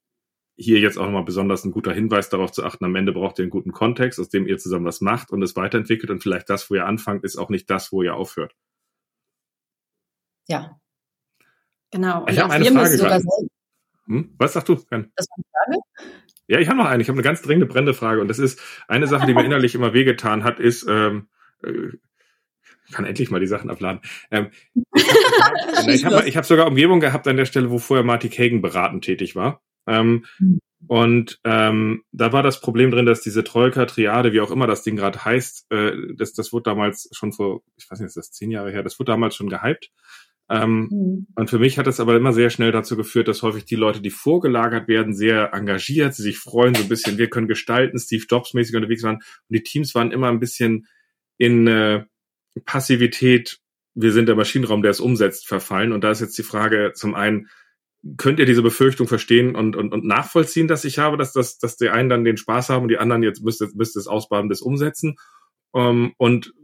hier 0.56 0.80
jetzt 0.80 0.98
auch 0.98 1.04
nochmal 1.04 1.24
besonders 1.24 1.64
ein 1.64 1.70
guter 1.70 1.92
Hinweis 1.92 2.30
darauf 2.30 2.50
zu 2.50 2.64
achten, 2.64 2.84
am 2.84 2.96
Ende 2.96 3.12
braucht 3.12 3.38
ihr 3.38 3.44
einen 3.44 3.50
guten 3.50 3.72
Kontext, 3.72 4.18
aus 4.18 4.28
dem 4.28 4.48
ihr 4.48 4.58
zusammen 4.58 4.86
was 4.86 5.00
macht 5.00 5.30
und 5.30 5.42
es 5.42 5.54
weiterentwickelt 5.54 6.10
und 6.10 6.22
vielleicht 6.22 6.50
das, 6.50 6.68
wo 6.68 6.74
ihr 6.74 6.86
anfangt, 6.86 7.24
ist 7.24 7.36
auch 7.36 7.50
nicht 7.50 7.70
das, 7.70 7.92
wo 7.92 8.02
ihr 8.02 8.14
aufhört 8.14 8.54
ja. 10.48 10.78
Genau. 11.90 12.22
Und 12.22 12.30
ich 12.30 12.38
habe 12.38 12.52
eine 12.52 12.64
Frage. 12.64 13.24
Hm? 14.06 14.34
Was 14.38 14.54
sagst 14.54 14.68
du? 14.68 14.74
Das 14.74 14.90
war 14.90 14.98
eine 14.98 15.08
Frage? 15.16 15.78
Ja, 16.46 16.58
ich 16.58 16.68
habe 16.68 16.78
noch 16.78 16.86
eine. 16.86 17.02
Ich 17.02 17.08
habe 17.08 17.16
eine 17.16 17.22
ganz 17.22 17.42
dringende, 17.42 17.66
brennende 17.66 17.94
Frage. 17.94 18.20
Und 18.20 18.28
das 18.28 18.38
ist 18.38 18.60
eine 18.88 19.06
Sache, 19.06 19.26
die 19.26 19.34
mir 19.34 19.44
innerlich 19.44 19.74
immer 19.74 19.92
wehgetan 19.92 20.44
hat, 20.44 20.58
ist, 20.58 20.86
ähm, 20.88 21.28
äh, 21.62 21.92
ich 22.86 22.94
kann 22.94 23.04
endlich 23.04 23.30
mal 23.30 23.40
die 23.40 23.46
Sachen 23.46 23.68
abladen. 23.68 24.00
Ähm, 24.30 24.50
ich 24.94 26.04
habe 26.06 26.16
hab, 26.16 26.26
hab 26.36 26.44
sogar 26.46 26.66
Umgebung 26.66 27.00
gehabt 27.00 27.28
an 27.28 27.36
der 27.36 27.44
Stelle, 27.44 27.70
wo 27.70 27.78
vorher 27.78 28.04
Marty 28.04 28.30
Kagan 28.30 28.62
beratend 28.62 29.04
tätig 29.04 29.36
war. 29.36 29.62
Ähm, 29.86 30.24
hm. 30.38 30.60
Und 30.86 31.40
ähm, 31.44 32.04
da 32.12 32.32
war 32.32 32.42
das 32.42 32.60
Problem 32.60 32.90
drin, 32.90 33.04
dass 33.04 33.20
diese 33.20 33.42
Troika, 33.42 33.84
Triade, 33.84 34.32
wie 34.32 34.40
auch 34.40 34.50
immer 34.50 34.66
das 34.66 34.84
Ding 34.84 34.96
gerade 34.96 35.24
heißt, 35.24 35.70
äh, 35.70 35.92
das, 36.16 36.32
das 36.32 36.52
wurde 36.52 36.70
damals 36.70 37.10
schon 37.12 37.32
vor, 37.32 37.62
ich 37.76 37.90
weiß 37.90 37.98
nicht, 37.98 38.06
ist 38.06 38.16
das 38.16 38.30
zehn 38.30 38.50
Jahre 38.50 38.70
her, 38.70 38.82
das 38.82 38.98
wurde 38.98 39.12
damals 39.12 39.34
schon 39.34 39.48
gehypt. 39.48 39.90
Ähm, 40.50 40.88
mhm. 40.90 41.26
Und 41.34 41.50
für 41.50 41.58
mich 41.58 41.78
hat 41.78 41.86
es 41.86 42.00
aber 42.00 42.16
immer 42.16 42.32
sehr 42.32 42.50
schnell 42.50 42.72
dazu 42.72 42.96
geführt, 42.96 43.28
dass 43.28 43.42
häufig 43.42 43.64
die 43.64 43.76
Leute, 43.76 44.00
die 44.00 44.10
vorgelagert 44.10 44.88
werden, 44.88 45.14
sehr 45.14 45.52
engagiert, 45.52 46.14
sie 46.14 46.22
sich 46.22 46.38
freuen, 46.38 46.74
so 46.74 46.82
ein 46.82 46.88
bisschen, 46.88 47.18
wir 47.18 47.28
können 47.28 47.48
gestalten, 47.48 47.98
Steve 47.98 48.24
Jobs 48.28 48.54
mäßig 48.54 48.74
unterwegs 48.74 49.02
waren. 49.02 49.16
Und 49.16 49.24
die 49.50 49.62
Teams 49.62 49.94
waren 49.94 50.10
immer 50.10 50.28
ein 50.28 50.40
bisschen 50.40 50.86
in 51.36 51.66
äh, 51.66 52.04
Passivität, 52.64 53.58
wir 53.94 54.12
sind 54.12 54.26
der 54.26 54.36
Maschinenraum, 54.36 54.82
der 54.82 54.92
es 54.92 55.00
umsetzt, 55.00 55.46
verfallen. 55.46 55.92
Und 55.92 56.02
da 56.04 56.10
ist 56.10 56.20
jetzt 56.20 56.38
die 56.38 56.42
Frage 56.42 56.92
zum 56.94 57.14
einen, 57.14 57.48
könnt 58.16 58.38
ihr 58.38 58.46
diese 58.46 58.62
Befürchtung 58.62 59.08
verstehen 59.08 59.56
und, 59.56 59.76
und, 59.76 59.92
und 59.92 60.04
nachvollziehen, 60.04 60.68
dass 60.68 60.84
ich 60.84 60.98
habe, 60.98 61.16
dass, 61.16 61.32
dass, 61.32 61.58
dass 61.58 61.76
die 61.76 61.88
einen 61.88 62.08
dann 62.08 62.24
den 62.24 62.36
Spaß 62.36 62.68
haben 62.68 62.84
und 62.84 62.88
die 62.88 62.98
anderen 62.98 63.22
jetzt 63.22 63.42
müsste, 63.42 63.68
müsste 63.74 63.98
es 63.98 64.06
ausbaden 64.06 64.48
bis 64.48 64.62
umsetzen? 64.62 65.16
Um, 65.72 65.82
ähm, 65.82 66.12
und 66.16 66.54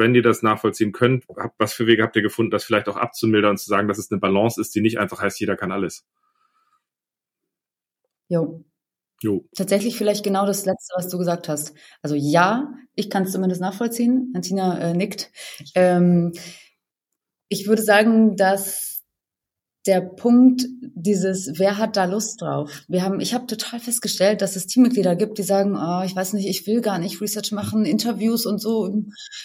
wenn 0.00 0.14
ihr 0.16 0.22
das 0.22 0.42
nachvollziehen 0.42 0.90
könnt, 0.90 1.24
was 1.58 1.72
für 1.72 1.86
Wege 1.86 2.02
habt 2.02 2.16
ihr 2.16 2.22
gefunden, 2.22 2.50
das 2.50 2.64
vielleicht 2.64 2.88
auch 2.88 2.96
abzumildern 2.96 3.52
und 3.52 3.58
zu 3.58 3.68
sagen, 3.68 3.86
dass 3.86 3.98
es 3.98 4.10
eine 4.10 4.18
Balance 4.18 4.60
ist, 4.60 4.74
die 4.74 4.80
nicht 4.80 4.98
einfach 4.98 5.20
heißt, 5.22 5.38
jeder 5.38 5.56
kann 5.56 5.70
alles? 5.70 6.04
Jo. 8.28 8.64
Jo. 9.22 9.44
Tatsächlich 9.54 9.96
vielleicht 9.96 10.24
genau 10.24 10.46
das 10.46 10.64
Letzte, 10.64 10.94
was 10.96 11.08
du 11.08 11.18
gesagt 11.18 11.48
hast. 11.48 11.74
Also 12.02 12.16
ja, 12.16 12.72
ich 12.94 13.10
kann 13.10 13.24
es 13.24 13.32
zumindest 13.32 13.60
nachvollziehen. 13.60 14.32
Antina 14.34 14.78
äh, 14.80 14.94
nickt. 14.94 15.30
Ähm, 15.74 16.32
ich 17.48 17.68
würde 17.68 17.82
sagen, 17.82 18.36
dass 18.36 18.89
der 19.86 20.02
Punkt 20.02 20.66
dieses, 20.94 21.58
wer 21.58 21.78
hat 21.78 21.96
da 21.96 22.04
Lust 22.04 22.42
drauf? 22.42 22.82
Wir 22.86 23.02
haben, 23.02 23.20
ich 23.20 23.32
habe 23.32 23.46
total 23.46 23.80
festgestellt, 23.80 24.42
dass 24.42 24.54
es 24.54 24.66
Teammitglieder 24.66 25.16
gibt, 25.16 25.38
die 25.38 25.42
sagen, 25.42 25.74
oh, 25.74 26.02
ich 26.04 26.14
weiß 26.14 26.34
nicht, 26.34 26.46
ich 26.46 26.66
will 26.66 26.82
gar 26.82 26.98
nicht 26.98 27.20
Research 27.20 27.52
machen, 27.52 27.86
Interviews 27.86 28.44
und 28.44 28.60
so. 28.60 29.04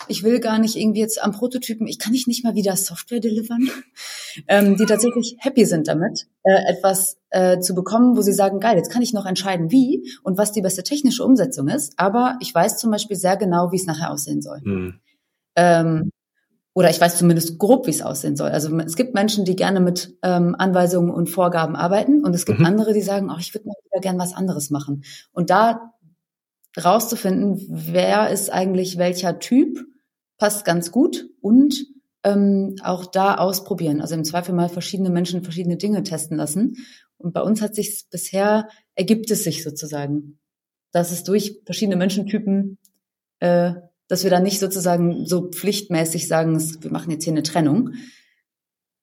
Ich 0.09 0.23
will 0.23 0.41
gar 0.41 0.59
nicht 0.59 0.75
irgendwie 0.75 0.99
jetzt 0.99 1.23
am 1.23 1.31
Prototypen, 1.31 1.87
ich 1.87 1.99
kann 1.99 2.11
nicht 2.11 2.27
nicht 2.27 2.43
mal 2.43 2.55
wieder 2.55 2.75
Software 2.75 3.21
delivern, 3.21 3.69
ähm, 4.47 4.75
die 4.75 4.85
tatsächlich 4.85 5.37
happy 5.39 5.65
sind 5.65 5.87
damit, 5.87 6.27
äh, 6.43 6.71
etwas 6.73 7.17
äh, 7.29 7.59
zu 7.59 7.73
bekommen, 7.73 8.17
wo 8.17 8.21
sie 8.21 8.33
sagen, 8.33 8.59
geil, 8.59 8.75
jetzt 8.75 8.91
kann 8.91 9.01
ich 9.01 9.13
noch 9.13 9.25
entscheiden, 9.25 9.71
wie 9.71 10.11
und 10.23 10.37
was 10.37 10.51
die 10.51 10.61
beste 10.61 10.83
technische 10.83 11.23
Umsetzung 11.23 11.69
ist. 11.69 11.93
Aber 11.97 12.37
ich 12.41 12.53
weiß 12.53 12.77
zum 12.77 12.91
Beispiel 12.91 13.15
sehr 13.15 13.37
genau, 13.37 13.71
wie 13.71 13.77
es 13.77 13.85
nachher 13.85 14.11
aussehen 14.11 14.41
soll. 14.41 14.59
Mhm. 14.63 14.99
Ähm, 15.55 16.11
oder 16.75 16.89
ich 16.89 16.99
weiß 16.99 17.17
zumindest 17.17 17.57
grob, 17.57 17.87
wie 17.87 17.91
es 17.91 18.01
aussehen 18.01 18.35
soll. 18.35 18.49
Also 18.49 18.77
es 18.79 18.97
gibt 18.97 19.13
Menschen, 19.13 19.45
die 19.45 19.55
gerne 19.55 19.79
mit 19.79 20.17
ähm, 20.21 20.55
Anweisungen 20.59 21.09
und 21.09 21.29
Vorgaben 21.29 21.75
arbeiten 21.75 22.23
und 22.23 22.35
es 22.35 22.45
gibt 22.45 22.59
mhm. 22.59 22.65
andere, 22.65 22.93
die 22.93 23.01
sagen, 23.01 23.31
oh, 23.31 23.39
ich 23.39 23.53
würde 23.55 23.67
mal 23.67 23.75
wieder 23.85 24.01
gern 24.01 24.19
was 24.19 24.33
anderes 24.33 24.69
machen. 24.69 25.03
Und 25.31 25.49
da 25.49 25.93
rauszufinden, 26.77 27.65
wer 27.69 28.29
ist 28.29 28.51
eigentlich 28.51 28.97
welcher 28.97 29.39
Typ, 29.39 29.79
passt 30.37 30.65
ganz 30.65 30.91
gut 30.91 31.29
und 31.39 31.85
ähm, 32.25 32.75
auch 32.83 33.05
da 33.05 33.35
ausprobieren. 33.35 34.01
Also 34.01 34.15
im 34.15 34.25
Zweifel 34.25 34.53
mal 34.53 34.67
verschiedene 34.67 35.09
Menschen 35.09 35.43
verschiedene 35.43 35.77
Dinge 35.77 36.03
testen 36.03 36.35
lassen. 36.35 36.75
Und 37.17 37.33
bei 37.33 37.41
uns 37.41 37.61
hat 37.61 37.73
sich 37.73 38.05
bisher 38.11 38.67
ergibt 38.95 39.31
es 39.31 39.45
sich 39.45 39.63
sozusagen, 39.63 40.39
dass 40.91 41.11
es 41.11 41.23
durch 41.23 41.61
verschiedene 41.65 41.95
Menschentypen 41.95 42.79
äh, 43.39 43.75
dass 44.07 44.23
wir 44.23 44.31
da 44.31 44.39
nicht 44.39 44.59
sozusagen 44.59 45.25
so 45.25 45.49
pflichtmäßig 45.49 46.27
sagen, 46.27 46.59
wir 46.81 46.91
machen 46.91 47.11
jetzt 47.11 47.23
hier 47.23 47.33
eine 47.33 47.43
Trennung. 47.43 47.93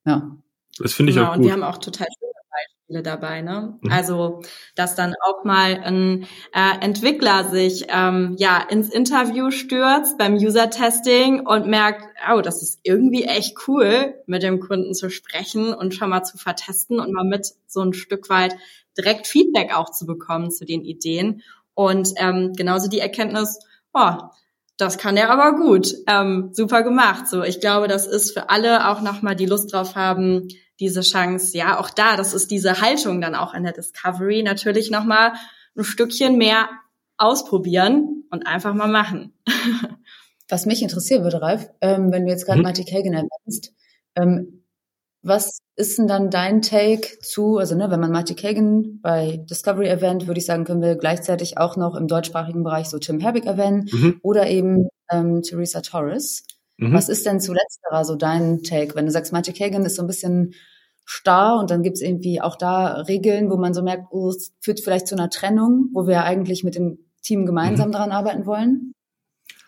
Ja. 0.05 0.36
Das 0.78 0.94
finde 0.94 1.11
ich 1.11 1.16
genau, 1.16 1.28
auch 1.28 1.34
gut. 1.34 1.38
Und 1.38 1.46
wir 1.46 1.53
haben 1.53 1.62
auch 1.62 1.78
total 1.78 2.07
schöne 2.18 2.32
Beispiele 2.50 3.03
dabei, 3.03 3.42
ne? 3.42 3.78
Mhm. 3.80 3.90
Also, 3.90 4.42
dass 4.74 4.94
dann 4.94 5.14
auch 5.24 5.44
mal 5.44 5.82
ein 5.82 6.26
äh, 6.55 6.78
Entwickler 6.80 7.50
sich 7.50 7.86
ähm, 7.88 8.36
ja 8.38 8.59
ins 8.68 8.88
Interview 8.88 9.50
stürzt 9.50 10.18
beim 10.18 10.34
User-Testing 10.34 11.46
und 11.46 11.66
merkt, 11.66 12.05
oh, 12.32 12.40
das 12.40 12.62
ist 12.62 12.80
irgendwie 12.82 13.24
echt 13.24 13.57
cool, 13.68 14.14
mit 14.26 14.42
dem 14.42 14.61
Kunden 14.61 14.94
zu 14.94 15.11
sprechen 15.11 15.74
und 15.74 15.94
schon 15.94 16.11
mal 16.11 16.22
zu 16.24 16.38
vertesten 16.38 17.00
und 17.00 17.12
mal 17.12 17.24
mit 17.24 17.53
so 17.66 17.80
ein 17.80 17.92
Stück 17.92 18.30
weit 18.30 18.57
direkt 18.96 19.26
Feedback 19.26 19.74
auch 19.74 19.90
zu 19.90 20.07
bekommen 20.07 20.50
zu 20.50 20.64
den 20.64 20.82
Ideen. 20.82 21.42
Und 21.74 22.11
ähm, 22.16 22.53
genauso 22.55 22.88
die 22.88 23.00
Erkenntnis, 23.00 23.59
oh, 23.94 24.14
das 24.83 24.99
kann 24.99 25.16
er 25.16 25.30
aber 25.30 25.57
gut. 25.57 25.95
Ähm, 26.07 26.51
super 26.53 26.83
gemacht. 26.83 27.28
So, 27.28 27.43
ich 27.43 27.61
glaube, 27.61 27.89
das 27.89 28.07
ist 28.07 28.33
für 28.33 28.51
alle 28.51 28.89
auch 28.89 29.01
nochmal 29.01 29.37
die 29.37 29.47
Lust 29.47 29.72
drauf 29.72 29.95
haben, 29.95 30.49
diese 30.80 31.01
Chance. 31.01 31.57
Ja, 31.57 31.78
auch 31.78 31.91
da, 31.91 32.16
das 32.16 32.35
ist 32.35 32.51
diese 32.51 32.80
Haltung 32.80 33.20
dann 33.20 33.35
auch 33.35 33.55
in 33.55 33.62
der 33.62 33.72
Discovery 33.72 34.43
natürlich 34.43 34.91
nochmal 34.91 35.33
ein 35.76 35.85
Stückchen 35.85 36.37
mehr 36.37 36.68
ausprobieren 37.16 38.24
und 38.30 38.47
einfach 38.47 38.74
mal 38.74 38.89
machen. 38.89 39.33
Was 40.49 40.66
mich 40.66 40.83
interessieren 40.83 41.22
würde, 41.22 41.41
Ralf, 41.41 41.70
ähm, 41.80 42.12
wenn 42.12 42.26
du 42.26 42.33
jetzt 42.33 42.45
gerade 42.45 42.59
mhm. 42.59 42.64
Mighty 42.64 42.85
Kagan 42.85 43.14
erwähnst, 43.14 43.72
ähm, 44.16 44.62
was 45.23 45.59
ist 45.77 45.99
denn 45.99 46.09
dann 46.09 46.31
dein 46.31 46.62
Take 46.62 47.18
zu, 47.20 47.59
also 47.59 47.77
ne, 47.77 47.91
wenn 47.91 48.01
man 48.01 48.11
Marty 48.11 48.35
Kagan 48.35 49.01
bei 49.01 49.45
Discovery 49.49 49.87
erwähnt, 49.87 50.27
würde 50.27 50.39
ich 50.39 50.47
sagen, 50.47 50.64
können 50.64 50.83
wir 50.83 50.97
gleichzeitig 50.97 51.59
auch 51.59 51.77
noch 51.77 51.95
im 51.95 52.09
deutschsprachigen 52.09 52.64
Bereich 52.64 52.89
so 52.89 52.99
Tim 52.99 53.20
Herbeck 53.20 53.47
erwähnen 53.47 53.89
mhm. 53.93 54.20
oder 54.23 54.49
eben 54.49 54.89
ähm, 55.11 55.43
Theresa 55.43 55.81
Torres. 55.81 56.45
Mhm. 56.77 56.93
Was 56.93 57.09
ist 57.09 57.25
denn 57.25 57.41
zu 57.41 57.53
letzterer 57.53 58.05
so 58.05 58.16
dein 58.16 58.62
Take? 58.62 58.95
Wenn 58.97 59.07
du 59.07 59.12
sagst, 59.12 59.33
Marty 59.33 59.53
Kagan 59.53 59.85
ist 59.85 59.97
so 59.97 60.03
ein 60.03 60.09
bisschen 60.09 60.55
starr 61.05 61.59
und 61.59 61.70
dann 61.70 61.83
gibt's 61.83 62.01
irgendwie 62.01 62.41
auch 62.41 62.57
da 62.57 63.03
Regeln, 63.03 63.51
wo 63.51 63.57
man 63.57 63.75
so 63.75 63.83
merkt, 63.83 64.09
oh, 64.11 64.29
es 64.29 64.53
führt 64.61 64.81
vielleicht 64.81 65.07
zu 65.07 65.14
einer 65.14 65.31
Trennung, 65.31 65.89
wo 65.93 66.07
wir 66.07 66.25
eigentlich 66.25 66.64
mit 66.64 66.75
dem 66.75 66.99
Team 67.23 67.47
gemeinsam 67.47 67.89
mhm. 67.89 67.93
daran 67.93 68.12
arbeiten 68.12 68.47
wollen. 68.47 68.93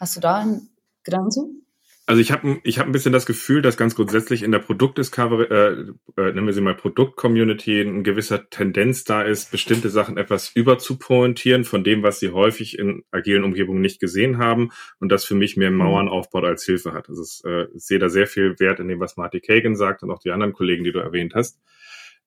Hast 0.00 0.16
du 0.16 0.20
da 0.20 0.38
einen 0.38 0.68
Gedanken 1.04 1.30
zu? 1.30 1.63
Also 2.06 2.20
ich 2.20 2.32
habe 2.32 2.60
ich 2.64 2.78
hab 2.78 2.86
ein 2.86 2.92
bisschen 2.92 3.14
das 3.14 3.24
Gefühl, 3.24 3.62
dass 3.62 3.78
ganz 3.78 3.94
grundsätzlich 3.94 4.42
in 4.42 4.52
der 4.52 4.58
Produktdiscovery, 4.58 5.44
äh, 5.44 6.20
äh, 6.20 6.32
nennen 6.32 6.46
wir 6.46 6.52
sie 6.52 6.60
mal 6.60 6.74
Produkt-Community, 6.74 7.80
ein 7.80 8.04
gewisser 8.04 8.50
Tendenz 8.50 9.04
da 9.04 9.22
ist, 9.22 9.50
bestimmte 9.50 9.88
Sachen 9.88 10.18
etwas 10.18 10.50
überzupointieren 10.54 11.64
von 11.64 11.82
dem, 11.82 12.02
was 12.02 12.20
sie 12.20 12.30
häufig 12.30 12.78
in 12.78 13.04
agilen 13.10 13.42
Umgebungen 13.42 13.80
nicht 13.80 14.00
gesehen 14.00 14.36
haben 14.36 14.70
und 15.00 15.10
das 15.10 15.24
für 15.24 15.34
mich 15.34 15.56
mehr 15.56 15.70
mhm. 15.70 15.78
Mauern 15.78 16.08
aufbaut 16.08 16.44
als 16.44 16.64
Hilfe 16.64 16.92
hat. 16.92 17.08
Also 17.08 17.22
es, 17.22 17.42
äh, 17.46 17.68
ich 17.74 17.86
sehe 17.86 17.98
da 17.98 18.10
sehr 18.10 18.26
viel 18.26 18.60
Wert 18.60 18.80
in 18.80 18.88
dem, 18.88 19.00
was 19.00 19.16
Marty 19.16 19.40
Kagan 19.40 19.74
sagt 19.74 20.02
und 20.02 20.10
auch 20.10 20.20
die 20.20 20.30
anderen 20.30 20.52
Kollegen, 20.52 20.84
die 20.84 20.92
du 20.92 20.98
erwähnt 20.98 21.34
hast. 21.34 21.58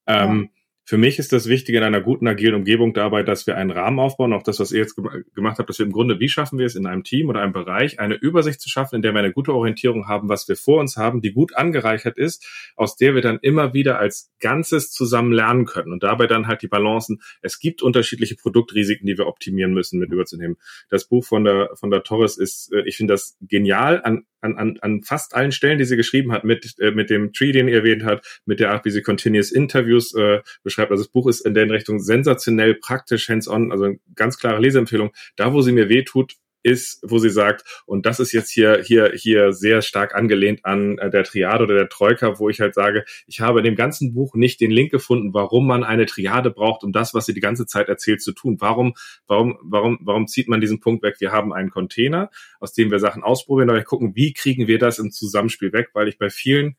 Ähm, 0.07 0.49
ja. 0.55 0.56
Für 0.89 0.97
mich 0.97 1.19
ist 1.19 1.33
das 1.33 1.49
Wichtige 1.49 1.79
in 1.79 1.83
einer 1.83 1.99
guten 1.99 2.29
agilen 2.29 2.55
Umgebung 2.55 2.93
dabei, 2.93 3.21
dass 3.21 3.45
wir 3.45 3.57
einen 3.57 3.71
Rahmen 3.71 3.99
aufbauen, 3.99 4.31
auch 4.31 4.41
das, 4.41 4.61
was 4.61 4.71
ihr 4.71 4.79
jetzt 4.79 4.95
gemacht 5.35 5.59
habt, 5.59 5.67
dass 5.67 5.79
wir 5.79 5.85
im 5.85 5.91
Grunde, 5.91 6.21
wie 6.21 6.29
schaffen 6.29 6.57
wir 6.59 6.65
es 6.65 6.75
in 6.75 6.85
einem 6.85 7.03
Team 7.03 7.27
oder 7.27 7.41
einem 7.41 7.51
Bereich, 7.51 7.99
eine 7.99 8.15
Übersicht 8.15 8.61
zu 8.61 8.69
schaffen, 8.69 8.95
in 8.95 9.01
der 9.01 9.11
wir 9.11 9.19
eine 9.19 9.33
gute 9.33 9.53
Orientierung 9.53 10.07
haben, 10.07 10.29
was 10.29 10.47
wir 10.47 10.55
vor 10.55 10.79
uns 10.79 10.95
haben, 10.95 11.19
die 11.19 11.33
gut 11.33 11.57
angereichert 11.57 12.17
ist, 12.17 12.47
aus 12.77 12.95
der 12.95 13.15
wir 13.15 13.21
dann 13.21 13.37
immer 13.41 13.73
wieder 13.73 13.99
als 13.99 14.31
Ganzes 14.39 14.89
zusammen 14.89 15.33
lernen 15.33 15.65
können 15.65 15.91
und 15.91 16.03
dabei 16.03 16.25
dann 16.25 16.47
halt 16.47 16.61
die 16.61 16.69
Balancen. 16.69 17.19
Es 17.41 17.59
gibt 17.59 17.81
unterschiedliche 17.81 18.35
Produktrisiken, 18.35 19.05
die 19.07 19.17
wir 19.17 19.27
optimieren 19.27 19.73
müssen, 19.73 19.99
mit 19.99 20.13
überzunehmen. 20.13 20.55
Das 20.89 21.09
Buch 21.09 21.25
von 21.25 21.43
der, 21.43 21.69
von 21.73 21.91
der 21.91 22.03
Torres 22.03 22.37
ist, 22.37 22.71
äh, 22.71 22.83
ich 22.85 22.95
finde 22.95 23.13
das 23.13 23.35
genial 23.41 24.01
an 24.05 24.23
an, 24.41 24.57
an, 24.57 24.77
an 24.81 25.03
fast 25.03 25.35
allen 25.35 25.51
Stellen, 25.51 25.77
die 25.77 25.85
sie 25.85 25.97
geschrieben 25.97 26.31
hat, 26.31 26.43
mit, 26.43 26.75
äh, 26.79 26.91
mit 26.91 27.09
dem 27.09 27.33
Tree, 27.33 27.51
den 27.51 27.67
ihr 27.67 27.77
erwähnt 27.77 28.03
hat, 28.03 28.41
mit 28.45 28.59
der 28.59 28.71
Art, 28.71 28.85
wie 28.85 28.91
sie 28.91 29.01
Continuous 29.01 29.51
Interviews 29.51 30.13
äh, 30.15 30.41
beschreibt. 30.77 30.91
Also 30.91 31.03
das 31.03 31.11
Buch 31.11 31.27
ist 31.27 31.45
in 31.45 31.53
der 31.53 31.69
Richtung 31.69 31.99
sensationell, 31.99 32.75
praktisch, 32.75 33.29
hands-on, 33.29 33.71
also 33.71 33.85
eine 33.85 33.99
ganz 34.15 34.37
klare 34.37 34.59
Leseempfehlung. 34.59 35.11
Da, 35.35 35.53
wo 35.53 35.61
sie 35.61 35.71
mir 35.71 35.89
wehtut, 35.89 36.35
ist, 36.63 36.99
wo 37.03 37.17
sie 37.17 37.29
sagt, 37.29 37.63
und 37.85 38.05
das 38.05 38.19
ist 38.19 38.33
jetzt 38.33 38.49
hier, 38.49 38.81
hier, 38.83 39.13
hier 39.15 39.53
sehr 39.53 39.81
stark 39.81 40.15
angelehnt 40.15 40.65
an 40.65 40.97
äh, 40.97 41.09
der 41.09 41.23
Triade 41.23 41.63
oder 41.63 41.75
der 41.75 41.87
Troika, 41.87 42.39
wo 42.39 42.49
ich 42.49 42.59
halt 42.59 42.73
sage, 42.73 43.05
ich 43.25 43.39
habe 43.39 43.59
in 43.59 43.63
dem 43.63 43.75
ganzen 43.75 44.13
Buch 44.13 44.35
nicht 44.35 44.59
den 44.59 44.71
Link 44.71 44.91
gefunden, 44.91 45.33
warum 45.33 45.65
man 45.65 45.85
eine 45.85 46.07
Triade 46.07 46.49
braucht, 46.49 46.83
um 46.83 46.91
das, 46.91 47.13
was 47.13 47.25
sie 47.25 47.33
die 47.33 47.41
ganze 47.41 47.67
Zeit 47.67 47.87
erzählt, 47.87 48.21
zu 48.21 48.33
tun. 48.33 48.57
Warum, 48.59 48.95
warum, 49.27 49.57
warum, 49.61 49.99
warum 50.01 50.27
zieht 50.27 50.49
man 50.49 50.59
diesen 50.59 50.81
Punkt 50.81 51.03
weg? 51.03 51.15
Wir 51.19 51.31
haben 51.31 51.53
einen 51.53 51.69
Container, 51.69 52.31
aus 52.59 52.73
dem 52.73 52.91
wir 52.91 52.99
Sachen 52.99 53.23
ausprobieren, 53.23 53.69
aber 53.69 53.81
gucken, 53.83 54.15
wie 54.15 54.33
kriegen 54.33 54.67
wir 54.67 54.79
das 54.79 54.99
im 54.99 55.11
Zusammenspiel 55.11 55.71
weg, 55.71 55.91
weil 55.93 56.09
ich 56.09 56.17
bei 56.17 56.29
vielen 56.29 56.75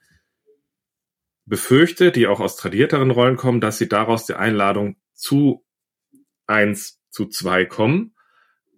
befürchte, 1.49 2.13
die 2.13 2.27
auch 2.27 2.41
aus 2.41 2.57
tradierteren 2.57 3.11
Rollen 3.11 3.37
kommen, 3.37 3.61
dass 3.61 3.79
sie 3.79 3.89
daraus 3.89 4.27
die 4.27 4.35
Einladung 4.35 4.97
zu 5.15 5.65
eins 6.47 7.01
zu 7.11 7.27
zwei 7.27 7.65
kommen 7.65 8.15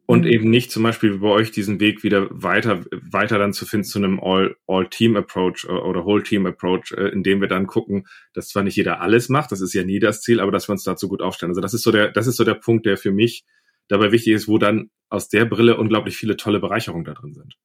und 0.07 0.23
mhm. 0.23 0.31
eben 0.31 0.51
nicht 0.51 0.71
zum 0.71 0.83
Beispiel 0.83 1.19
bei 1.19 1.29
euch 1.29 1.51
diesen 1.51 1.79
Weg 1.79 2.03
wieder 2.03 2.27
weiter, 2.31 2.85
weiter 2.91 3.39
dann 3.39 3.53
zu 3.53 3.67
finden 3.67 3.85
zu 3.85 3.99
einem 3.99 4.19
All, 4.21 4.57
All-Team 4.67 5.17
Approach 5.17 5.65
äh, 5.69 5.73
oder 5.73 6.05
Whole 6.05 6.23
Team 6.23 6.47
Approach, 6.47 6.93
äh, 6.97 7.09
in 7.09 7.23
dem 7.23 7.41
wir 7.41 7.49
dann 7.49 7.67
gucken, 7.67 8.07
dass 8.33 8.49
zwar 8.49 8.63
nicht 8.63 8.77
jeder 8.77 9.01
alles 9.01 9.29
macht, 9.29 9.53
das 9.53 9.61
ist 9.61 9.75
ja 9.75 9.85
nie 9.85 10.01
das 10.01 10.21
Ziel, 10.21 10.41
aber 10.41 10.51
dass 10.51 10.69
wir 10.69 10.73
uns 10.73 10.85
dazu 10.85 11.09
gut 11.09 11.23
aufstellen. 11.23 11.51
Also 11.51 11.61
das 11.61 11.75
ist 11.75 11.83
so 11.83 11.93
der, 11.93 12.11
das 12.11 12.27
ist 12.27 12.37
so 12.37 12.45
der 12.45 12.55
Punkt, 12.55 12.87
der 12.87 12.97
für 12.97 13.13
mich 13.13 13.45
dabei 13.89 14.11
wichtig 14.13 14.33
ist, 14.33 14.49
wo 14.49 14.59
dann 14.59 14.91
aus 15.09 15.29
der 15.29 15.45
Brille 15.45 15.77
unglaublich 15.77 16.17
viele 16.17 16.37
tolle 16.37 16.61
Bereicherungen 16.61 17.05
da 17.05 17.15
drin 17.15 17.35
sind. 17.35 17.57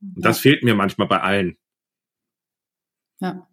Und 0.00 0.24
das 0.24 0.40
fehlt 0.40 0.62
mir 0.62 0.74
manchmal 0.74 1.08
bei 1.08 1.20
allen. 1.20 1.56
Ja. 3.20 3.48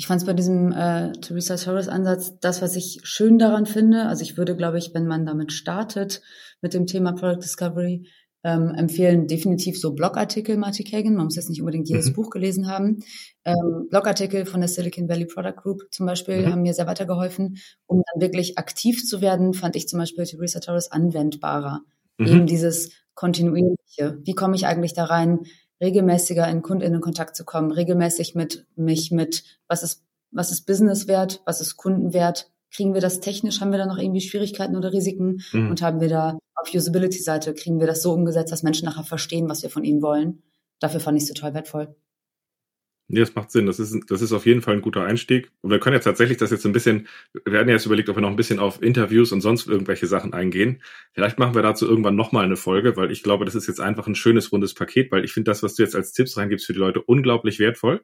Ich 0.00 0.06
fand 0.06 0.22
es 0.22 0.26
bei 0.26 0.32
diesem 0.32 0.72
äh, 0.72 1.12
Teresa 1.12 1.56
Torres 1.56 1.86
Ansatz 1.86 2.40
das, 2.40 2.62
was 2.62 2.74
ich 2.74 3.00
schön 3.02 3.38
daran 3.38 3.66
finde. 3.66 4.06
Also 4.06 4.22
ich 4.22 4.38
würde, 4.38 4.56
glaube 4.56 4.78
ich, 4.78 4.94
wenn 4.94 5.06
man 5.06 5.26
damit 5.26 5.52
startet 5.52 6.22
mit 6.62 6.72
dem 6.72 6.86
Thema 6.86 7.12
Product 7.12 7.40
Discovery, 7.42 8.08
ähm, 8.42 8.72
empfehlen 8.74 9.26
definitiv 9.26 9.78
so 9.78 9.92
Blogartikel 9.92 10.56
Marty 10.56 10.84
Kagan. 10.84 11.16
Man 11.16 11.26
muss 11.26 11.36
jetzt 11.36 11.50
nicht 11.50 11.60
unbedingt 11.60 11.86
jedes 11.90 12.08
mhm. 12.08 12.12
Buch 12.14 12.30
gelesen 12.30 12.66
haben. 12.66 13.04
Ähm, 13.44 13.88
Blogartikel 13.90 14.46
von 14.46 14.60
der 14.60 14.70
Silicon 14.70 15.06
Valley 15.06 15.26
Product 15.26 15.56
Group 15.62 15.82
zum 15.90 16.06
Beispiel 16.06 16.46
mhm. 16.46 16.52
haben 16.52 16.62
mir 16.62 16.72
sehr 16.72 16.86
weitergeholfen. 16.86 17.58
Um 17.84 18.02
dann 18.10 18.22
wirklich 18.22 18.56
aktiv 18.56 19.06
zu 19.06 19.20
werden, 19.20 19.52
fand 19.52 19.76
ich 19.76 19.86
zum 19.86 19.98
Beispiel 19.98 20.24
Teresa 20.24 20.60
Torres 20.60 20.90
anwendbarer. 20.90 21.82
Mhm. 22.16 22.26
Eben 22.26 22.46
dieses 22.46 22.92
kontinuierliche. 23.12 24.16
Wie 24.24 24.34
komme 24.34 24.56
ich 24.56 24.64
eigentlich 24.64 24.94
da 24.94 25.04
rein? 25.04 25.40
Regelmäßiger 25.80 26.46
in 26.48 26.62
Kundinnenkontakt 26.62 27.36
zu 27.36 27.44
kommen, 27.44 27.70
regelmäßig 27.70 28.34
mit 28.34 28.66
mich 28.76 29.10
mit, 29.10 29.44
was 29.68 29.82
ist, 29.82 30.04
was 30.30 30.52
ist 30.52 30.66
Business 30.66 31.08
wert, 31.08 31.42
was 31.44 31.60
ist 31.60 31.76
Kundenwert, 31.76 32.50
kriegen 32.72 32.94
wir 32.94 33.00
das 33.00 33.20
technisch, 33.20 33.60
haben 33.60 33.72
wir 33.72 33.78
da 33.78 33.86
noch 33.86 33.98
irgendwie 33.98 34.20
Schwierigkeiten 34.20 34.76
oder 34.76 34.92
Risiken 34.92 35.42
mhm. 35.52 35.70
und 35.70 35.82
haben 35.82 36.00
wir 36.00 36.08
da 36.08 36.38
auf 36.54 36.72
Usability-Seite, 36.72 37.54
kriegen 37.54 37.80
wir 37.80 37.86
das 37.86 38.02
so 38.02 38.12
umgesetzt, 38.12 38.52
dass 38.52 38.62
Menschen 38.62 38.84
nachher 38.84 39.04
verstehen, 39.04 39.48
was 39.48 39.62
wir 39.62 39.70
von 39.70 39.84
ihnen 39.84 40.02
wollen. 40.02 40.42
Dafür 40.78 41.00
fand 41.00 41.16
ich 41.16 41.24
es 41.24 41.32
total 41.32 41.54
wertvoll. 41.54 41.94
Nee, 43.12 43.20
das 43.20 43.34
macht 43.34 43.50
Sinn. 43.50 43.66
Das 43.66 43.80
ist, 43.80 44.08
das 44.08 44.22
ist 44.22 44.32
auf 44.32 44.46
jeden 44.46 44.62
Fall 44.62 44.74
ein 44.74 44.82
guter 44.82 45.04
Einstieg. 45.04 45.50
Und 45.62 45.70
wir 45.70 45.80
können 45.80 45.94
jetzt 45.94 46.04
tatsächlich 46.04 46.38
das 46.38 46.52
jetzt 46.52 46.64
ein 46.64 46.72
bisschen, 46.72 47.08
wir 47.44 47.58
hatten 47.58 47.68
ja 47.68 47.74
jetzt 47.74 47.86
überlegt, 47.86 48.08
ob 48.08 48.16
wir 48.16 48.20
noch 48.20 48.30
ein 48.30 48.36
bisschen 48.36 48.60
auf 48.60 48.80
Interviews 48.80 49.32
und 49.32 49.40
sonst 49.40 49.66
irgendwelche 49.66 50.06
Sachen 50.06 50.32
eingehen. 50.32 50.80
Vielleicht 51.12 51.36
machen 51.38 51.56
wir 51.56 51.62
dazu 51.62 51.88
irgendwann 51.88 52.14
nochmal 52.14 52.44
eine 52.44 52.54
Folge, 52.54 52.96
weil 52.96 53.10
ich 53.10 53.24
glaube, 53.24 53.44
das 53.44 53.56
ist 53.56 53.66
jetzt 53.66 53.80
einfach 53.80 54.06
ein 54.06 54.14
schönes, 54.14 54.52
rundes 54.52 54.74
Paket, 54.74 55.10
weil 55.10 55.24
ich 55.24 55.32
finde 55.32 55.50
das, 55.50 55.64
was 55.64 55.74
du 55.74 55.82
jetzt 55.82 55.96
als 55.96 56.12
Tipps 56.12 56.36
reingibst 56.36 56.66
für 56.66 56.72
die 56.72 56.78
Leute, 56.78 57.02
unglaublich 57.02 57.58
wertvoll. 57.58 58.00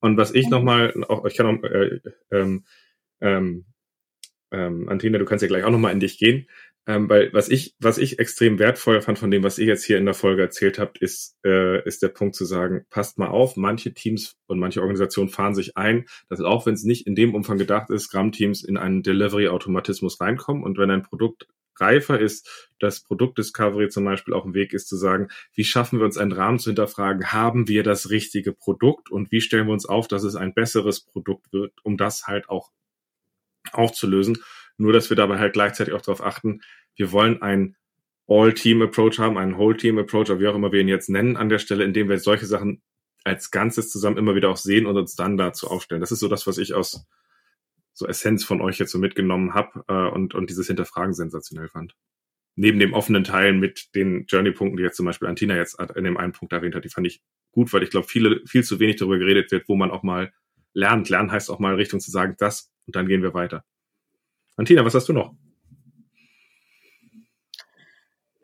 Und 0.00 0.18
was 0.18 0.34
ich 0.34 0.50
nochmal, 0.50 0.92
auch, 1.08 1.24
ich 1.24 1.36
kann 1.36 1.46
auch, 1.46 1.64
äh, 1.64 2.00
ähm, 2.30 2.64
ähm, 3.22 3.64
ähm, 4.52 4.88
Antina, 4.90 5.16
du 5.18 5.24
kannst 5.24 5.40
ja 5.40 5.48
gleich 5.48 5.64
auch 5.64 5.70
nochmal 5.70 5.92
in 5.92 6.00
dich 6.00 6.18
gehen. 6.18 6.48
Ähm, 6.86 7.08
weil 7.08 7.32
was 7.32 7.48
ich, 7.48 7.74
was 7.78 7.96
ich 7.96 8.18
extrem 8.18 8.58
wertvoll 8.58 9.00
fand 9.00 9.18
von 9.18 9.30
dem, 9.30 9.42
was 9.42 9.58
ihr 9.58 9.66
jetzt 9.66 9.84
hier 9.84 9.96
in 9.96 10.04
der 10.04 10.12
Folge 10.12 10.42
erzählt 10.42 10.78
habt, 10.78 10.98
ist, 10.98 11.38
äh, 11.44 11.82
ist 11.86 12.02
der 12.02 12.08
Punkt 12.08 12.34
zu 12.34 12.44
sagen, 12.44 12.84
passt 12.90 13.18
mal 13.18 13.28
auf, 13.28 13.56
manche 13.56 13.94
Teams 13.94 14.36
und 14.46 14.58
manche 14.58 14.80
Organisationen 14.80 15.30
fahren 15.30 15.54
sich 15.54 15.78
ein, 15.78 16.04
dass 16.28 16.40
auch 16.40 16.66
wenn 16.66 16.74
es 16.74 16.84
nicht 16.84 17.06
in 17.06 17.14
dem 17.14 17.34
Umfang 17.34 17.56
gedacht 17.56 17.88
ist, 17.88 18.04
Scrum-Teams 18.04 18.62
in 18.62 18.76
einen 18.76 19.02
Delivery-Automatismus 19.02 20.20
reinkommen. 20.20 20.62
Und 20.62 20.76
wenn 20.76 20.90
ein 20.90 21.02
Produkt 21.02 21.46
reifer 21.76 22.20
ist, 22.20 22.68
das 22.78 23.02
Produktdiscovery 23.02 23.88
zum 23.88 24.04
Beispiel 24.04 24.34
auch 24.34 24.44
ein 24.44 24.54
Weg 24.54 24.74
ist 24.74 24.86
zu 24.86 24.96
sagen, 24.96 25.28
wie 25.54 25.64
schaffen 25.64 25.98
wir 25.98 26.04
uns 26.04 26.18
einen 26.18 26.32
Rahmen 26.32 26.58
zu 26.58 26.70
hinterfragen, 26.70 27.32
haben 27.32 27.66
wir 27.66 27.82
das 27.82 28.10
richtige 28.10 28.52
Produkt 28.52 29.10
und 29.10 29.32
wie 29.32 29.40
stellen 29.40 29.66
wir 29.66 29.72
uns 29.72 29.86
auf, 29.86 30.06
dass 30.06 30.22
es 30.22 30.36
ein 30.36 30.52
besseres 30.52 31.00
Produkt 31.00 31.52
wird, 31.52 31.72
um 31.82 31.96
das 31.96 32.26
halt 32.26 32.48
auch 32.48 32.70
aufzulösen 33.72 34.38
nur, 34.76 34.92
dass 34.92 35.10
wir 35.10 35.16
dabei 35.16 35.38
halt 35.38 35.52
gleichzeitig 35.52 35.94
auch 35.94 36.02
darauf 36.02 36.22
achten, 36.22 36.62
wir 36.96 37.12
wollen 37.12 37.42
ein 37.42 37.76
All-Team-Approach 38.26 39.18
haben, 39.18 39.36
einen 39.38 39.58
Whole-Team-Approach, 39.58 40.30
oder 40.30 40.40
wie 40.40 40.48
auch 40.48 40.54
immer 40.54 40.72
wir 40.72 40.80
ihn 40.80 40.88
jetzt 40.88 41.10
nennen, 41.10 41.36
an 41.36 41.48
der 41.48 41.58
Stelle, 41.58 41.84
indem 41.84 42.08
wir 42.08 42.18
solche 42.18 42.46
Sachen 42.46 42.82
als 43.24 43.50
Ganzes 43.50 43.90
zusammen 43.90 44.18
immer 44.18 44.34
wieder 44.34 44.50
auch 44.50 44.56
sehen 44.56 44.86
und 44.86 44.96
uns 44.96 45.14
dann 45.14 45.36
dazu 45.36 45.68
aufstellen. 45.68 46.00
Das 46.00 46.12
ist 46.12 46.20
so 46.20 46.28
das, 46.28 46.46
was 46.46 46.58
ich 46.58 46.74
aus 46.74 47.06
so 47.92 48.06
Essenz 48.06 48.44
von 48.44 48.60
euch 48.60 48.78
jetzt 48.78 48.90
so 48.90 48.98
mitgenommen 48.98 49.54
habe 49.54 49.84
äh, 49.88 50.14
und, 50.14 50.34
und 50.34 50.50
dieses 50.50 50.66
Hinterfragen 50.66 51.14
sensationell 51.14 51.68
fand. 51.68 51.94
Neben 52.56 52.78
dem 52.78 52.92
offenen 52.92 53.24
Teil 53.24 53.52
mit 53.52 53.94
den 53.94 54.26
Journey-Punkten, 54.26 54.76
die 54.76 54.82
jetzt 54.82 54.96
zum 54.96 55.06
Beispiel 55.06 55.28
Antina 55.28 55.56
jetzt 55.56 55.80
in 55.94 56.04
dem 56.04 56.16
einen 56.16 56.32
Punkt 56.32 56.52
erwähnt 56.52 56.74
hat, 56.74 56.84
die 56.84 56.88
fand 56.88 57.06
ich 57.06 57.22
gut, 57.52 57.72
weil 57.72 57.82
ich 57.82 57.90
glaube, 57.90 58.06
viele, 58.06 58.42
viel 58.46 58.64
zu 58.64 58.78
wenig 58.78 58.96
darüber 58.96 59.18
geredet 59.18 59.50
wird, 59.50 59.68
wo 59.68 59.76
man 59.76 59.90
auch 59.90 60.02
mal 60.02 60.32
lernt. 60.72 61.08
Lernen 61.08 61.32
heißt 61.32 61.50
auch 61.50 61.58
mal 61.58 61.74
Richtung 61.74 62.00
zu 62.00 62.10
sagen, 62.10 62.36
das 62.38 62.72
und 62.86 62.96
dann 62.96 63.06
gehen 63.06 63.22
wir 63.22 63.34
weiter. 63.34 63.64
Antina, 64.56 64.84
was 64.84 64.94
hast 64.94 65.08
du 65.08 65.12
noch? 65.12 65.34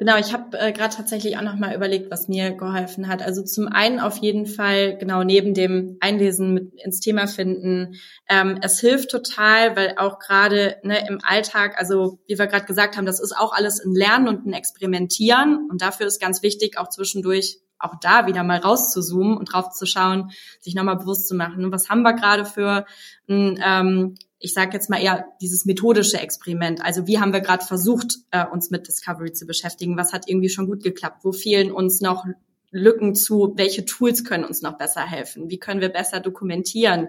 Genau, 0.01 0.17
ich 0.17 0.33
habe 0.33 0.59
äh, 0.59 0.73
gerade 0.73 0.97
tatsächlich 0.97 1.37
auch 1.37 1.43
noch 1.43 1.57
mal 1.57 1.75
überlegt, 1.75 2.11
was 2.11 2.27
mir 2.27 2.53
geholfen 2.53 3.07
hat. 3.07 3.21
Also 3.21 3.45
zum 3.45 3.69
einen 3.69 4.01
auf 4.01 4.17
jeden 4.17 4.47
Fall 4.47 4.97
genau 4.97 5.25
neben 5.25 5.53
dem 5.53 5.99
Einlesen 6.01 6.55
mit 6.55 6.73
ins 6.83 7.01
Thema 7.01 7.27
finden. 7.27 7.97
Ähm, 8.27 8.59
es 8.63 8.81
hilft 8.81 9.11
total, 9.11 9.77
weil 9.77 9.97
auch 9.99 10.19
gerade 10.19 10.77
ne, 10.85 11.07
im 11.07 11.19
Alltag, 11.23 11.79
also 11.79 12.19
wie 12.27 12.39
wir 12.39 12.47
gerade 12.47 12.65
gesagt 12.65 12.97
haben, 12.97 13.05
das 13.05 13.21
ist 13.21 13.37
auch 13.37 13.53
alles 13.53 13.85
ein 13.85 13.95
Lernen 13.95 14.29
und 14.29 14.47
ein 14.47 14.55
Experimentieren 14.55 15.69
und 15.71 15.83
dafür 15.83 16.07
ist 16.07 16.19
ganz 16.19 16.43
wichtig, 16.43 16.79
auch 16.79 16.89
zwischendurch 16.89 17.59
auch 17.81 17.95
da 18.01 18.27
wieder 18.27 18.45
mal 18.45 18.59
rauszuzoomen 18.59 19.37
und 19.37 19.53
drauf 19.53 19.71
zu 19.71 19.87
schauen, 19.87 20.31
sich 20.61 20.75
nochmal 20.75 20.97
bewusst 20.97 21.27
zu 21.27 21.35
machen, 21.35 21.73
was 21.73 21.89
haben 21.89 22.03
wir 22.03 22.13
gerade 22.13 22.45
für 22.45 22.85
ein 23.29 23.59
ähm, 23.65 24.15
ich 24.43 24.55
sage 24.55 24.73
jetzt 24.73 24.89
mal 24.89 25.01
eher 25.01 25.27
dieses 25.43 25.67
methodische 25.67 26.19
Experiment. 26.19 26.83
Also 26.83 27.07
wie 27.07 27.21
haben 27.21 27.35
wir 27.35 27.41
gerade 27.41 27.65
versucht, 27.65 28.17
äh, 28.31 28.47
uns 28.47 28.71
mit 28.71 28.89
Discovery 28.89 29.33
zu 29.33 29.47
beschäftigen? 29.47 29.99
Was 29.99 30.15
hat 30.15 30.29
irgendwie 30.29 30.49
schon 30.49 30.67
gut 30.67 30.83
geklappt? 30.83 31.25
Wo 31.25 31.33
fehlen 31.33 31.71
uns 31.71 32.01
noch 32.01 32.25
Lücken 32.71 33.15
zu? 33.15 33.53
Welche 33.57 33.85
Tools 33.85 34.25
können 34.25 34.45
uns 34.45 34.63
noch 34.63 34.79
besser 34.79 35.03
helfen? 35.03 35.51
Wie 35.51 35.59
können 35.59 35.83
wir 35.83 35.91
besser 35.91 36.21
dokumentieren? 36.21 37.09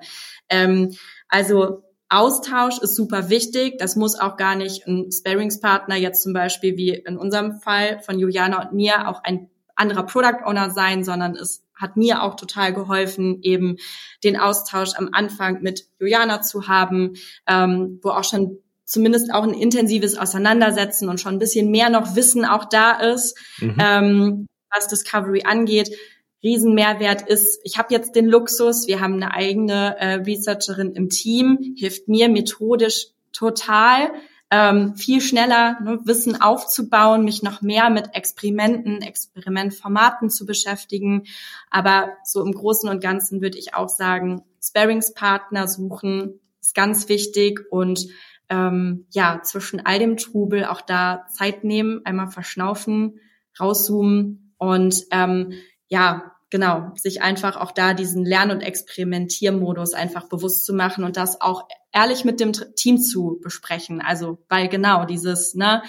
Ähm, 0.49 0.97
also 1.29 1.83
Austausch 2.09 2.79
ist 2.79 2.97
super 2.97 3.29
wichtig. 3.29 3.77
Das 3.77 3.95
muss 3.95 4.19
auch 4.19 4.35
gar 4.35 4.55
nicht 4.55 4.85
ein 4.85 5.09
Sparingspartner 5.09 5.95
jetzt 5.95 6.23
zum 6.23 6.33
Beispiel 6.33 6.75
wie 6.75 6.89
in 6.89 7.15
unserem 7.15 7.61
Fall 7.61 8.01
von 8.01 8.19
Juliana 8.19 8.61
und 8.61 8.73
mir 8.73 9.07
auch 9.07 9.23
ein 9.23 9.49
anderer 9.75 10.03
Product 10.03 10.45
Owner 10.45 10.69
sein, 10.69 11.03
sondern 11.03 11.35
es 11.35 11.63
hat 11.75 11.97
mir 11.97 12.23
auch 12.23 12.35
total 12.35 12.73
geholfen, 12.73 13.39
eben 13.41 13.77
den 14.23 14.37
Austausch 14.37 14.91
am 14.95 15.09
Anfang 15.11 15.61
mit 15.61 15.87
Juliana 15.99 16.41
zu 16.41 16.67
haben, 16.67 17.13
ähm, 17.47 17.99
wo 18.03 18.09
auch 18.09 18.23
schon 18.23 18.59
zumindest 18.85 19.33
auch 19.33 19.43
ein 19.43 19.53
intensives 19.53 20.17
Auseinandersetzen 20.17 21.09
und 21.09 21.19
schon 21.19 21.35
ein 21.35 21.39
bisschen 21.39 21.71
mehr 21.71 21.89
noch 21.89 22.15
Wissen 22.15 22.45
auch 22.45 22.65
da 22.65 22.91
ist, 22.99 23.37
mhm. 23.59 23.77
ähm, 23.79 24.47
was 24.73 24.87
Discovery 24.87 25.43
angeht. 25.43 25.89
Riesenmehrwert 26.43 27.21
ist, 27.21 27.59
ich 27.63 27.77
habe 27.77 27.93
jetzt 27.93 28.15
den 28.15 28.27
Luxus, 28.27 28.87
wir 28.87 28.99
haben 28.99 29.15
eine 29.15 29.33
eigene 29.33 29.97
äh, 29.99 30.13
Researcherin 30.15 30.93
im 30.93 31.09
Team, 31.09 31.75
hilft 31.77 32.07
mir 32.07 32.29
methodisch 32.29 33.07
total, 33.31 34.11
ähm, 34.51 34.95
viel 34.95 35.21
schneller 35.21 35.79
ne, 35.81 35.99
Wissen 36.03 36.41
aufzubauen, 36.41 37.23
mich 37.23 37.41
noch 37.41 37.61
mehr 37.61 37.89
mit 37.89 38.13
Experimenten, 38.13 39.01
Experimentformaten 39.01 40.29
zu 40.29 40.45
beschäftigen. 40.45 41.23
Aber 41.69 42.09
so 42.25 42.43
im 42.43 42.51
Großen 42.51 42.89
und 42.89 43.01
Ganzen 43.01 43.41
würde 43.41 43.57
ich 43.57 43.73
auch 43.73 43.89
sagen, 43.89 44.43
Sparingspartner 44.61 45.67
suchen 45.67 46.39
ist 46.59 46.75
ganz 46.75 47.09
wichtig 47.09 47.61
und 47.71 48.07
ähm, 48.49 49.05
ja, 49.11 49.41
zwischen 49.41 49.85
all 49.85 49.97
dem 49.97 50.17
Trubel 50.17 50.65
auch 50.65 50.81
da 50.81 51.25
Zeit 51.29 51.63
nehmen, 51.63 52.01
einmal 52.03 52.27
verschnaufen, 52.27 53.19
rauszoomen 53.59 54.53
und 54.57 55.05
ähm, 55.11 55.53
ja, 55.87 56.33
genau, 56.51 56.91
sich 56.95 57.23
einfach 57.23 57.55
auch 57.55 57.71
da 57.71 57.95
diesen 57.95 58.25
Lern- 58.25 58.51
und 58.51 58.61
Experimentiermodus 58.61 59.93
einfach 59.93 60.29
bewusst 60.29 60.65
zu 60.65 60.73
machen 60.73 61.03
und 61.03 61.17
das 61.17 61.41
auch 61.41 61.67
ehrlich 61.91 62.23
mit 62.23 62.39
dem 62.39 62.51
Team 62.75 62.99
zu 62.99 63.39
besprechen. 63.41 64.01
Also, 64.01 64.37
weil 64.49 64.67
genau 64.67 65.05
dieses, 65.05 65.55
ne, 65.55 65.81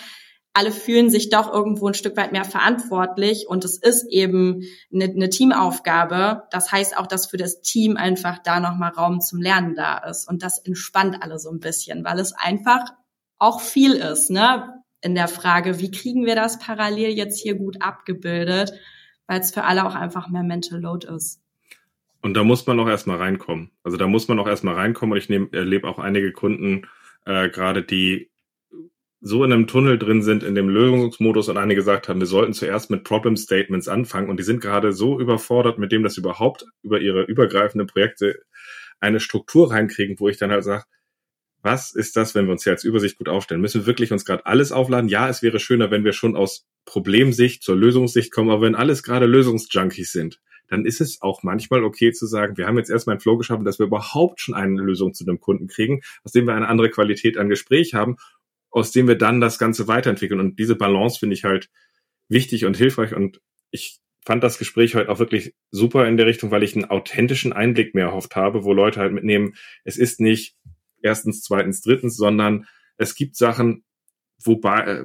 alle 0.55 0.71
fühlen 0.71 1.11
sich 1.11 1.31
doch 1.31 1.53
irgendwo 1.53 1.89
ein 1.89 1.95
Stück 1.95 2.17
weit 2.17 2.33
mehr 2.33 2.45
verantwortlich 2.45 3.47
und 3.49 3.65
es 3.65 3.77
ist 3.77 4.07
eben 4.11 4.63
eine, 4.93 5.05
eine 5.05 5.31
Teamaufgabe. 5.31 6.45
Das 6.51 6.71
heißt 6.71 6.97
auch, 6.97 7.07
dass 7.07 7.27
für 7.27 7.39
das 7.39 7.63
Team 7.63 7.97
einfach 7.97 8.39
da 8.39 8.61
nochmal 8.61 8.93
Raum 8.93 9.21
zum 9.21 9.41
Lernen 9.41 9.75
da 9.75 9.99
ist 9.99 10.29
und 10.29 10.43
das 10.43 10.59
entspannt 10.59 11.19
alle 11.21 11.39
so 11.39 11.51
ein 11.51 11.61
bisschen, 11.61 12.05
weil 12.05 12.19
es 12.19 12.33
einfach 12.35 12.93
auch 13.39 13.61
viel 13.61 13.95
ist, 13.95 14.31
ne? 14.31 14.83
In 15.05 15.17
der 15.17 15.27
Frage, 15.27 15.81
wie 15.81 15.91
kriegen 15.91 16.27
wir 16.27 16.37
das 16.37 16.61
parallel 16.61 17.11
jetzt 17.11 17.41
hier 17.43 17.57
gut 17.57 17.83
abgebildet? 17.83 18.73
Weil 19.27 19.41
es 19.41 19.53
für 19.53 19.65
alle 19.65 19.87
auch 19.87 19.95
einfach 19.95 20.29
mehr 20.29 20.43
Mental 20.43 20.81
Load 20.81 21.07
ist. 21.07 21.41
Und 22.21 22.35
da 22.35 22.45
muss 22.45 22.67
man 22.67 22.79
auch 22.79 22.89
erstmal 22.89 23.17
reinkommen. 23.17 23.71
Also 23.83 23.97
da 23.97 24.07
muss 24.07 24.29
man 24.29 24.39
auch 24.39 24.47
erstmal 24.47 24.75
reinkommen. 24.75 25.13
Und 25.13 25.19
ich 25.19 25.31
erlebe 25.53 25.89
auch 25.89 25.99
einige 25.99 26.33
Kunden, 26.33 26.87
äh, 27.27 27.49
gerade 27.51 27.83
die 27.83 28.31
so 29.21 29.45
in 29.45 29.53
einem 29.53 29.67
Tunnel 29.69 29.99
drin 29.99 30.23
sind, 30.23 30.43
in 30.43 30.55
dem 30.55 30.69
Lösungsmodus 30.69 31.49
und 31.49 31.57
einige 31.57 31.81
gesagt 31.81 32.09
haben, 32.09 32.21
wir 32.21 32.27
sollten 32.27 32.55
zuerst 32.55 32.91
mit 32.91 33.05
Problem 33.05 33.37
Statements 33.37 33.89
anfangen. 33.89 34.29
Und 34.29 34.39
die 34.39 34.45
sind 34.45 34.61
gerade 34.61 34.93
so 34.93 35.21
überfordert 35.21 35.79
mit 35.79 35.93
dem, 35.93 36.03
dass 36.03 36.15
sie 36.15 36.21
überhaupt 36.21 36.65
über 36.83 37.01
ihre 37.01 37.23
übergreifenden 37.23 37.87
Projekte 37.87 38.43
eine 39.01 39.21
Struktur 39.21 39.71
reinkriegen, 39.71 40.19
wo 40.19 40.29
ich 40.29 40.39
dann 40.39 40.51
halt 40.51 40.65
sage, 40.65 40.85
was 41.63 41.95
ist 41.95 42.17
das, 42.17 42.35
wenn 42.35 42.47
wir 42.47 42.53
uns 42.53 42.65
hier 42.65 42.73
als 42.73 42.85
Übersicht 42.85 43.17
gut 43.17 43.29
aufstellen? 43.29 43.61
Müssen 43.61 43.83
wir 43.83 43.87
wirklich 43.87 44.13
uns 44.13 44.25
gerade 44.25 44.47
alles 44.47 44.73
aufladen? 44.73 45.09
Ja, 45.09 45.29
es 45.29 45.43
wäre 45.43 45.61
schöner, 45.61 45.91
wenn 45.91 46.05
wir 46.05 46.13
schon 46.13 46.37
aus 46.37 46.67
Problemsicht 46.85 47.63
zur 47.63 47.77
Lösungssicht 47.77 48.33
kommen, 48.33 48.51
aber 48.51 48.63
wenn 48.63 48.75
alles 48.75 49.03
gerade 49.03 49.27
Lösungsjunkies 49.27 50.13
sind, 50.13 50.41
dann 50.69 50.85
ist 50.87 51.01
es 51.01 51.21
auch 51.23 51.43
manchmal 51.43 51.85
okay 51.85 52.13
zu 52.13 52.27
sagen, 52.27 52.57
wir 52.57 52.67
haben 52.67 52.79
jetzt 52.79 52.91
erstmal 52.91 53.17
ein 53.17 53.21
Flow 53.21 53.37
geschaffen, 53.37 53.65
dass 53.65 53.79
wir 53.79 53.87
überhaupt 53.87 54.41
schon 54.41 54.55
eine 54.55 54.81
Lösung 54.81 55.15
zu 55.15 55.25
dem 55.25 55.39
Kunden 55.39 55.69
kriegen, 55.69 56.01
aus 56.25 56.33
dem 56.33 56.47
wir 56.47 56.55
eine 56.55 56.69
andere 56.69 56.91
Qualität 56.91 57.37
an 57.37 57.49
Gespräch 57.49 57.95
haben, 57.95 58.17
aus 58.71 58.91
dem 58.91 59.07
wir 59.07 59.17
dann 59.17 59.41
das 59.41 59.59
Ganze 59.59 59.87
weiterentwickeln. 59.87 60.41
Und 60.41 60.59
diese 60.59 60.75
Balance 60.75 61.19
finde 61.19 61.35
ich 61.35 61.45
halt 61.45 61.69
wichtig 62.29 62.65
und 62.65 62.77
hilfreich. 62.77 63.15
Und 63.15 63.41
ich 63.71 63.99
fand 64.25 64.43
das 64.43 64.59
Gespräch 64.59 64.95
heute 64.95 65.11
auch 65.11 65.19
wirklich 65.19 65.55
super 65.71 66.09
in 66.09 66.17
der 66.17 66.27
Richtung, 66.27 66.51
weil 66.51 66.63
ich 66.63 66.75
einen 66.75 66.87
authentischen 66.87 67.53
Einblick 67.53 67.95
mehr 67.95 68.07
erhofft 68.07 68.35
habe, 68.35 68.65
wo 68.65 68.73
Leute 68.73 69.01
halt 69.01 69.13
mitnehmen, 69.13 69.55
es 69.85 69.99
ist 69.99 70.21
nicht 70.21 70.57
erstens, 71.03 71.43
zweitens, 71.43 71.81
drittens, 71.81 72.17
sondern 72.17 72.67
es 72.97 73.15
gibt 73.15 73.37
Sachen, 73.37 73.85
wobei, 74.45 74.81
äh, 74.81 75.05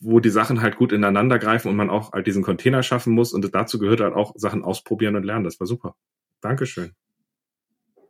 wo 0.00 0.20
die 0.20 0.30
Sachen 0.30 0.62
halt 0.62 0.76
gut 0.76 0.92
ineinander 0.92 1.38
greifen 1.38 1.68
und 1.68 1.76
man 1.76 1.90
auch 1.90 2.12
halt 2.12 2.26
diesen 2.26 2.42
Container 2.42 2.82
schaffen 2.82 3.12
muss. 3.12 3.32
Und 3.32 3.54
dazu 3.54 3.78
gehört 3.78 4.00
halt 4.00 4.14
auch 4.14 4.34
Sachen 4.36 4.64
ausprobieren 4.64 5.16
und 5.16 5.24
lernen. 5.24 5.44
Das 5.44 5.60
war 5.60 5.66
super. 5.66 5.96
Dankeschön. 6.40 6.92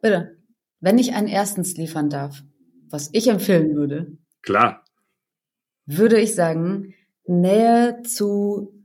Bitte. 0.03 0.37
Wenn 0.81 0.99
ich 0.99 1.15
einen 1.15 1.29
erstens 1.29 1.77
liefern 1.77 2.11
darf, 2.11 2.43
was 2.91 3.09
ich 3.13 3.29
empfehlen 3.29 3.75
würde. 3.75 4.19
Klar. 4.43 4.85
Würde 5.87 6.21
ich 6.21 6.35
sagen, 6.35 6.95
Nähe 7.27 8.03
zu 8.03 8.77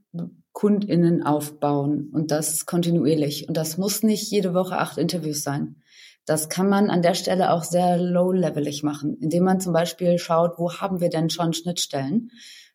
KundInnen 0.53 1.23
aufbauen 1.23 2.09
und 2.11 2.31
das 2.31 2.65
kontinuierlich. 2.65 3.47
Und 3.47 3.57
das 3.57 3.77
muss 3.77 4.03
nicht 4.03 4.29
jede 4.31 4.53
Woche 4.53 4.77
acht 4.77 4.97
Interviews 4.97 5.43
sein. 5.43 5.80
Das 6.25 6.49
kann 6.49 6.69
man 6.69 6.89
an 6.89 7.01
der 7.01 7.15
Stelle 7.15 7.51
auch 7.51 7.63
sehr 7.63 7.97
low-levelig 7.97 8.83
machen, 8.83 9.17
indem 9.21 9.43
man 9.43 9.59
zum 9.59 9.73
Beispiel 9.73 10.17
schaut, 10.17 10.57
wo 10.57 10.73
haben 10.73 11.01
wir 11.01 11.09
denn 11.09 11.29
schon 11.29 11.53
Schnittstellen? 11.53 12.31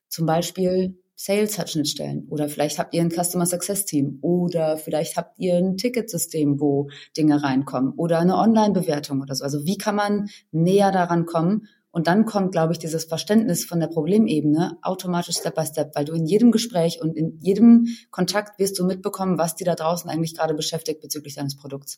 Zum 0.08 0.26
Beispiel 0.26 0.98
Sales 1.18 1.58
hat 1.58 1.70
Schnittstellen 1.70 2.26
oder 2.28 2.48
vielleicht 2.48 2.78
habt 2.78 2.92
ihr 2.92 3.00
ein 3.00 3.10
Customer 3.10 3.46
Success 3.46 3.86
Team 3.86 4.18
oder 4.20 4.76
vielleicht 4.76 5.16
habt 5.16 5.38
ihr 5.38 5.56
ein 5.56 5.78
Ticketsystem, 5.78 6.60
wo 6.60 6.90
Dinge 7.16 7.42
reinkommen 7.42 7.94
oder 7.96 8.18
eine 8.18 8.36
Online-Bewertung 8.36 9.22
oder 9.22 9.34
so. 9.34 9.42
Also 9.42 9.64
wie 9.64 9.78
kann 9.78 9.94
man 9.94 10.28
näher 10.50 10.92
daran 10.92 11.24
kommen? 11.24 11.68
Und 11.90 12.08
dann 12.08 12.26
kommt, 12.26 12.52
glaube 12.52 12.74
ich, 12.74 12.78
dieses 12.78 13.06
Verständnis 13.06 13.64
von 13.64 13.80
der 13.80 13.86
Problemebene 13.86 14.76
automatisch 14.82 15.38
Step 15.38 15.54
by 15.54 15.64
Step, 15.64 15.96
weil 15.96 16.04
du 16.04 16.12
in 16.12 16.26
jedem 16.26 16.50
Gespräch 16.50 17.00
und 17.00 17.16
in 17.16 17.38
jedem 17.40 17.86
Kontakt 18.10 18.58
wirst 18.58 18.78
du 18.78 18.84
mitbekommen, 18.84 19.38
was 19.38 19.54
dir 19.56 19.64
da 19.64 19.74
draußen 19.74 20.10
eigentlich 20.10 20.36
gerade 20.36 20.52
beschäftigt 20.52 21.00
bezüglich 21.00 21.36
deines 21.36 21.56
Produkts. 21.56 21.96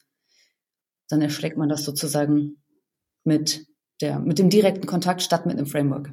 Dann 1.09 1.23
erschlägt 1.23 1.57
man 1.57 1.69
das 1.69 1.85
sozusagen 1.85 2.57
mit 3.25 3.67
der, 4.01 4.19
mit 4.19 4.39
dem 4.39 4.51
direkten 4.51 4.87
Kontakt 4.87 5.23
statt 5.23 5.47
mit 5.47 5.57
einem 5.57 5.67
Framework. 5.67 6.11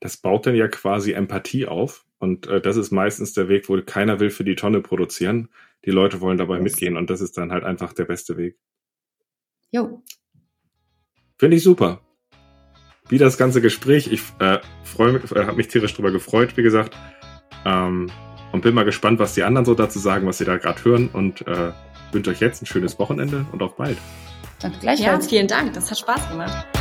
Das 0.00 0.16
baut 0.16 0.46
dann 0.46 0.54
ja 0.54 0.68
quasi 0.68 1.12
Empathie 1.12 1.66
auf. 1.66 2.04
Und 2.18 2.46
äh, 2.46 2.60
das 2.60 2.76
ist 2.76 2.90
meistens 2.90 3.32
der 3.32 3.48
Weg, 3.48 3.68
wo 3.68 3.80
keiner 3.82 4.20
will 4.20 4.30
für 4.30 4.44
die 4.44 4.56
Tonne 4.56 4.80
produzieren. 4.80 5.48
Die 5.84 5.90
Leute 5.90 6.20
wollen 6.20 6.38
dabei 6.38 6.56
yes. 6.56 6.64
mitgehen 6.64 6.96
und 6.96 7.10
das 7.10 7.20
ist 7.20 7.38
dann 7.38 7.52
halt 7.52 7.64
einfach 7.64 7.92
der 7.92 8.04
beste 8.04 8.36
Weg. 8.36 8.58
Jo. 9.70 10.02
Finde 11.36 11.56
ich 11.56 11.62
super. 11.62 12.00
Wie 13.08 13.18
das 13.18 13.38
ganze 13.38 13.60
Gespräch. 13.60 14.10
Ich 14.10 14.22
äh, 14.40 14.58
freue 14.82 15.12
mich, 15.12 15.30
äh, 15.32 15.44
habe 15.44 15.56
mich 15.56 15.68
tierisch 15.68 15.94
drüber 15.94 16.10
gefreut, 16.10 16.56
wie 16.56 16.62
gesagt. 16.62 16.96
Ähm, 17.64 18.10
und 18.52 18.62
bin 18.62 18.74
mal 18.74 18.84
gespannt, 18.84 19.18
was 19.18 19.34
die 19.34 19.42
anderen 19.42 19.64
so 19.64 19.74
dazu 19.74 19.98
sagen, 19.98 20.26
was 20.26 20.38
sie 20.38 20.44
da 20.44 20.56
gerade 20.56 20.82
hören. 20.84 21.08
Und 21.08 21.46
äh, 21.46 21.72
wünsche 22.12 22.30
euch 22.30 22.40
jetzt 22.40 22.62
ein 22.62 22.66
schönes 22.66 22.98
Wochenende 22.98 23.46
und 23.52 23.62
auf 23.62 23.76
bald. 23.76 23.98
Danke 24.60 24.78
gleichfalls. 24.78 25.24
Ja, 25.24 25.28
vielen 25.30 25.48
Dank. 25.48 25.72
Das 25.74 25.90
hat 25.90 25.98
Spaß 25.98 26.30
gemacht. 26.30 26.77